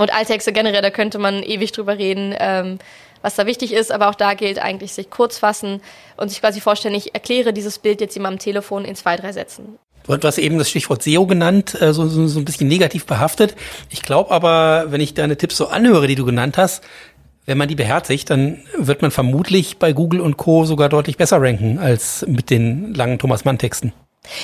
Und 0.00 0.14
Alttexte 0.14 0.52
generell, 0.54 0.80
da 0.80 0.88
könnte 0.88 1.18
man 1.18 1.42
ewig 1.42 1.72
drüber 1.72 1.98
reden. 1.98 2.34
Ähm, 2.38 2.78
was 3.20 3.34
da 3.34 3.44
wichtig 3.44 3.74
ist, 3.74 3.92
aber 3.92 4.08
auch 4.08 4.14
da 4.14 4.32
gilt 4.32 4.58
eigentlich 4.58 4.94
sich 4.94 5.10
kurz 5.10 5.36
fassen 5.36 5.82
und 6.16 6.30
sich 6.30 6.40
quasi 6.40 6.58
vorstellen, 6.62 6.94
ich 6.94 7.12
erkläre 7.12 7.52
dieses 7.52 7.78
Bild 7.78 8.00
jetzt 8.00 8.14
jemandem 8.14 8.38
am 8.38 8.42
Telefon 8.42 8.86
in 8.86 8.96
zwei, 8.96 9.16
drei 9.16 9.32
Sätzen. 9.32 9.78
Du 10.06 10.26
hast 10.26 10.38
eben 10.38 10.56
das 10.56 10.70
Stichwort 10.70 11.02
SEO 11.02 11.26
genannt, 11.26 11.78
äh, 11.78 11.92
so, 11.92 12.08
so, 12.08 12.26
so 12.28 12.38
ein 12.38 12.46
bisschen 12.46 12.66
negativ 12.66 13.04
behaftet. 13.04 13.54
Ich 13.90 14.00
glaube 14.00 14.30
aber, 14.30 14.86
wenn 14.88 15.02
ich 15.02 15.12
deine 15.12 15.36
Tipps 15.36 15.58
so 15.58 15.66
anhöre, 15.66 16.06
die 16.06 16.14
du 16.14 16.24
genannt 16.24 16.56
hast, 16.56 16.82
wenn 17.44 17.58
man 17.58 17.68
die 17.68 17.74
beherzigt, 17.74 18.30
dann 18.30 18.64
wird 18.78 19.02
man 19.02 19.10
vermutlich 19.10 19.76
bei 19.76 19.92
Google 19.92 20.22
und 20.22 20.38
Co. 20.38 20.64
sogar 20.64 20.88
deutlich 20.88 21.18
besser 21.18 21.42
ranken 21.42 21.78
als 21.78 22.24
mit 22.26 22.48
den 22.48 22.94
langen 22.94 23.18
Thomas 23.18 23.44
Mann 23.44 23.58
Texten. 23.58 23.92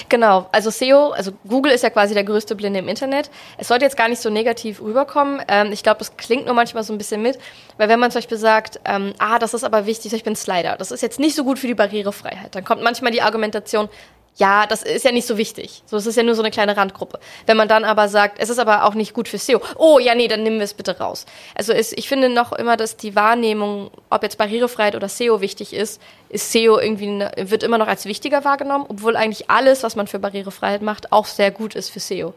Genau, 0.08 0.48
also 0.52 0.70
SEO, 0.70 1.10
also 1.10 1.32
Google 1.46 1.70
ist 1.70 1.82
ja 1.82 1.90
quasi 1.90 2.14
der 2.14 2.24
größte 2.24 2.54
Blinde 2.54 2.78
im 2.78 2.88
Internet. 2.88 3.30
Es 3.58 3.68
sollte 3.68 3.84
jetzt 3.84 3.96
gar 3.96 4.08
nicht 4.08 4.22
so 4.22 4.30
negativ 4.30 4.80
rüberkommen. 4.80 5.42
Ähm, 5.48 5.70
ich 5.70 5.82
glaube, 5.82 6.00
es 6.00 6.16
klingt 6.16 6.46
nur 6.46 6.54
manchmal 6.54 6.82
so 6.82 6.94
ein 6.94 6.98
bisschen 6.98 7.20
mit, 7.20 7.38
weil 7.76 7.88
wenn 7.88 8.00
man 8.00 8.10
zum 8.10 8.20
Beispiel 8.20 8.38
sagt, 8.38 8.80
ähm, 8.86 9.12
ah, 9.18 9.38
das 9.38 9.52
ist 9.52 9.64
aber 9.64 9.84
wichtig, 9.84 10.14
ich 10.14 10.24
bin 10.24 10.34
Slider, 10.34 10.76
das 10.76 10.92
ist 10.92 11.02
jetzt 11.02 11.20
nicht 11.20 11.36
so 11.36 11.44
gut 11.44 11.58
für 11.58 11.66
die 11.66 11.74
Barrierefreiheit, 11.74 12.54
dann 12.54 12.64
kommt 12.64 12.82
manchmal 12.82 13.12
die 13.12 13.20
Argumentation, 13.20 13.88
ja, 14.36 14.66
das 14.66 14.82
ist 14.82 15.04
ja 15.04 15.12
nicht 15.12 15.26
so 15.26 15.38
wichtig. 15.38 15.82
So, 15.86 15.96
es 15.96 16.06
ist 16.06 16.16
ja 16.16 16.22
nur 16.22 16.34
so 16.34 16.42
eine 16.42 16.50
kleine 16.50 16.76
Randgruppe. 16.76 17.18
Wenn 17.46 17.56
man 17.56 17.68
dann 17.68 17.84
aber 17.84 18.08
sagt, 18.08 18.38
es 18.38 18.50
ist 18.50 18.58
aber 18.58 18.84
auch 18.84 18.94
nicht 18.94 19.14
gut 19.14 19.28
für 19.28 19.38
SEO, 19.38 19.60
oh 19.76 19.98
ja, 19.98 20.14
nee, 20.14 20.28
dann 20.28 20.42
nehmen 20.42 20.58
wir 20.58 20.64
es 20.64 20.74
bitte 20.74 20.98
raus. 20.98 21.24
Also 21.54 21.72
es, 21.72 21.92
ich 21.92 22.08
finde 22.08 22.28
noch 22.28 22.52
immer, 22.52 22.76
dass 22.76 22.98
die 22.98 23.16
Wahrnehmung, 23.16 23.90
ob 24.10 24.22
jetzt 24.22 24.36
Barrierefreiheit 24.36 24.94
oder 24.94 25.08
SEO 25.08 25.40
wichtig 25.40 25.72
ist, 25.72 26.02
ist 26.28 26.52
SEO 26.52 26.78
irgendwie, 26.78 27.06
ne, 27.06 27.32
wird 27.36 27.62
immer 27.62 27.78
noch 27.78 27.88
als 27.88 28.04
wichtiger 28.04 28.44
wahrgenommen, 28.44 28.84
obwohl 28.88 29.16
eigentlich 29.16 29.48
alles, 29.48 29.82
was 29.82 29.96
man 29.96 30.06
für 30.06 30.18
Barrierefreiheit 30.18 30.82
macht, 30.82 31.12
auch 31.12 31.26
sehr 31.26 31.50
gut 31.50 31.74
ist 31.74 31.88
für 31.88 32.00
SEO. 32.00 32.34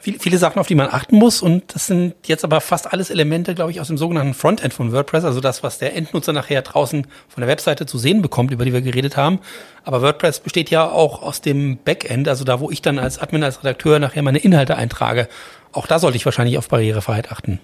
Viele, 0.00 0.18
viele 0.18 0.38
Sachen, 0.38 0.58
auf 0.58 0.66
die 0.66 0.74
man 0.74 0.88
achten 0.88 1.16
muss. 1.16 1.42
Und 1.42 1.74
das 1.74 1.86
sind 1.86 2.14
jetzt 2.26 2.44
aber 2.44 2.60
fast 2.60 2.92
alles 2.92 3.10
Elemente, 3.10 3.54
glaube 3.54 3.70
ich, 3.70 3.80
aus 3.80 3.88
dem 3.88 3.98
sogenannten 3.98 4.34
Frontend 4.34 4.74
von 4.74 4.92
WordPress, 4.92 5.24
also 5.24 5.40
das, 5.40 5.62
was 5.62 5.78
der 5.78 5.94
Endnutzer 5.94 6.32
nachher 6.32 6.62
draußen 6.62 7.06
von 7.28 7.40
der 7.40 7.48
Webseite 7.48 7.86
zu 7.86 7.98
sehen 7.98 8.22
bekommt, 8.22 8.50
über 8.50 8.64
die 8.64 8.72
wir 8.72 8.82
geredet 8.82 9.16
haben. 9.16 9.40
Aber 9.84 10.02
WordPress 10.02 10.40
besteht 10.40 10.70
ja 10.70 10.88
auch 10.88 11.22
aus 11.22 11.40
dem 11.40 11.78
Backend, 11.78 12.28
also 12.28 12.44
da, 12.44 12.60
wo 12.60 12.70
ich 12.70 12.82
dann 12.82 12.98
als 12.98 13.18
Admin, 13.18 13.44
als 13.44 13.62
Redakteur 13.62 13.98
nachher 13.98 14.22
meine 14.22 14.38
Inhalte 14.38 14.76
eintrage. 14.76 15.28
Auch 15.72 15.86
da 15.86 15.98
sollte 15.98 16.16
ich 16.16 16.24
wahrscheinlich 16.24 16.58
auf 16.58 16.68
Barrierefreiheit 16.68 17.30
achten. 17.30 17.60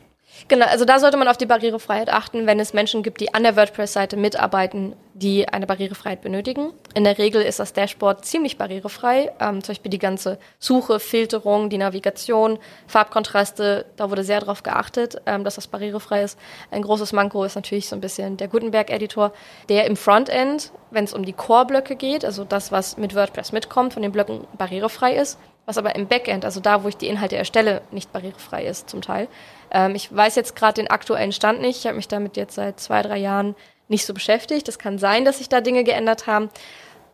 Genau, 0.49 0.66
also 0.66 0.85
da 0.85 0.99
sollte 0.99 1.16
man 1.16 1.29
auf 1.29 1.37
die 1.37 1.46
Barrierefreiheit 1.46 2.09
achten, 2.09 2.46
wenn 2.46 2.61
es 2.61 2.72
Menschen 2.72 3.03
gibt, 3.03 3.20
die 3.20 3.35
an 3.35 3.42
der 3.42 3.57
WordPress-Seite 3.57 4.16
mitarbeiten, 4.16 4.94
die 5.14 5.49
eine 5.49 5.66
Barrierefreiheit 5.66 6.20
benötigen. 6.20 6.72
In 6.94 7.05
der 7.05 7.18
Regel 7.18 7.42
ist 7.42 7.59
das 7.59 7.72
Dashboard 7.72 8.25
ziemlich 8.25 8.59
barrierefrei, 8.59 9.33
ähm, 9.40 9.62
zum 9.62 9.72
Beispiel 9.72 9.90
die 9.90 9.99
ganze 9.99 10.38
Suche, 10.59 11.01
Filterung, 11.01 11.70
die 11.70 11.79
Navigation, 11.79 12.59
Farbkontraste, 12.87 13.87
da 13.96 14.11
wurde 14.11 14.25
sehr 14.25 14.40
darauf 14.40 14.62
geachtet, 14.62 15.16
ähm, 15.27 15.42
dass 15.42 15.57
das 15.57 15.66
barrierefrei 15.66 16.22
ist. 16.22 16.38
Ein 16.70 16.83
großes 16.83 17.12
Manko 17.12 17.44
ist 17.44 17.57
natürlich 17.57 17.88
so 17.88 17.96
ein 17.96 18.01
bisschen 18.01 18.37
der 18.37 18.49
Gutenberg-Editor, 18.49 19.33
der 19.68 19.87
im 19.87 19.96
Frontend, 19.96 20.70
wenn 20.90 21.05
es 21.05 21.14
um 21.14 21.25
die 21.25 21.33
Core-Blöcke 21.33 21.96
geht, 21.96 22.25
also 22.25 22.44
das, 22.44 22.70
was 22.70 22.99
mit 22.99 23.14
WordPress 23.14 23.53
mitkommt, 23.53 23.94
von 23.94 24.03
den 24.03 24.12
Blöcken 24.12 24.46
barrierefrei 24.59 25.16
ist, 25.16 25.38
was 25.66 25.79
aber 25.79 25.96
im 25.96 26.07
Backend, 26.07 26.44
also 26.44 26.61
da, 26.61 26.85
wo 26.85 26.88
ich 26.88 26.96
die 26.96 27.09
Inhalte 27.09 27.37
erstelle, 27.37 27.83
nicht 27.90 28.12
barrierefrei 28.12 28.64
ist 28.64 28.88
zum 28.88 29.02
Teil. 29.02 29.29
Ähm, 29.72 29.94
ich 29.96 30.14
weiß 30.14 30.37
jetzt 30.37 30.55
gerade 30.55 30.81
den 30.81 30.88
aktuellen 30.88 31.33
Stand 31.33 31.61
nicht. 31.61 31.81
Ich 31.81 31.87
habe 31.87 31.96
mich 31.96 32.09
damit 32.09 32.37
jetzt 32.37 32.55
seit 32.55 32.79
zwei, 32.81 33.02
drei 33.02 33.18
Jahren 33.18 33.57
nicht 33.88 34.07
so 34.07 34.14
beschäftigt. 34.14 34.68
Es 34.68 34.79
kann 34.79 34.98
sein, 34.98 35.24
dass 35.24 35.38
sich 35.38 35.48
da 35.48 35.61
Dinge 35.61 35.83
geändert 35.83 36.29
haben, 36.29 36.50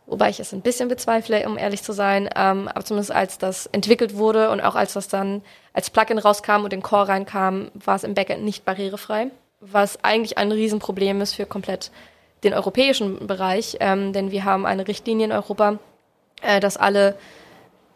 wobei 0.05 0.29
ich 0.29 0.39
es 0.39 0.53
ein 0.53 0.61
bisschen 0.61 0.87
bezweifle, 0.87 1.47
um 1.47 1.57
ehrlich 1.57 1.81
zu 1.81 1.93
sein. 1.93 2.29
Ähm, 2.35 2.67
aber 2.67 2.85
zumindest 2.85 3.11
als 3.11 3.39
das 3.39 3.65
entwickelt 3.67 4.15
wurde 4.15 4.51
und 4.51 4.61
auch 4.61 4.75
als 4.75 4.93
das 4.93 5.07
dann 5.07 5.41
als 5.73 5.89
Plugin 5.89 6.19
rauskam 6.19 6.63
und 6.63 6.73
in 6.73 6.83
Core 6.83 7.07
reinkam, 7.07 7.71
war 7.73 7.95
es 7.95 8.03
im 8.03 8.13
Backend 8.13 8.43
nicht 8.43 8.65
barrierefrei, 8.65 9.31
was 9.59 10.03
eigentlich 10.03 10.37
ein 10.37 10.51
Riesenproblem 10.51 11.21
ist 11.21 11.33
für 11.33 11.47
komplett 11.47 11.89
den 12.43 12.53
europäischen 12.53 13.25
Bereich, 13.25 13.77
ähm, 13.79 14.13
denn 14.13 14.29
wir 14.29 14.43
haben 14.43 14.65
eine 14.65 14.87
Richtlinie 14.87 15.25
in 15.25 15.31
Europa, 15.31 15.79
äh, 16.41 16.59
dass 16.59 16.77
alle 16.77 17.15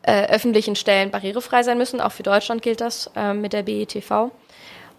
äh, 0.08 0.28
öffentlichen 0.28 0.76
Stellen 0.76 1.12
barrierefrei 1.12 1.64
sein 1.64 1.78
müssen. 1.78 2.00
Auch 2.00 2.14
für 2.14 2.24
Deutschland 2.24 2.62
gilt 2.62 2.80
das 2.80 3.12
äh, 3.16 3.34
mit 3.34 3.52
der 3.52 3.64
BETV. 3.64 4.32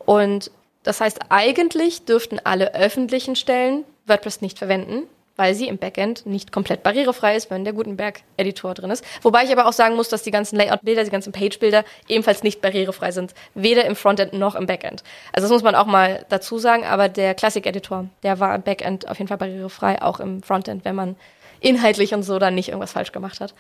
Und 0.05 0.51
das 0.83 1.01
heißt, 1.01 1.19
eigentlich 1.31 2.05
dürften 2.05 2.41
alle 2.45 2.75
öffentlichen 2.75 3.35
Stellen 3.35 3.85
WordPress 4.07 4.43
nicht 4.43 4.59
verwenden, 4.59 5.05
weil 5.37 5.55
sie 5.55 5.67
im 5.67 5.79
Backend 5.79 6.27
nicht 6.27 6.53
komplett 6.53 6.83
barrierefrei 6.83 7.37
ist, 7.37 7.51
wenn 7.51 7.65
der 7.65 7.73
Gutenberg-Editor 7.73 8.75
drin 8.75 8.91
ist. 8.91 9.03
Wobei 9.23 9.45
ich 9.45 9.53
aber 9.53 9.67
auch 9.67 9.73
sagen 9.73 9.97
muss, 9.97 10.11
dass 10.11 10.25
die 10.25 10.31
ganzen 10.31 10.57
Layout-Bilder, 10.57 11.05
die 11.05 11.11
ganzen 11.11 11.33
Page-Bilder 11.33 11.85
ebenfalls 12.07 12.43
nicht 12.43 12.61
barrierefrei 12.61 13.11
sind, 13.11 13.33
weder 13.55 13.87
im 13.87 13.97
Frontend 13.97 14.35
noch 14.35 14.57
im 14.57 14.67
Backend. 14.67 15.05
Also 15.33 15.47
das 15.47 15.53
muss 15.53 15.63
man 15.63 15.75
auch 15.75 15.87
mal 15.87 16.27
dazu 16.29 16.59
sagen, 16.59 16.85
aber 16.85 17.09
der 17.09 17.35
Classic-Editor, 17.35 18.09
der 18.23 18.41
war 18.41 18.55
im 18.55 18.63
Backend 18.63 19.09
auf 19.09 19.19
jeden 19.19 19.29
Fall 19.29 19.39
barrierefrei, 19.39 20.03
auch 20.03 20.21
im 20.21 20.43
Frontend, 20.43 20.85
wenn 20.85 20.97
man 20.97 21.17
inhaltlich 21.61 22.13
und 22.13 22.25
so 22.25 22.39
dann 22.39 22.55
nicht 22.55 22.69
irgendwas 22.69 22.93
falsch 22.93 23.13
gemacht 23.13 23.41
hat. 23.41 23.55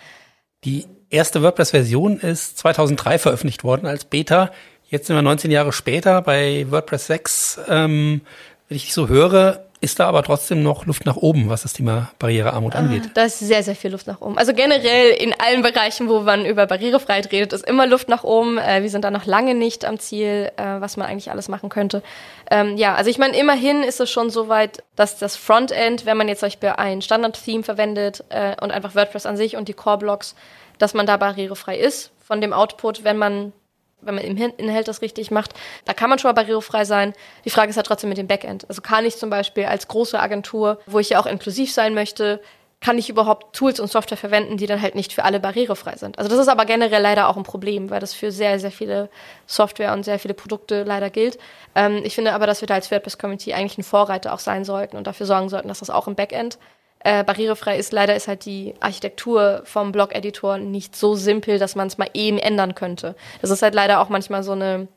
Die 0.64 0.86
erste 1.10 1.42
WordPress-Version 1.42 2.18
ist 2.20 2.58
2003 2.58 3.18
veröffentlicht 3.18 3.64
worden 3.64 3.86
als 3.86 4.04
Beta. 4.04 4.50
Jetzt 4.88 5.06
sind 5.06 5.16
wir 5.16 5.22
19 5.22 5.50
Jahre 5.50 5.72
später 5.72 6.22
bei 6.22 6.66
WordPress 6.70 7.06
6. 7.06 7.60
Ähm, 7.68 8.22
wenn 8.68 8.76
ich 8.76 8.92
so 8.92 9.08
höre, 9.08 9.67
ist 9.80 10.00
da 10.00 10.08
aber 10.08 10.22
trotzdem 10.22 10.62
noch 10.62 10.86
Luft 10.86 11.06
nach 11.06 11.16
oben, 11.16 11.48
was 11.48 11.62
das 11.62 11.72
Thema 11.72 12.10
Barrierearmut 12.18 12.74
ah, 12.74 12.78
angeht. 12.78 13.10
Da 13.14 13.24
ist 13.24 13.38
sehr, 13.38 13.62
sehr 13.62 13.76
viel 13.76 13.92
Luft 13.92 14.06
nach 14.06 14.20
oben. 14.20 14.36
Also 14.36 14.52
generell 14.52 15.10
in 15.10 15.34
allen 15.38 15.62
Bereichen, 15.62 16.08
wo 16.08 16.20
man 16.20 16.44
über 16.44 16.66
Barrierefreiheit 16.66 17.30
redet, 17.30 17.52
ist 17.52 17.66
immer 17.66 17.86
Luft 17.86 18.08
nach 18.08 18.24
oben. 18.24 18.58
Äh, 18.58 18.82
wir 18.82 18.90
sind 18.90 19.04
da 19.04 19.10
noch 19.10 19.26
lange 19.26 19.54
nicht 19.54 19.84
am 19.84 19.98
Ziel, 19.98 20.50
äh, 20.56 20.80
was 20.80 20.96
man 20.96 21.06
eigentlich 21.06 21.30
alles 21.30 21.48
machen 21.48 21.68
könnte. 21.68 22.02
Ähm, 22.50 22.76
ja, 22.76 22.94
also 22.94 23.10
ich 23.10 23.18
meine, 23.18 23.36
immerhin 23.38 23.82
ist 23.82 24.00
es 24.00 24.10
schon 24.10 24.30
so 24.30 24.48
weit, 24.48 24.82
dass 24.96 25.18
das 25.18 25.36
Frontend, 25.36 26.06
wenn 26.06 26.16
man 26.16 26.28
jetzt 26.28 26.40
zum 26.40 26.48
Beispiel 26.48 26.70
ein 26.70 27.00
Standard-Theme 27.00 27.62
verwendet 27.62 28.24
äh, 28.30 28.56
und 28.60 28.72
einfach 28.72 28.94
WordPress 28.94 29.26
an 29.26 29.36
sich 29.36 29.56
und 29.56 29.68
die 29.68 29.74
Core-Blocks, 29.74 30.34
dass 30.78 30.94
man 30.94 31.06
da 31.06 31.16
barrierefrei 31.16 31.78
ist 31.78 32.10
von 32.20 32.40
dem 32.40 32.52
Output, 32.52 33.04
wenn 33.04 33.16
man 33.16 33.52
wenn 34.00 34.14
man 34.14 34.24
im 34.24 34.36
Inhalt 34.56 34.88
das 34.88 35.02
richtig 35.02 35.30
macht, 35.30 35.54
da 35.84 35.92
kann 35.92 36.10
man 36.10 36.18
schon 36.18 36.28
mal 36.28 36.40
barrierefrei 36.40 36.84
sein. 36.84 37.14
Die 37.44 37.50
Frage 37.50 37.70
ist 37.70 37.76
halt 37.76 37.86
trotzdem 37.86 38.08
mit 38.08 38.18
dem 38.18 38.28
Backend. 38.28 38.68
Also 38.68 38.82
kann 38.82 39.04
ich 39.04 39.16
zum 39.16 39.30
Beispiel 39.30 39.64
als 39.64 39.88
große 39.88 40.18
Agentur, 40.18 40.80
wo 40.86 40.98
ich 40.98 41.10
ja 41.10 41.20
auch 41.20 41.26
inklusiv 41.26 41.72
sein 41.72 41.94
möchte, 41.94 42.40
kann 42.80 42.96
ich 42.96 43.10
überhaupt 43.10 43.56
Tools 43.56 43.80
und 43.80 43.90
Software 43.90 44.16
verwenden, 44.16 44.56
die 44.56 44.66
dann 44.66 44.80
halt 44.80 44.94
nicht 44.94 45.12
für 45.12 45.24
alle 45.24 45.40
barrierefrei 45.40 45.96
sind. 45.96 46.16
Also 46.18 46.30
das 46.30 46.38
ist 46.38 46.48
aber 46.48 46.64
generell 46.64 47.02
leider 47.02 47.28
auch 47.28 47.36
ein 47.36 47.42
Problem, 47.42 47.90
weil 47.90 47.98
das 47.98 48.14
für 48.14 48.30
sehr, 48.30 48.60
sehr 48.60 48.70
viele 48.70 49.08
Software 49.46 49.92
und 49.92 50.04
sehr 50.04 50.18
viele 50.20 50.34
Produkte 50.34 50.84
leider 50.84 51.10
gilt. 51.10 51.38
Ähm, 51.74 52.00
ich 52.04 52.14
finde 52.14 52.34
aber, 52.34 52.46
dass 52.46 52.60
wir 52.60 52.68
da 52.68 52.74
als 52.74 52.90
WordPress-Community 52.90 53.52
eigentlich 53.52 53.78
ein 53.78 53.82
Vorreiter 53.82 54.32
auch 54.32 54.38
sein 54.38 54.64
sollten 54.64 54.96
und 54.96 55.08
dafür 55.08 55.26
sorgen 55.26 55.48
sollten, 55.48 55.66
dass 55.66 55.80
das 55.80 55.90
auch 55.90 56.06
im 56.06 56.14
Backend 56.14 56.58
äh, 57.00 57.24
barrierefrei 57.24 57.76
ist. 57.78 57.92
Leider 57.92 58.16
ist 58.16 58.28
halt 58.28 58.44
die 58.44 58.74
Architektur 58.80 59.62
vom 59.64 59.92
Blog-Editor 59.92 60.58
nicht 60.58 60.96
so 60.96 61.14
simpel, 61.14 61.58
dass 61.58 61.76
man 61.76 61.86
es 61.88 61.98
mal 61.98 62.10
eben 62.14 62.38
ändern 62.38 62.74
könnte. 62.74 63.14
Das 63.40 63.50
ist 63.50 63.62
halt 63.62 63.74
leider 63.74 64.00
auch 64.00 64.08
manchmal 64.08 64.42
so 64.42 64.52
eine, 64.52 64.88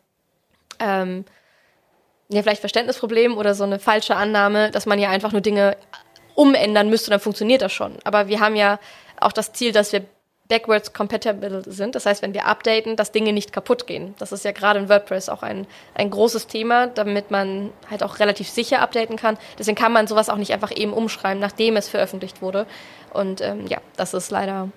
ähm, 0.79 1.25
ja, 2.29 2.41
vielleicht 2.41 2.61
Verständnisproblem 2.61 3.37
oder 3.37 3.53
so 3.53 3.63
eine 3.63 3.79
falsche 3.79 4.15
Annahme, 4.15 4.71
dass 4.71 4.85
man 4.85 4.99
ja 4.99 5.09
einfach 5.09 5.31
nur 5.31 5.41
Dinge 5.41 5.77
umändern 6.35 6.89
müsste, 6.89 7.11
dann 7.11 7.19
funktioniert 7.19 7.61
das 7.61 7.73
schon. 7.73 7.97
Aber 8.03 8.27
wir 8.27 8.39
haben 8.39 8.55
ja 8.55 8.79
auch 9.19 9.33
das 9.33 9.53
Ziel, 9.53 9.71
dass 9.71 9.93
wir 9.93 10.05
backwards 10.51 10.91
compatible 10.91 11.63
sind. 11.65 11.95
Das 11.95 12.05
heißt, 12.05 12.21
wenn 12.21 12.33
wir 12.33 12.45
updaten, 12.45 12.97
dass 12.97 13.13
Dinge 13.13 13.31
nicht 13.31 13.53
kaputt 13.53 13.87
gehen. 13.87 14.13
Das 14.19 14.33
ist 14.33 14.43
ja 14.43 14.51
gerade 14.51 14.79
in 14.79 14.89
WordPress 14.89 15.29
auch 15.29 15.43
ein, 15.43 15.65
ein 15.95 16.09
großes 16.09 16.47
Thema, 16.47 16.87
damit 16.87 17.31
man 17.31 17.71
halt 17.89 18.03
auch 18.03 18.19
relativ 18.19 18.49
sicher 18.49 18.81
updaten 18.81 19.15
kann. 19.15 19.37
Deswegen 19.57 19.77
kann 19.77 19.93
man 19.93 20.07
sowas 20.07 20.27
auch 20.27 20.35
nicht 20.35 20.51
einfach 20.51 20.75
eben 20.75 20.91
umschreiben, 20.91 21.39
nachdem 21.39 21.77
es 21.77 21.87
veröffentlicht 21.87 22.41
wurde. 22.41 22.67
Und 23.13 23.39
ähm, 23.39 23.65
ja, 23.67 23.77
das 23.95 24.13
ist 24.13 24.29
leider 24.29 24.67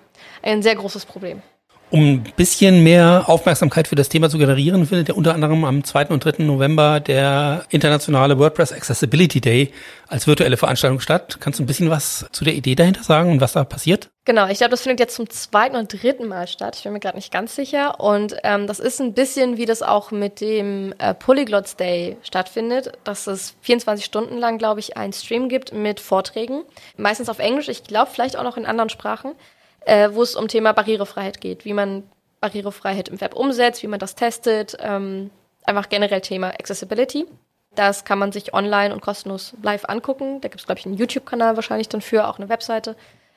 ein 0.41 0.63
sehr 0.63 0.75
großes 0.75 1.05
Problem. 1.05 1.41
Um 1.91 2.15
ein 2.15 2.23
bisschen 2.35 2.83
mehr 2.83 3.25
Aufmerksamkeit 3.27 3.87
für 3.87 3.95
das 3.95 4.09
Thema 4.09 4.29
zu 4.29 4.39
generieren, 4.39 4.87
findet 4.87 5.09
ja 5.09 5.13
unter 5.13 5.35
anderem 5.35 5.63
am 5.65 5.83
2. 5.83 6.07
und 6.07 6.25
3. 6.25 6.43
November 6.43 6.99
der 6.99 7.63
internationale 7.69 8.39
WordPress 8.39 8.73
Accessibility 8.73 9.39
Day 9.39 9.71
als 10.07 10.25
virtuelle 10.25 10.57
Veranstaltung 10.57 10.99
statt. 10.99 11.37
Kannst 11.39 11.59
du 11.59 11.63
ein 11.63 11.67
bisschen 11.67 11.91
was 11.91 12.25
zu 12.31 12.43
der 12.43 12.55
Idee 12.55 12.73
dahinter 12.73 13.03
sagen 13.03 13.31
und 13.31 13.39
was 13.39 13.53
da 13.53 13.63
passiert? 13.63 14.09
Genau, 14.25 14.47
ich 14.47 14.57
glaube, 14.57 14.71
das 14.71 14.81
findet 14.81 14.99
jetzt 14.99 15.15
zum 15.15 15.29
zweiten 15.29 15.75
und 15.75 15.93
dritten 15.93 16.27
Mal 16.27 16.47
statt. 16.47 16.75
Ich 16.75 16.83
bin 16.83 16.93
mir 16.93 16.99
gerade 16.99 17.17
nicht 17.17 17.31
ganz 17.31 17.55
sicher. 17.55 17.99
Und 17.99 18.35
ähm, 18.43 18.65
das 18.65 18.79
ist 18.79 18.99
ein 18.99 19.13
bisschen, 19.13 19.57
wie 19.57 19.67
das 19.67 19.83
auch 19.83 20.09
mit 20.09 20.41
dem 20.41 20.95
äh, 20.97 21.13
Polyglots 21.13 21.75
Day 21.75 22.17
stattfindet, 22.23 22.93
dass 23.03 23.27
es 23.27 23.53
24 23.61 24.03
Stunden 24.03 24.39
lang, 24.39 24.57
glaube 24.57 24.79
ich, 24.79 24.97
einen 24.97 25.13
Stream 25.13 25.47
gibt 25.47 25.73
mit 25.73 25.99
Vorträgen. 25.99 26.63
Meistens 26.97 27.29
auf 27.29 27.37
Englisch, 27.37 27.69
ich 27.69 27.83
glaube 27.83 28.09
vielleicht 28.11 28.35
auch 28.35 28.43
noch 28.43 28.57
in 28.57 28.65
anderen 28.65 28.89
Sprachen 28.89 29.33
äh, 29.85 30.09
wo 30.11 30.21
es 30.21 30.35
um 30.35 30.47
Thema 30.47 30.73
Barrierefreiheit 30.73 31.39
geht, 31.39 31.65
wie 31.65 31.73
man 31.73 32.03
Barrierefreiheit 32.41 33.09
im 33.09 33.21
Web 33.21 33.35
umsetzt, 33.35 33.81
wie 33.83 33.87
man 33.87 33.99
das 33.99 34.15
testet, 34.15 34.77
ähm, 34.79 35.31
einfach 35.63 35.89
generell 35.89 36.21
Thema 36.21 36.49
Accessibility. 36.49 37.25
Das 37.73 38.05
kann 38.05 38.19
man 38.19 38.31
sich 38.31 38.53
online 38.53 38.93
und 38.93 39.01
kostenlos 39.01 39.53
live 39.61 39.85
angucken. 39.87 40.41
Da 40.41 40.47
gibt 40.47 40.61
es, 40.61 40.65
glaube 40.65 40.79
ich, 40.79 40.85
einen 40.85 40.95
YouTube-Kanal 40.95 41.55
wahrscheinlich 41.55 41.89
dann 41.89 42.01
für, 42.01 42.27
auch 42.27 42.37
eine 42.37 42.49
Webseite 42.49 42.95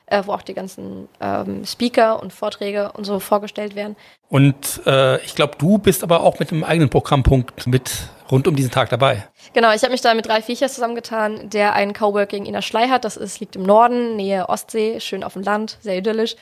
äh, 0.09 0.23
wo 0.25 0.33
auch 0.33 0.41
die 0.41 0.53
ganzen 0.53 1.07
ähm, 1.19 1.65
Speaker 1.65 2.21
und 2.21 2.33
Vorträge 2.33 2.91
und 2.93 3.05
so 3.05 3.19
vorgestellt 3.19 3.75
werden. 3.75 3.95
Und 4.29 4.81
äh, 4.85 5.21
ich 5.23 5.35
glaube, 5.35 5.55
du 5.57 5.77
bist 5.77 6.03
aber 6.03 6.21
auch 6.21 6.39
mit 6.39 6.51
einem 6.51 6.63
eigenen 6.63 6.89
Programmpunkt 6.89 7.67
mit 7.67 7.91
rund 8.31 8.47
um 8.47 8.55
diesen 8.55 8.71
Tag 8.71 8.89
dabei. 8.89 9.27
Genau, 9.53 9.73
ich 9.73 9.81
habe 9.81 9.91
mich 9.91 10.01
da 10.01 10.13
mit 10.13 10.27
drei 10.27 10.41
Viechers 10.41 10.75
zusammengetan, 10.75 11.49
der 11.49 11.73
einen 11.73 11.93
Coworking 11.93 12.45
in 12.45 12.53
der 12.53 12.61
Schlei 12.61 12.87
hat. 12.87 13.05
Das 13.05 13.17
ist, 13.17 13.39
liegt 13.39 13.55
im 13.55 13.63
Norden, 13.63 14.15
Nähe 14.15 14.49
Ostsee, 14.49 14.99
schön 14.99 15.23
auf 15.23 15.33
dem 15.33 15.43
Land, 15.43 15.77
sehr 15.81 15.97
idyllisch. 15.97 16.35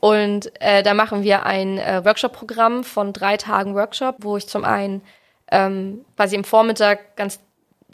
Und 0.00 0.50
äh, 0.60 0.82
da 0.82 0.94
machen 0.94 1.22
wir 1.22 1.44
ein 1.44 1.78
äh, 1.78 2.04
Workshop-Programm 2.04 2.84
von 2.84 3.12
drei 3.12 3.36
Tagen 3.36 3.74
Workshop, 3.74 4.16
wo 4.20 4.36
ich 4.36 4.46
zum 4.46 4.64
einen 4.64 5.02
ähm, 5.50 6.04
quasi 6.16 6.36
im 6.36 6.44
Vormittag 6.44 7.16
ganz 7.16 7.40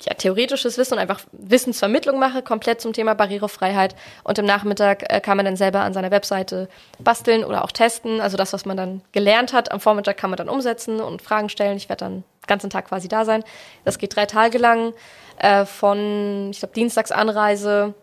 ja, 0.00 0.14
theoretisches 0.14 0.78
Wissen 0.78 0.94
und 0.94 1.00
einfach 1.00 1.20
Wissensvermittlung 1.32 2.18
mache, 2.18 2.42
komplett 2.42 2.80
zum 2.80 2.92
Thema 2.92 3.14
Barrierefreiheit. 3.14 3.94
Und 4.24 4.38
im 4.38 4.46
Nachmittag 4.46 5.04
äh, 5.12 5.20
kann 5.20 5.36
man 5.36 5.46
dann 5.46 5.56
selber 5.56 5.80
an 5.80 5.92
seiner 5.92 6.10
Webseite 6.10 6.68
basteln 6.98 7.44
oder 7.44 7.64
auch 7.64 7.72
testen. 7.72 8.20
Also 8.20 8.36
das, 8.36 8.52
was 8.52 8.64
man 8.64 8.76
dann 8.76 9.02
gelernt 9.12 9.52
hat, 9.52 9.70
am 9.70 9.80
Vormittag 9.80 10.16
kann 10.16 10.30
man 10.30 10.38
dann 10.38 10.48
umsetzen 10.48 11.00
und 11.00 11.22
Fragen 11.22 11.48
stellen. 11.48 11.76
Ich 11.76 11.88
werde 11.88 12.04
dann 12.04 12.12
den 12.14 12.46
ganzen 12.46 12.70
Tag 12.70 12.88
quasi 12.88 13.08
da 13.08 13.24
sein. 13.24 13.44
Das 13.84 13.98
geht 13.98 14.16
drei 14.16 14.26
Tage 14.26 14.58
lang, 14.58 14.94
äh, 15.38 15.66
von, 15.66 16.50
ich 16.50 16.58
glaube, 16.58 16.74
Dienstagsanreise 16.74 17.94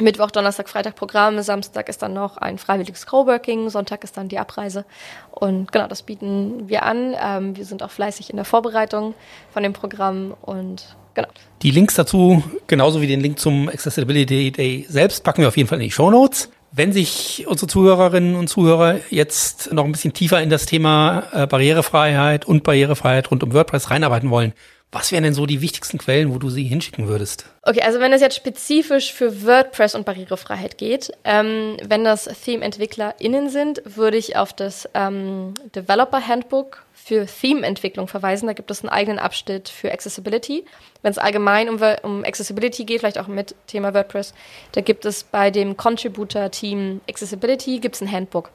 Mittwoch, 0.00 0.30
Donnerstag, 0.30 0.68
Freitag 0.68 0.96
Programme, 0.96 1.42
Samstag 1.42 1.88
ist 1.88 2.02
dann 2.02 2.14
noch 2.14 2.38
ein 2.38 2.56
freiwilliges 2.56 3.06
Coworking, 3.06 3.68
Sonntag 3.68 4.04
ist 4.04 4.16
dann 4.16 4.28
die 4.28 4.38
Abreise. 4.38 4.84
Und 5.30 5.70
genau, 5.70 5.86
das 5.86 6.02
bieten 6.02 6.68
wir 6.68 6.84
an. 6.84 7.14
Ähm, 7.22 7.56
wir 7.56 7.64
sind 7.66 7.82
auch 7.82 7.90
fleißig 7.90 8.30
in 8.30 8.36
der 8.36 8.46
Vorbereitung 8.46 9.14
von 9.52 9.62
dem 9.62 9.74
Programm 9.74 10.34
und 10.40 10.96
genau. 11.14 11.28
Die 11.60 11.70
Links 11.70 11.94
dazu, 11.94 12.42
genauso 12.66 13.02
wie 13.02 13.06
den 13.06 13.20
Link 13.20 13.38
zum 13.38 13.68
Accessibility 13.68 14.50
Day 14.50 14.86
selbst, 14.88 15.24
packen 15.24 15.42
wir 15.42 15.48
auf 15.48 15.56
jeden 15.58 15.68
Fall 15.68 15.78
in 15.78 15.84
die 15.84 15.90
Show 15.90 16.10
Notes. 16.10 16.50
Wenn 16.74 16.94
sich 16.94 17.44
unsere 17.46 17.66
Zuhörerinnen 17.66 18.34
und 18.34 18.48
Zuhörer 18.48 19.00
jetzt 19.10 19.74
noch 19.74 19.84
ein 19.84 19.92
bisschen 19.92 20.14
tiefer 20.14 20.40
in 20.40 20.48
das 20.48 20.64
Thema 20.64 21.24
äh, 21.32 21.46
Barrierefreiheit 21.46 22.46
und 22.46 22.64
Barrierefreiheit 22.64 23.30
rund 23.30 23.42
um 23.42 23.52
WordPress 23.52 23.90
reinarbeiten 23.90 24.30
wollen, 24.30 24.54
was 24.92 25.10
wären 25.10 25.24
denn 25.24 25.32
so 25.32 25.46
die 25.46 25.62
wichtigsten 25.62 25.96
Quellen, 25.96 26.34
wo 26.34 26.38
du 26.38 26.50
sie 26.50 26.64
hinschicken 26.64 27.08
würdest? 27.08 27.46
Okay, 27.62 27.80
also 27.80 27.98
wenn 27.98 28.12
es 28.12 28.20
jetzt 28.20 28.36
spezifisch 28.36 29.14
für 29.14 29.42
WordPress 29.46 29.94
und 29.94 30.04
Barrierefreiheit 30.04 30.76
geht, 30.76 31.10
ähm, 31.24 31.78
wenn 31.82 32.04
das 32.04 32.24
Theme-EntwicklerInnen 32.24 33.48
sind, 33.48 33.80
würde 33.86 34.18
ich 34.18 34.36
auf 34.36 34.52
das 34.52 34.86
ähm, 34.92 35.54
Developer 35.74 36.28
Handbook 36.28 36.84
für 36.92 37.24
Theme-Entwicklung 37.24 38.06
verweisen. 38.06 38.46
Da 38.46 38.52
gibt 38.52 38.70
es 38.70 38.82
einen 38.82 38.90
eigenen 38.90 39.18
Abschnitt 39.18 39.70
für 39.70 39.90
Accessibility. 39.90 40.66
Wenn 41.00 41.10
es 41.10 41.18
allgemein 41.18 41.70
um, 41.70 41.80
um 42.02 42.22
Accessibility 42.22 42.84
geht, 42.84 43.00
vielleicht 43.00 43.18
auch 43.18 43.28
mit 43.28 43.54
Thema 43.66 43.94
WordPress, 43.94 44.34
da 44.72 44.82
gibt 44.82 45.06
es 45.06 45.24
bei 45.24 45.50
dem 45.50 45.78
Contributor-Team 45.78 47.00
Accessibility 47.08 47.78
gibt 47.78 47.94
es 47.94 48.02
ein 48.02 48.12
Handbook. 48.12 48.50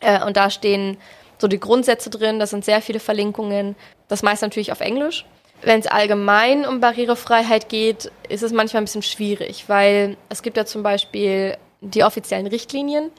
Äh, 0.00 0.24
und 0.24 0.36
da 0.36 0.50
stehen 0.50 0.98
so 1.38 1.48
die 1.48 1.58
Grundsätze 1.58 2.10
drin, 2.10 2.38
da 2.38 2.46
sind 2.46 2.64
sehr 2.64 2.80
viele 2.80 3.00
Verlinkungen, 3.00 3.74
das 4.06 4.22
meist 4.22 4.42
natürlich 4.42 4.70
auf 4.70 4.80
Englisch. 4.80 5.24
Wenn 5.64 5.80
es 5.80 5.86
allgemein 5.86 6.66
um 6.66 6.80
Barrierefreiheit 6.80 7.70
geht, 7.70 8.12
ist 8.28 8.42
es 8.42 8.52
manchmal 8.52 8.82
ein 8.82 8.84
bisschen 8.84 9.02
schwierig, 9.02 9.64
weil 9.66 10.18
es 10.28 10.42
gibt 10.42 10.58
ja 10.58 10.66
zum 10.66 10.82
Beispiel 10.82 11.56
die 11.80 12.04
offiziellen 12.04 12.46
Richtlinien. 12.46 13.10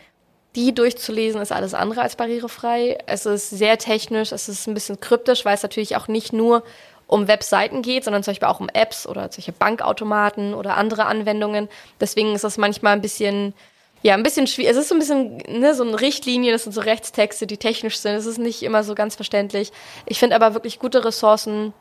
Die 0.55 0.73
durchzulesen 0.73 1.41
ist 1.41 1.51
alles 1.51 1.73
andere 1.73 2.01
als 2.01 2.15
barrierefrei. 2.15 2.99
Es 3.07 3.25
ist 3.25 3.49
sehr 3.49 3.79
technisch, 3.79 4.31
es 4.31 4.47
ist 4.47 4.67
ein 4.67 4.75
bisschen 4.75 4.99
kryptisch, 4.99 5.43
weil 5.43 5.55
es 5.55 5.63
natürlich 5.63 5.95
auch 5.97 6.07
nicht 6.07 6.33
nur 6.33 6.63
um 7.07 7.27
Webseiten 7.27 7.81
geht, 7.81 8.03
sondern 8.03 8.21
zum 8.21 8.31
Beispiel 8.31 8.47
auch 8.47 8.59
um 8.59 8.69
Apps 8.69 9.07
oder 9.07 9.31
solche 9.31 9.51
Bankautomaten 9.51 10.53
oder 10.53 10.77
andere 10.77 11.05
Anwendungen. 11.05 11.67
Deswegen 11.99 12.35
ist 12.35 12.43
das 12.43 12.57
manchmal 12.57 12.93
ein 12.93 13.01
bisschen, 13.01 13.55
ja, 14.03 14.13
ein 14.13 14.23
bisschen 14.23 14.45
schwierig. 14.45 14.71
Es 14.71 14.77
ist 14.77 14.89
so 14.89 14.95
ein 14.95 14.99
bisschen, 14.99 15.37
ne, 15.37 15.73
so 15.73 15.83
eine 15.83 15.99
Richtlinie, 15.99 16.51
das 16.51 16.63
sind 16.63 16.73
so 16.73 16.81
Rechtstexte, 16.81 17.47
die 17.47 17.57
technisch 17.57 17.97
sind. 17.97 18.13
Es 18.13 18.27
ist 18.27 18.37
nicht 18.37 18.61
immer 18.61 18.83
so 18.83 18.93
ganz 18.93 19.15
verständlich. 19.15 19.71
Ich 20.05 20.19
finde 20.19 20.35
aber 20.35 20.53
wirklich 20.53 20.77
gute 20.77 21.03
Ressourcen 21.03 21.73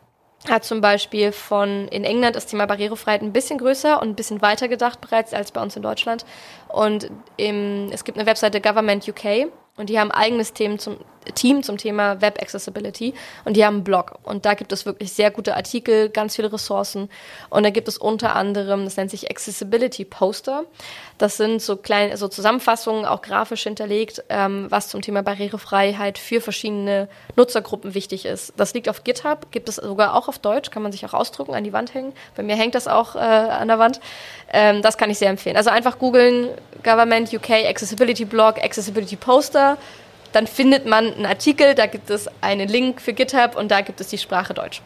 hat 0.48 0.64
zum 0.64 0.80
Beispiel 0.80 1.32
von 1.32 1.88
in 1.88 2.04
England 2.04 2.36
das 2.36 2.46
Thema 2.46 2.66
Barrierefreiheit 2.66 3.22
ein 3.22 3.32
bisschen 3.32 3.58
größer 3.58 4.00
und 4.00 4.08
ein 4.08 4.14
bisschen 4.14 4.42
weiter 4.42 4.68
gedacht 4.68 5.00
bereits 5.00 5.32
als 5.32 5.52
bei 5.52 5.62
uns 5.62 5.74
in 5.76 5.82
Deutschland. 5.82 6.24
Und 6.68 7.10
im, 7.36 7.88
es 7.92 8.04
gibt 8.04 8.18
eine 8.18 8.26
Webseite 8.26 8.60
Government 8.60 9.08
UK 9.08 9.50
und 9.76 9.88
die 9.88 9.98
haben 9.98 10.10
eigenes 10.10 10.52
Team 10.52 10.78
zum, 10.78 10.98
Team 11.34 11.62
zum 11.62 11.78
Thema 11.78 12.20
Web 12.20 12.40
Accessibility 12.40 13.14
und 13.44 13.56
die 13.56 13.64
haben 13.64 13.76
einen 13.76 13.84
Blog 13.84 14.18
und 14.22 14.44
da 14.44 14.54
gibt 14.54 14.72
es 14.72 14.87
wirklich 14.87 15.12
sehr 15.12 15.30
gute 15.30 15.56
Artikel, 15.56 16.08
ganz 16.08 16.37
viele 16.37 16.52
Ressourcen 16.52 17.08
und 17.50 17.62
da 17.62 17.70
gibt 17.70 17.88
es 17.88 17.98
unter 17.98 18.37
anderem, 18.37 18.84
das 18.84 18.96
nennt 18.96 19.10
sich 19.10 19.30
Accessibility 19.30 20.04
Poster. 20.04 20.64
Das 21.18 21.37
sind 21.37 21.62
so 21.62 21.76
kleine, 21.76 22.16
so 22.16 22.26
Zusammenfassungen, 22.26 23.04
auch 23.04 23.22
grafisch 23.22 23.62
hinterlegt, 23.62 24.24
ähm, 24.28 24.66
was 24.68 24.88
zum 24.88 25.00
Thema 25.00 25.22
Barrierefreiheit 25.22 26.18
für 26.18 26.40
verschiedene 26.40 27.08
Nutzergruppen 27.37 27.94
wichtig 27.94 28.26
ist. 28.26 28.52
Das 28.56 28.74
liegt 28.74 28.88
auf 28.88 29.04
GitHub, 29.04 29.52
gibt 29.52 29.68
es 29.68 29.76
sogar 29.76 30.14
auch 30.14 30.28
auf 30.28 30.38
Deutsch, 30.38 30.70
kann 30.70 30.82
man 30.82 30.90
sich 30.90 31.06
auch 31.06 31.14
ausdrucken, 31.14 31.54
an 31.54 31.62
die 31.62 31.72
Wand 31.72 31.94
hängen. 31.94 32.12
Bei 32.37 32.42
mir 32.42 32.56
hängt 32.56 32.74
das 32.74 32.88
auch 32.88 33.14
äh, 33.14 33.18
an 33.18 33.68
der 33.68 33.78
Wand. 33.78 34.00
Ähm, 34.52 34.82
das 34.82 34.98
kann 34.98 35.08
ich 35.08 35.18
sehr 35.18 35.30
empfehlen. 35.30 35.56
Also 35.56 35.70
einfach 35.70 35.98
googeln 35.98 36.48
Government 36.82 37.32
UK 37.32 37.50
Accessibility 37.68 38.24
Blog, 38.24 38.58
Accessibility 38.62 39.16
Poster 39.16 39.78
dann 40.34 40.46
findet 40.46 40.86
man 40.86 41.12
einen 41.12 41.26
Artikel, 41.26 41.74
da 41.74 41.86
gibt 41.86 42.10
es 42.10 42.28
einen 42.40 42.68
Link 42.68 43.00
für 43.00 43.12
GitHub 43.12 43.56
und 43.56 43.70
da 43.70 43.80
gibt 43.80 44.00
es 44.00 44.08
die 44.08 44.18
Sprache 44.18 44.52
Deutsch. 44.54 44.82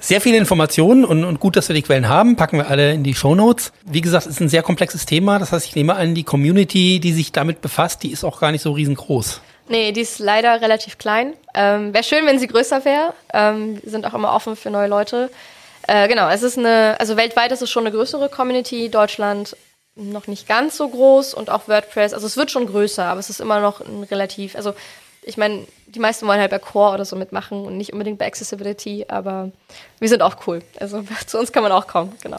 Sehr 0.00 0.20
viele 0.20 0.36
Informationen 0.36 1.06
und, 1.06 1.24
und 1.24 1.40
gut, 1.40 1.56
dass 1.56 1.68
wir 1.68 1.74
die 1.74 1.80
Quellen 1.80 2.08
haben, 2.08 2.36
packen 2.36 2.58
wir 2.58 2.68
alle 2.68 2.92
in 2.92 3.04
die 3.04 3.14
Show 3.14 3.34
Notes. 3.34 3.72
Wie 3.86 4.02
gesagt, 4.02 4.26
es 4.26 4.32
ist 4.32 4.40
ein 4.40 4.50
sehr 4.50 4.62
komplexes 4.62 5.06
Thema. 5.06 5.38
Das 5.38 5.50
heißt, 5.52 5.64
ich 5.64 5.74
nehme 5.74 5.94
an, 5.94 6.14
die 6.14 6.24
Community, 6.24 7.00
die 7.00 7.12
sich 7.12 7.32
damit 7.32 7.62
befasst, 7.62 8.02
die 8.02 8.12
ist 8.12 8.22
auch 8.22 8.38
gar 8.38 8.52
nicht 8.52 8.60
so 8.60 8.72
riesengroß. 8.72 9.40
Nee, 9.68 9.92
die 9.92 10.02
ist 10.02 10.18
leider 10.18 10.60
relativ 10.60 10.98
klein. 10.98 11.32
Ähm, 11.54 11.94
wäre 11.94 12.04
schön, 12.04 12.26
wenn 12.26 12.38
sie 12.38 12.48
größer 12.48 12.84
wäre. 12.84 13.14
Ähm, 13.32 13.78
wir 13.82 13.90
sind 13.90 14.04
auch 14.04 14.12
immer 14.12 14.34
offen 14.34 14.56
für 14.56 14.68
neue 14.68 14.88
Leute. 14.88 15.30
Äh, 15.86 16.06
genau, 16.08 16.28
es 16.28 16.42
ist 16.42 16.58
eine, 16.58 16.96
also 17.00 17.16
weltweit 17.16 17.52
ist 17.52 17.62
es 17.62 17.70
schon 17.70 17.86
eine 17.86 17.96
größere 17.96 18.28
Community. 18.28 18.90
Deutschland 18.90 19.56
noch 19.96 20.26
nicht 20.26 20.48
ganz 20.48 20.76
so 20.76 20.88
groß 20.88 21.34
und 21.34 21.50
auch 21.50 21.68
WordPress, 21.68 22.12
also 22.14 22.26
es 22.26 22.36
wird 22.36 22.50
schon 22.50 22.66
größer, 22.66 23.04
aber 23.04 23.20
es 23.20 23.30
ist 23.30 23.40
immer 23.40 23.60
noch 23.60 23.80
ein 23.80 24.02
relativ, 24.04 24.56
also 24.56 24.74
ich 25.22 25.36
meine, 25.36 25.66
die 25.86 26.00
meisten 26.00 26.26
wollen 26.26 26.40
halt 26.40 26.50
bei 26.50 26.58
Core 26.58 26.94
oder 26.94 27.04
so 27.04 27.16
mitmachen 27.16 27.64
und 27.64 27.76
nicht 27.76 27.92
unbedingt 27.92 28.18
bei 28.18 28.26
Accessibility, 28.26 29.06
aber 29.08 29.50
wir 29.98 30.08
sind 30.08 30.22
auch 30.22 30.46
cool. 30.46 30.62
Also 30.78 31.02
zu 31.26 31.38
uns 31.38 31.52
kann 31.52 31.62
man 31.62 31.72
auch 31.72 31.86
kommen, 31.86 32.12
genau. 32.22 32.38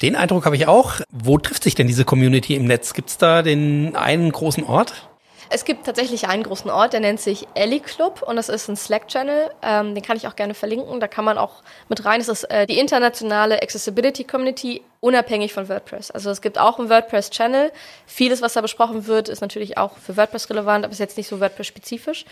Den 0.00 0.16
Eindruck 0.16 0.46
habe 0.46 0.56
ich 0.56 0.66
auch. 0.66 0.94
Wo 1.10 1.38
trifft 1.38 1.62
sich 1.62 1.74
denn 1.74 1.86
diese 1.86 2.04
Community 2.04 2.56
im 2.56 2.64
Netz? 2.64 2.92
Gibt 2.92 3.10
es 3.10 3.18
da 3.18 3.42
den 3.42 3.94
einen 3.94 4.32
großen 4.32 4.64
Ort? 4.64 5.08
Es 5.50 5.64
gibt 5.64 5.84
tatsächlich 5.86 6.28
einen 6.28 6.42
großen 6.42 6.70
Ort, 6.70 6.92
der 6.92 7.00
nennt 7.00 7.20
sich 7.20 7.46
Ellie 7.54 7.80
Club 7.80 8.22
und 8.22 8.36
das 8.36 8.48
ist 8.48 8.68
ein 8.68 8.76
Slack-Channel. 8.76 9.50
Ähm, 9.62 9.94
den 9.94 10.02
kann 10.02 10.16
ich 10.16 10.26
auch 10.26 10.36
gerne 10.36 10.54
verlinken. 10.54 11.00
Da 11.00 11.08
kann 11.08 11.24
man 11.24 11.38
auch 11.38 11.62
mit 11.88 12.04
rein. 12.04 12.20
Es 12.20 12.28
ist 12.28 12.44
äh, 12.44 12.66
die 12.66 12.78
internationale 12.78 13.62
Accessibility 13.62 14.24
Community, 14.24 14.82
unabhängig 15.00 15.52
von 15.52 15.68
WordPress. 15.68 16.10
Also 16.10 16.30
es 16.30 16.40
gibt 16.40 16.58
auch 16.58 16.78
einen 16.78 16.88
WordPress-Channel. 16.88 17.72
Vieles, 18.06 18.40
was 18.40 18.54
da 18.54 18.60
besprochen 18.60 19.06
wird, 19.06 19.28
ist 19.28 19.40
natürlich 19.40 19.78
auch 19.78 19.98
für 19.98 20.16
WordPress 20.16 20.48
relevant, 20.50 20.84
aber 20.84 20.92
ist 20.92 21.00
jetzt 21.00 21.16
nicht 21.16 21.28
so 21.28 21.40
WordPress-spezifisch. 21.40 22.24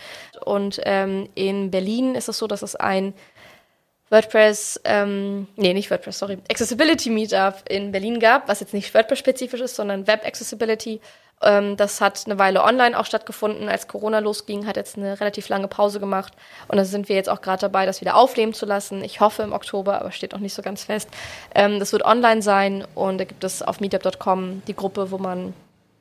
Und 0.45 0.79
ähm, 0.85 1.29
in 1.35 1.71
Berlin 1.71 2.15
ist 2.15 2.29
es 2.29 2.37
so, 2.37 2.47
dass 2.47 2.61
es 2.61 2.75
ein 2.75 3.13
WordPress, 4.11 4.81
ähm, 4.83 5.47
nee, 5.55 5.73
nicht 5.73 5.89
WordPress, 5.89 6.19
sorry, 6.19 6.37
Accessibility 6.49 7.09
Meetup 7.09 7.63
in 7.69 7.93
Berlin 7.93 8.19
gab, 8.19 8.49
was 8.49 8.59
jetzt 8.59 8.73
nicht 8.73 8.93
WordPress-spezifisch 8.93 9.61
ist, 9.61 9.75
sondern 9.75 10.05
Web 10.05 10.25
Accessibility. 10.25 10.99
Ähm, 11.41 11.77
das 11.77 12.01
hat 12.01 12.23
eine 12.25 12.37
Weile 12.39 12.63
online 12.63 12.97
auch 12.97 13.05
stattgefunden. 13.05 13.69
Als 13.69 13.87
Corona 13.87 14.19
losging, 14.19 14.67
hat 14.67 14.77
jetzt 14.77 14.97
eine 14.97 15.19
relativ 15.19 15.49
lange 15.49 15.67
Pause 15.67 15.99
gemacht. 15.99 16.33
Und 16.67 16.77
da 16.77 16.85
sind 16.85 17.09
wir 17.09 17.15
jetzt 17.15 17.29
auch 17.29 17.41
gerade 17.41 17.61
dabei, 17.61 17.85
das 17.85 18.01
wieder 18.01 18.15
aufleben 18.15 18.53
zu 18.53 18.65
lassen. 18.65 19.03
Ich 19.03 19.19
hoffe 19.19 19.43
im 19.43 19.53
Oktober, 19.53 19.99
aber 19.99 20.11
steht 20.11 20.33
noch 20.33 20.39
nicht 20.39 20.53
so 20.53 20.61
ganz 20.61 20.83
fest. 20.83 21.09
Ähm, 21.55 21.79
das 21.79 21.91
wird 21.91 22.03
online 22.03 22.41
sein 22.41 22.85
und 22.95 23.17
da 23.17 23.23
gibt 23.23 23.43
es 23.43 23.61
auf 23.61 23.79
meetup.com 23.79 24.63
die 24.67 24.75
Gruppe, 24.75 25.11
wo 25.11 25.17
man 25.17 25.53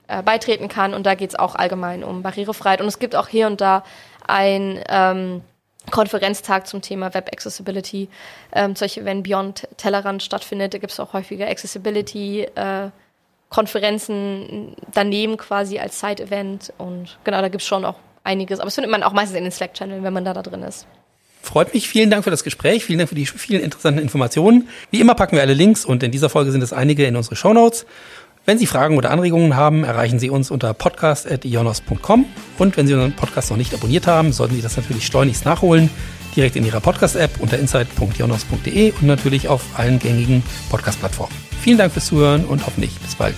äh, 0.08 0.22
beitreten 0.22 0.68
kann. 0.68 0.94
Und 0.94 1.04
da 1.06 1.14
geht 1.14 1.30
es 1.30 1.38
auch 1.38 1.54
allgemein 1.54 2.04
um 2.04 2.22
Barrierefreiheit. 2.22 2.80
Und 2.80 2.88
es 2.88 2.98
gibt 2.98 3.16
auch 3.16 3.28
hier 3.28 3.46
und 3.46 3.60
da 3.60 3.84
ein 4.26 4.82
ähm, 4.88 5.42
Konferenztag 5.90 6.66
zum 6.66 6.82
Thema 6.82 7.14
Web 7.14 7.30
Accessibility. 7.32 8.08
Ähm, 8.52 8.76
solche, 8.76 9.04
wenn 9.04 9.22
Beyond 9.22 9.68
Tellerrand 9.76 10.22
stattfindet, 10.22 10.74
da 10.74 10.78
gibt 10.78 10.92
es 10.92 11.00
auch 11.00 11.12
häufiger 11.12 11.48
Accessibility. 11.48 12.42
Äh, 12.42 12.90
Konferenzen 13.50 14.74
daneben 14.94 15.36
quasi 15.36 15.78
als 15.78 16.00
Side-Event. 16.00 16.72
Und 16.78 17.18
genau, 17.24 17.42
da 17.42 17.48
gibt 17.48 17.62
es 17.62 17.68
schon 17.68 17.84
auch 17.84 17.96
einiges. 18.24 18.60
Aber 18.60 18.68
das 18.68 18.74
findet 18.76 18.90
man 18.90 19.02
auch 19.02 19.12
meistens 19.12 19.36
in 19.36 19.44
den 19.44 19.52
Slack-Channel, 19.52 20.02
wenn 20.02 20.12
man 20.12 20.24
da, 20.24 20.32
da 20.32 20.42
drin 20.42 20.62
ist. 20.62 20.86
Freut 21.42 21.74
mich. 21.74 21.88
Vielen 21.88 22.10
Dank 22.10 22.24
für 22.24 22.30
das 22.30 22.44
Gespräch. 22.44 22.84
Vielen 22.84 22.98
Dank 22.98 23.08
für 23.08 23.14
die 23.14 23.26
vielen 23.26 23.62
interessanten 23.62 24.00
Informationen. 24.00 24.68
Wie 24.90 25.00
immer 25.00 25.14
packen 25.14 25.36
wir 25.36 25.42
alle 25.42 25.54
Links 25.54 25.84
und 25.84 26.02
in 26.02 26.10
dieser 26.10 26.28
Folge 26.28 26.52
sind 26.52 26.62
es 26.62 26.72
einige 26.72 27.06
in 27.06 27.16
unsere 27.16 27.36
Show 27.36 27.52
Notes. 27.52 27.86
Wenn 28.46 28.58
Sie 28.58 28.66
Fragen 28.66 28.96
oder 28.96 29.10
Anregungen 29.10 29.56
haben, 29.56 29.84
erreichen 29.84 30.18
Sie 30.18 30.30
uns 30.30 30.50
unter 30.50 30.72
podcast.ionos.com. 30.74 32.26
Und 32.58 32.76
wenn 32.76 32.86
Sie 32.86 32.94
unseren 32.94 33.14
Podcast 33.14 33.50
noch 33.50 33.58
nicht 33.58 33.74
abonniert 33.74 34.06
haben, 34.06 34.32
sollten 34.32 34.54
Sie 34.54 34.62
das 34.62 34.76
natürlich 34.76 35.06
schleunigst 35.06 35.44
nachholen. 35.44 35.90
Direkt 36.36 36.56
in 36.56 36.64
Ihrer 36.64 36.80
Podcast-App 36.80 37.40
unter 37.40 37.58
insight.ionos.de 37.58 38.92
und 38.92 39.06
natürlich 39.06 39.48
auf 39.48 39.62
allen 39.76 39.98
gängigen 39.98 40.42
Podcast-Plattformen. 40.70 41.49
Vielen 41.60 41.78
Dank 41.78 41.92
fürs 41.92 42.06
Zuhören 42.06 42.44
und 42.44 42.64
hoffentlich 42.66 42.98
bis 42.98 43.14
bald. 43.14 43.34